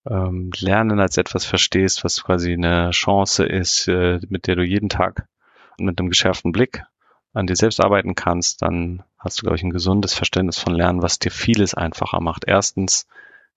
ähm, 0.10 0.52
Lernen 0.60 1.00
als 1.00 1.18
etwas 1.18 1.46
verstehst, 1.46 2.04
was 2.04 2.24
quasi 2.24 2.54
eine 2.54 2.92
Chance 2.92 3.46
ist, 3.46 3.88
äh, 3.88 4.20
mit 4.30 4.48
der 4.48 4.56
du 4.56 4.64
jeden 4.64 4.90
Tag 4.90 5.28
mit 5.78 6.00
einem 6.00 6.10
geschärften 6.10 6.52
Blick 6.52 6.84
an 7.34 7.48
dir 7.48 7.56
selbst 7.56 7.80
arbeiten 7.80 8.16
kannst, 8.16 8.62
dann 8.62 9.04
hast 9.18 9.40
du, 9.40 9.44
glaube 9.44 9.56
ich, 9.56 9.64
ein 9.64 9.70
gesundes 9.70 10.14
Verständnis 10.14 10.60
von 10.60 10.74
Lernen, 10.74 11.02
was 11.02 11.20
dir 11.20 11.32
vieles 11.32 11.74
einfacher 11.74 12.20
macht. 12.20 12.46
Erstens, 12.48 13.08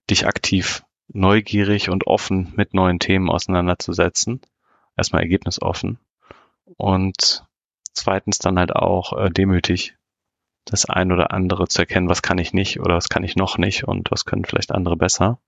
dich 0.09 0.27
aktiv 0.27 0.83
neugierig 1.07 1.89
und 1.89 2.07
offen 2.07 2.53
mit 2.55 2.73
neuen 2.73 2.99
Themen 2.99 3.29
auseinanderzusetzen. 3.29 4.41
Erstmal 4.95 5.23
ergebnisoffen. 5.23 5.99
Und 6.77 7.45
zweitens 7.93 8.39
dann 8.39 8.57
halt 8.57 8.75
auch 8.75 9.13
äh, 9.17 9.29
demütig, 9.29 9.95
das 10.65 10.85
ein 10.85 11.11
oder 11.11 11.31
andere 11.31 11.67
zu 11.67 11.81
erkennen, 11.81 12.09
was 12.09 12.21
kann 12.21 12.37
ich 12.37 12.53
nicht 12.53 12.79
oder 12.79 12.95
was 12.95 13.09
kann 13.09 13.23
ich 13.23 13.35
noch 13.35 13.57
nicht 13.57 13.83
und 13.83 14.09
was 14.09 14.25
können 14.25 14.45
vielleicht 14.45 14.71
andere 14.71 14.97
besser. 14.97 15.39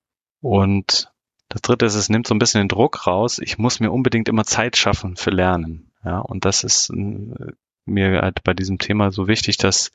Und 0.41 1.11
das 1.49 1.61
dritte 1.61 1.85
ist, 1.85 1.95
es 1.95 2.09
nimmt 2.09 2.27
so 2.27 2.35
ein 2.35 2.39
bisschen 2.39 2.61
den 2.61 2.67
Druck 2.67 3.07
raus. 3.07 3.39
Ich 3.39 3.57
muss 3.57 3.79
mir 3.79 3.91
unbedingt 3.91 4.29
immer 4.29 4.43
Zeit 4.43 4.77
schaffen 4.77 5.15
für 5.15 5.31
Lernen. 5.31 5.91
Ja, 6.03 6.19
und 6.19 6.45
das 6.45 6.63
ist 6.63 6.89
äh, 6.89 7.51
mir 7.85 8.21
halt 8.21 8.43
bei 8.43 8.53
diesem 8.53 8.77
Thema 8.77 9.11
so 9.11 9.27
wichtig, 9.27 9.57
dass 9.57 9.91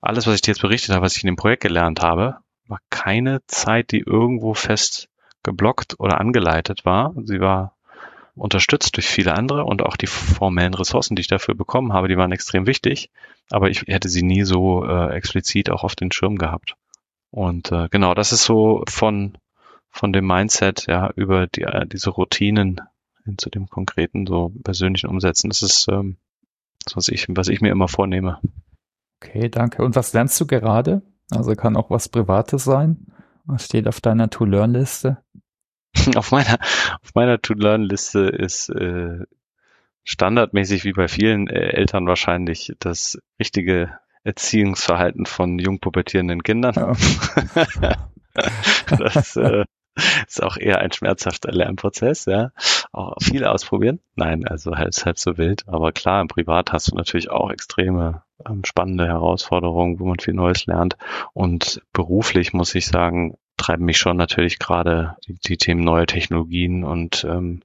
alles, 0.00 0.26
was 0.26 0.36
ich 0.36 0.40
dir 0.42 0.52
jetzt 0.52 0.62
berichtet 0.62 0.94
habe, 0.94 1.04
was 1.04 1.16
ich 1.16 1.22
in 1.22 1.28
dem 1.28 1.36
Projekt 1.36 1.62
gelernt 1.62 2.00
habe, 2.00 2.38
war 2.66 2.78
keine 2.88 3.44
Zeit, 3.46 3.90
die 3.90 4.00
irgendwo 4.00 4.54
fest 4.54 5.08
geblockt 5.42 5.98
oder 5.98 6.20
angeleitet 6.20 6.84
war. 6.84 7.14
Sie 7.24 7.40
war 7.40 7.76
unterstützt 8.36 8.96
durch 8.96 9.06
viele 9.06 9.34
andere 9.34 9.64
und 9.64 9.82
auch 9.82 9.96
die 9.96 10.06
formellen 10.06 10.74
Ressourcen, 10.74 11.16
die 11.16 11.20
ich 11.20 11.28
dafür 11.28 11.54
bekommen 11.54 11.92
habe, 11.92 12.08
die 12.08 12.16
waren 12.16 12.32
extrem 12.32 12.66
wichtig, 12.66 13.10
aber 13.50 13.68
ich 13.68 13.82
hätte 13.86 14.08
sie 14.08 14.22
nie 14.22 14.44
so 14.44 14.84
äh, 14.86 15.14
explizit 15.14 15.68
auch 15.68 15.84
auf 15.84 15.96
den 15.96 16.12
Schirm 16.12 16.36
gehabt. 16.36 16.76
Und 17.30 17.70
äh, 17.72 17.88
genau, 17.90 18.14
das 18.14 18.32
ist 18.32 18.44
so 18.44 18.82
von 18.88 19.36
von 19.90 20.12
dem 20.12 20.26
Mindset 20.26 20.86
ja 20.86 21.10
über 21.16 21.46
die, 21.46 21.62
äh, 21.62 21.86
diese 21.86 22.10
Routinen 22.10 22.80
hin 23.24 23.38
zu 23.38 23.50
dem 23.50 23.68
konkreten 23.68 24.26
so 24.26 24.52
persönlichen 24.62 25.08
Umsetzen. 25.08 25.50
Das 25.50 25.62
ist 25.62 25.88
ähm, 25.90 26.16
das, 26.84 26.96
was 26.96 27.08
ich 27.08 27.26
was 27.30 27.48
ich 27.48 27.60
mir 27.60 27.70
immer 27.70 27.88
vornehme. 27.88 28.40
Okay, 29.22 29.48
danke. 29.48 29.84
Und 29.84 29.96
was 29.96 30.12
lernst 30.12 30.40
du 30.40 30.46
gerade? 30.46 31.02
Also 31.30 31.54
kann 31.54 31.76
auch 31.76 31.90
was 31.90 32.08
Privates 32.08 32.64
sein. 32.64 33.06
Was 33.44 33.66
steht 33.66 33.86
auf 33.86 34.00
deiner 34.00 34.30
To-Learn-Liste? 34.30 35.18
auf 36.14 36.30
meiner, 36.30 36.58
auf 37.02 37.14
meiner 37.14 37.40
To-Learn-Liste 37.40 38.20
ist 38.20 38.70
äh, 38.70 39.24
standardmäßig 40.04 40.84
wie 40.84 40.92
bei 40.92 41.08
vielen 41.08 41.48
äh, 41.48 41.70
Eltern 41.70 42.06
wahrscheinlich 42.06 42.72
das 42.78 43.18
richtige 43.38 43.98
Erziehungsverhalten 44.24 45.26
von 45.26 45.58
jung 45.58 45.80
pubertierenden 45.80 46.42
Kindern. 46.42 46.74
Ja. 46.74 48.10
das 48.98 49.36
äh, 49.36 49.64
ist 50.26 50.42
auch 50.42 50.56
eher 50.56 50.78
ein 50.78 50.92
schmerzhafter 50.92 51.52
Lernprozess, 51.52 52.26
ja. 52.26 52.50
Auch 52.92 53.16
viel 53.20 53.44
ausprobieren. 53.44 54.00
Nein, 54.14 54.46
also 54.46 54.72
ist 54.72 55.04
halb 55.04 55.18
so 55.18 55.38
wild. 55.38 55.68
Aber 55.68 55.92
klar, 55.92 56.20
im 56.20 56.28
Privat 56.28 56.72
hast 56.72 56.90
du 56.90 56.96
natürlich 56.96 57.30
auch 57.30 57.50
extreme 57.50 58.22
ähm, 58.46 58.64
spannende 58.64 59.06
Herausforderungen, 59.06 59.98
wo 59.98 60.06
man 60.06 60.18
viel 60.18 60.34
Neues 60.34 60.66
lernt. 60.66 60.96
Und 61.32 61.82
beruflich 61.92 62.52
muss 62.52 62.74
ich 62.74 62.86
sagen, 62.86 63.36
treiben 63.56 63.84
mich 63.84 63.98
schon 63.98 64.16
natürlich 64.16 64.58
gerade 64.58 65.16
die, 65.26 65.34
die 65.34 65.56
Themen 65.56 65.84
neue 65.84 66.06
Technologien 66.06 66.84
und 66.84 67.24
ähm, 67.24 67.62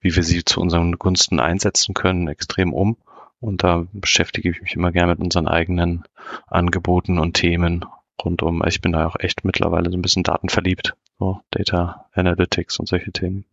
wie 0.00 0.14
wir 0.14 0.22
sie 0.22 0.44
zu 0.44 0.60
unseren 0.60 0.98
Gunsten 0.98 1.40
einsetzen 1.40 1.94
können, 1.94 2.28
extrem 2.28 2.72
um. 2.72 2.96
Und 3.40 3.62
da 3.62 3.86
beschäftige 3.92 4.50
ich 4.50 4.62
mich 4.62 4.74
immer 4.74 4.92
gerne 4.92 5.12
mit 5.12 5.20
unseren 5.20 5.48
eigenen 5.48 6.04
Angeboten 6.46 7.18
und 7.18 7.34
Themen 7.34 7.84
rundum. 8.22 8.62
Ich 8.66 8.80
bin 8.80 8.92
da 8.92 9.06
auch 9.06 9.16
echt 9.18 9.44
mittlerweile 9.44 9.90
so 9.90 9.96
ein 9.96 10.02
bisschen 10.02 10.22
datenverliebt. 10.22 10.94
So 11.18 11.40
Data 11.50 12.08
Analytics 12.12 12.78
und 12.78 12.88
solche 12.88 13.12
Themen. 13.12 13.44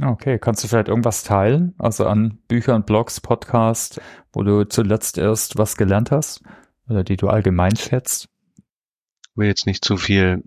Okay, 0.00 0.38
kannst 0.38 0.62
du 0.62 0.68
vielleicht 0.68 0.88
irgendwas 0.88 1.24
teilen? 1.24 1.74
Also 1.78 2.06
an 2.06 2.38
Büchern, 2.46 2.84
Blogs, 2.84 3.20
Podcasts, 3.20 4.00
wo 4.32 4.42
du 4.42 4.64
zuletzt 4.64 5.18
erst 5.18 5.58
was 5.58 5.76
gelernt 5.76 6.10
hast 6.10 6.42
oder 6.88 7.02
die 7.02 7.16
du 7.16 7.28
allgemein 7.28 7.74
schätzt? 7.76 8.28
Ich 8.56 9.36
will 9.36 9.48
jetzt 9.48 9.66
nicht 9.66 9.84
zu 9.84 9.96
viel 9.96 10.44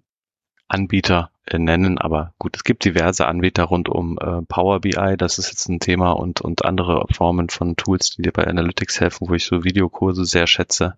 Anbieter 0.68 1.31
nennen, 1.52 1.98
aber 1.98 2.34
gut, 2.38 2.56
es 2.56 2.64
gibt 2.64 2.86
diverse 2.86 3.26
Anbieter 3.26 3.64
rund 3.64 3.90
um 3.90 4.18
äh, 4.20 4.42
Power 4.44 4.80
BI, 4.80 5.16
das 5.18 5.38
ist 5.38 5.50
jetzt 5.50 5.68
ein 5.70 5.80
Thema 5.80 6.12
und, 6.12 6.42
und 6.42 6.64
andere 6.66 7.06
Formen 7.12 7.50
von 7.50 7.76
Tools, 7.76 8.12
die 8.12 8.22
dir 8.22 8.32
bei 8.32 8.48
Analytics 8.48 9.02
helfen, 9.02 9.28
wo 9.28 9.34
ich 9.34 9.46
so 9.46 9.64
Videokurse 9.64 10.26
sehr 10.26 10.48
schätze. 10.48 10.98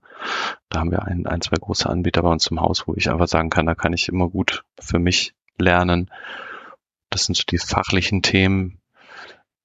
Da 0.69 0.79
haben 0.79 0.91
wir 0.91 1.03
ein, 1.03 1.25
ein, 1.27 1.41
zwei 1.41 1.55
große 1.57 1.89
Anbieter 1.89 2.21
bei 2.21 2.29
uns 2.29 2.47
im 2.47 2.59
Haus, 2.59 2.87
wo 2.87 2.93
ich 2.95 3.09
einfach 3.09 3.27
sagen 3.27 3.49
kann, 3.49 3.65
da 3.65 3.75
kann 3.75 3.93
ich 3.93 4.09
immer 4.09 4.29
gut 4.29 4.63
für 4.79 4.99
mich 4.99 5.33
lernen. 5.57 6.11
Das 7.09 7.25
sind 7.25 7.35
so 7.35 7.43
die 7.49 7.59
fachlichen 7.59 8.21
Themen. 8.21 8.79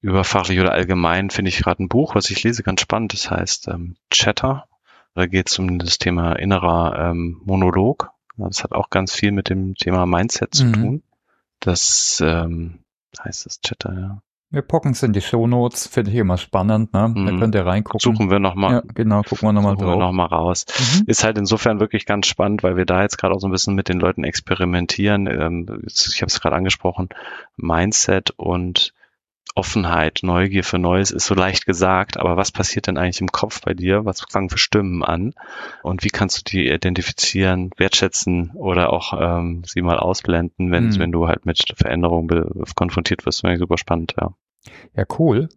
Überfachlich 0.01 0.61
oder 0.61 0.71
allgemein 0.71 1.29
finde 1.29 1.49
ich 1.49 1.57
gerade 1.57 1.83
ein 1.83 1.89
Buch, 1.89 2.15
was 2.15 2.29
ich 2.29 2.41
lese, 2.43 2.63
ganz 2.63 2.79
spannend. 2.79 3.11
Das 3.11 3.29
heißt 3.29 3.67
ähm, 3.67 3.97
Chatter. 4.09 4.65
Da 5.13 5.25
geht 5.25 5.49
es 5.49 5.59
um 5.59 5.79
das 5.79 5.97
Thema 5.97 6.33
innerer 6.33 7.09
ähm, 7.09 7.41
Monolog. 7.43 8.11
Das 8.47 8.63
hat 8.63 8.73
auch 8.73 8.89
ganz 8.89 9.13
viel 9.13 9.31
mit 9.31 9.49
dem 9.49 9.75
Thema 9.75 10.05
Mindset 10.05 10.53
zu 10.53 10.65
mhm. 10.65 10.73
tun. 10.73 11.03
Das 11.59 12.23
ähm, 12.25 12.79
heißt 13.23 13.45
das 13.45 13.61
Chatter, 13.61 13.93
ja. 13.93 14.21
Wir 14.51 14.63
pocken 14.63 14.93
es 14.93 15.03
in 15.03 15.13
die 15.13 15.21
Shownotes, 15.21 15.85
finde 15.85 16.09
ich 16.09 16.17
immer 16.17 16.37
spannend, 16.37 16.91
ne? 16.91 17.01
Da 17.01 17.07
mhm. 17.07 17.39
könnt 17.39 17.53
ihr 17.53 17.67
reingucken. 17.67 17.99
Suchen 17.99 18.31
wir 18.31 18.39
nochmal. 18.39 18.73
Ja, 18.73 18.83
genau, 18.95 19.21
gucken 19.21 19.47
wir 19.47 19.53
nochmal 19.53 19.75
drauf. 19.75 19.95
Wir 19.95 19.97
noch 19.97 20.11
mal 20.11 20.25
raus. 20.25 20.65
Mhm. 20.95 21.03
Ist 21.05 21.23
halt 21.23 21.37
insofern 21.37 21.79
wirklich 21.79 22.07
ganz 22.07 22.25
spannend, 22.25 22.63
weil 22.63 22.75
wir 22.75 22.85
da 22.85 23.03
jetzt 23.03 23.17
gerade 23.17 23.35
auch 23.35 23.39
so 23.39 23.47
ein 23.47 23.51
bisschen 23.51 23.75
mit 23.75 23.89
den 23.89 23.99
Leuten 23.99 24.23
experimentieren. 24.23 25.27
Ähm, 25.27 25.83
ich 25.85 26.21
habe 26.21 26.29
es 26.29 26.41
gerade 26.41 26.55
angesprochen, 26.55 27.09
Mindset 27.57 28.31
und 28.31 28.93
Offenheit, 29.55 30.19
Neugier 30.21 30.63
für 30.63 30.77
Neues 30.77 31.11
ist 31.11 31.25
so 31.25 31.33
leicht 31.33 31.65
gesagt, 31.65 32.17
aber 32.17 32.37
was 32.37 32.51
passiert 32.51 32.87
denn 32.87 32.97
eigentlich 32.97 33.21
im 33.21 33.31
Kopf 33.31 33.61
bei 33.61 33.73
dir? 33.73 34.05
Was 34.05 34.21
fangen 34.21 34.49
für 34.49 34.57
Stimmen 34.57 35.03
an? 35.03 35.33
Und 35.83 36.03
wie 36.03 36.09
kannst 36.09 36.37
du 36.37 36.43
die 36.51 36.69
identifizieren, 36.69 37.71
wertschätzen 37.77 38.51
oder 38.55 38.93
auch 38.93 39.13
ähm, 39.19 39.63
sie 39.65 39.81
mal 39.81 39.97
ausblenden, 39.97 40.71
wenn, 40.71 40.89
mhm. 40.89 40.99
wenn 40.99 41.11
du 41.11 41.27
halt 41.27 41.45
mit 41.45 41.73
Veränderungen 41.75 42.63
konfrontiert 42.75 43.25
wirst? 43.25 43.41
Finde 43.41 43.55
ich 43.55 43.59
super 43.59 43.77
spannend, 43.77 44.15
ja. 44.19 44.33
Ja, 44.95 45.05
cool. 45.17 45.49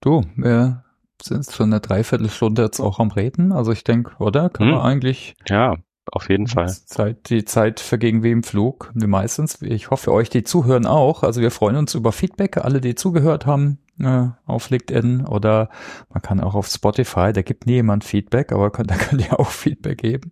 Du, 0.00 0.22
wir 0.36 0.84
sind 1.22 1.50
schon 1.50 1.72
eine 1.72 1.80
Dreiviertelstunde 1.80 2.62
jetzt 2.62 2.80
auch 2.80 2.98
am 2.98 3.10
Reden. 3.10 3.52
Also 3.52 3.72
ich 3.72 3.84
denke, 3.84 4.12
oder? 4.18 4.50
Kann 4.50 4.66
mhm. 4.66 4.72
man 4.74 4.82
eigentlich 4.82 5.36
ja 5.48 5.76
auf 6.10 6.28
jeden 6.28 6.46
Fall. 6.46 6.68
Zeit, 6.68 7.30
die 7.30 7.44
Zeit 7.44 7.80
verging 7.80 8.22
wie 8.22 8.30
im 8.30 8.42
Flug, 8.42 8.90
wie 8.94 9.06
meistens. 9.06 9.60
Ich 9.62 9.90
hoffe, 9.90 10.12
euch, 10.12 10.28
die 10.30 10.44
zuhören, 10.44 10.86
auch. 10.86 11.22
Also 11.22 11.40
wir 11.40 11.50
freuen 11.50 11.76
uns 11.76 11.94
über 11.94 12.12
Feedback. 12.12 12.58
Alle, 12.58 12.80
die 12.80 12.94
zugehört 12.94 13.46
haben, 13.46 13.78
äh, 14.00 14.28
auf 14.46 14.70
LinkedIn 14.70 15.26
oder 15.26 15.68
man 16.12 16.22
kann 16.22 16.40
auch 16.40 16.54
auf 16.54 16.66
Spotify, 16.66 17.32
da 17.32 17.42
gibt 17.42 17.66
nie 17.66 17.74
jemand 17.74 18.04
Feedback, 18.04 18.52
aber 18.52 18.70
könnt, 18.70 18.90
da 18.92 18.96
könnt 18.96 19.26
ihr 19.26 19.38
auch 19.38 19.50
Feedback 19.50 19.98
geben. 19.98 20.30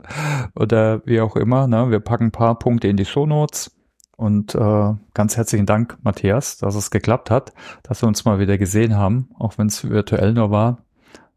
Oder 0.55 1.03
wie 1.07 1.21
auch 1.21 1.37
immer, 1.37 1.67
ne? 1.67 1.91
wir 1.91 2.01
packen 2.01 2.25
ein 2.25 2.33
paar 2.33 2.59
Punkte 2.59 2.89
in 2.89 2.97
die 2.97 3.05
Shownotes. 3.05 3.77
Und 4.17 4.55
äh, 4.55 4.95
ganz 5.15 5.37
herzlichen 5.37 5.67
Dank, 5.67 5.99
Matthias, 6.03 6.59
dass 6.59 6.77
es 6.77 6.91
geklappt 6.91 7.31
hat, 7.31 7.53
dass 7.83 8.03
wir 8.03 8.07
uns 8.07 8.25
mal 8.25 8.39
wieder 8.39 8.57
gesehen 8.57 8.97
haben, 8.97 9.31
auch 9.37 9.59
wenn 9.59 9.67
es 9.67 9.89
virtuell 9.89 10.33
nur 10.33 10.51
war. 10.51 10.85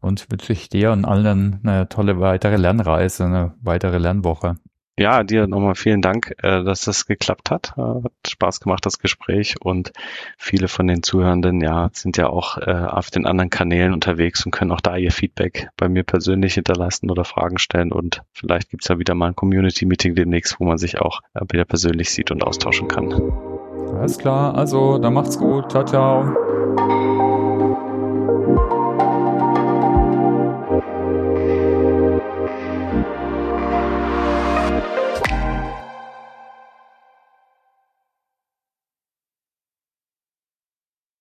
Und 0.06 0.30
wünsche 0.30 0.52
ich 0.52 0.68
dir 0.68 0.92
und 0.92 1.04
allen 1.04 1.60
eine 1.64 1.88
tolle 1.88 2.20
weitere 2.20 2.56
Lernreise, 2.56 3.24
eine 3.24 3.54
weitere 3.60 3.98
Lernwoche. 3.98 4.54
Ja, 4.98 5.24
dir 5.24 5.46
nochmal 5.46 5.74
vielen 5.74 6.00
Dank, 6.00 6.32
äh, 6.42 6.64
dass 6.64 6.82
das 6.82 7.04
geklappt 7.06 7.50
hat. 7.50 7.74
Äh, 7.76 7.82
hat 7.82 8.12
Spaß 8.26 8.60
gemacht, 8.60 8.86
das 8.86 8.98
Gespräch. 8.98 9.56
Und 9.60 9.92
viele 10.38 10.68
von 10.68 10.86
den 10.86 11.02
Zuhörenden, 11.02 11.60
ja, 11.60 11.90
sind 11.92 12.16
ja 12.16 12.28
auch 12.28 12.56
äh, 12.56 12.70
auf 12.70 13.10
den 13.10 13.26
anderen 13.26 13.50
Kanälen 13.50 13.92
unterwegs 13.92 14.46
und 14.46 14.52
können 14.52 14.72
auch 14.72 14.80
da 14.80 14.96
ihr 14.96 15.10
Feedback 15.10 15.68
bei 15.76 15.88
mir 15.88 16.02
persönlich 16.02 16.54
hinterlassen 16.54 17.10
oder 17.10 17.24
Fragen 17.24 17.58
stellen. 17.58 17.92
Und 17.92 18.22
vielleicht 18.32 18.70
gibt's 18.70 18.88
ja 18.88 18.98
wieder 18.98 19.14
mal 19.14 19.28
ein 19.28 19.36
Community-Meeting 19.36 20.14
demnächst, 20.14 20.60
wo 20.60 20.64
man 20.64 20.78
sich 20.78 20.98
auch 20.98 21.20
wieder 21.50 21.66
persönlich 21.66 22.10
sieht 22.10 22.30
und 22.30 22.42
austauschen 22.42 22.88
kann. 22.88 23.12
Alles 23.98 24.16
klar, 24.16 24.54
also 24.54 24.98
dann 24.98 25.12
macht's 25.12 25.38
gut. 25.38 25.70
Ciao, 25.70 25.84
ciao. 25.84 27.45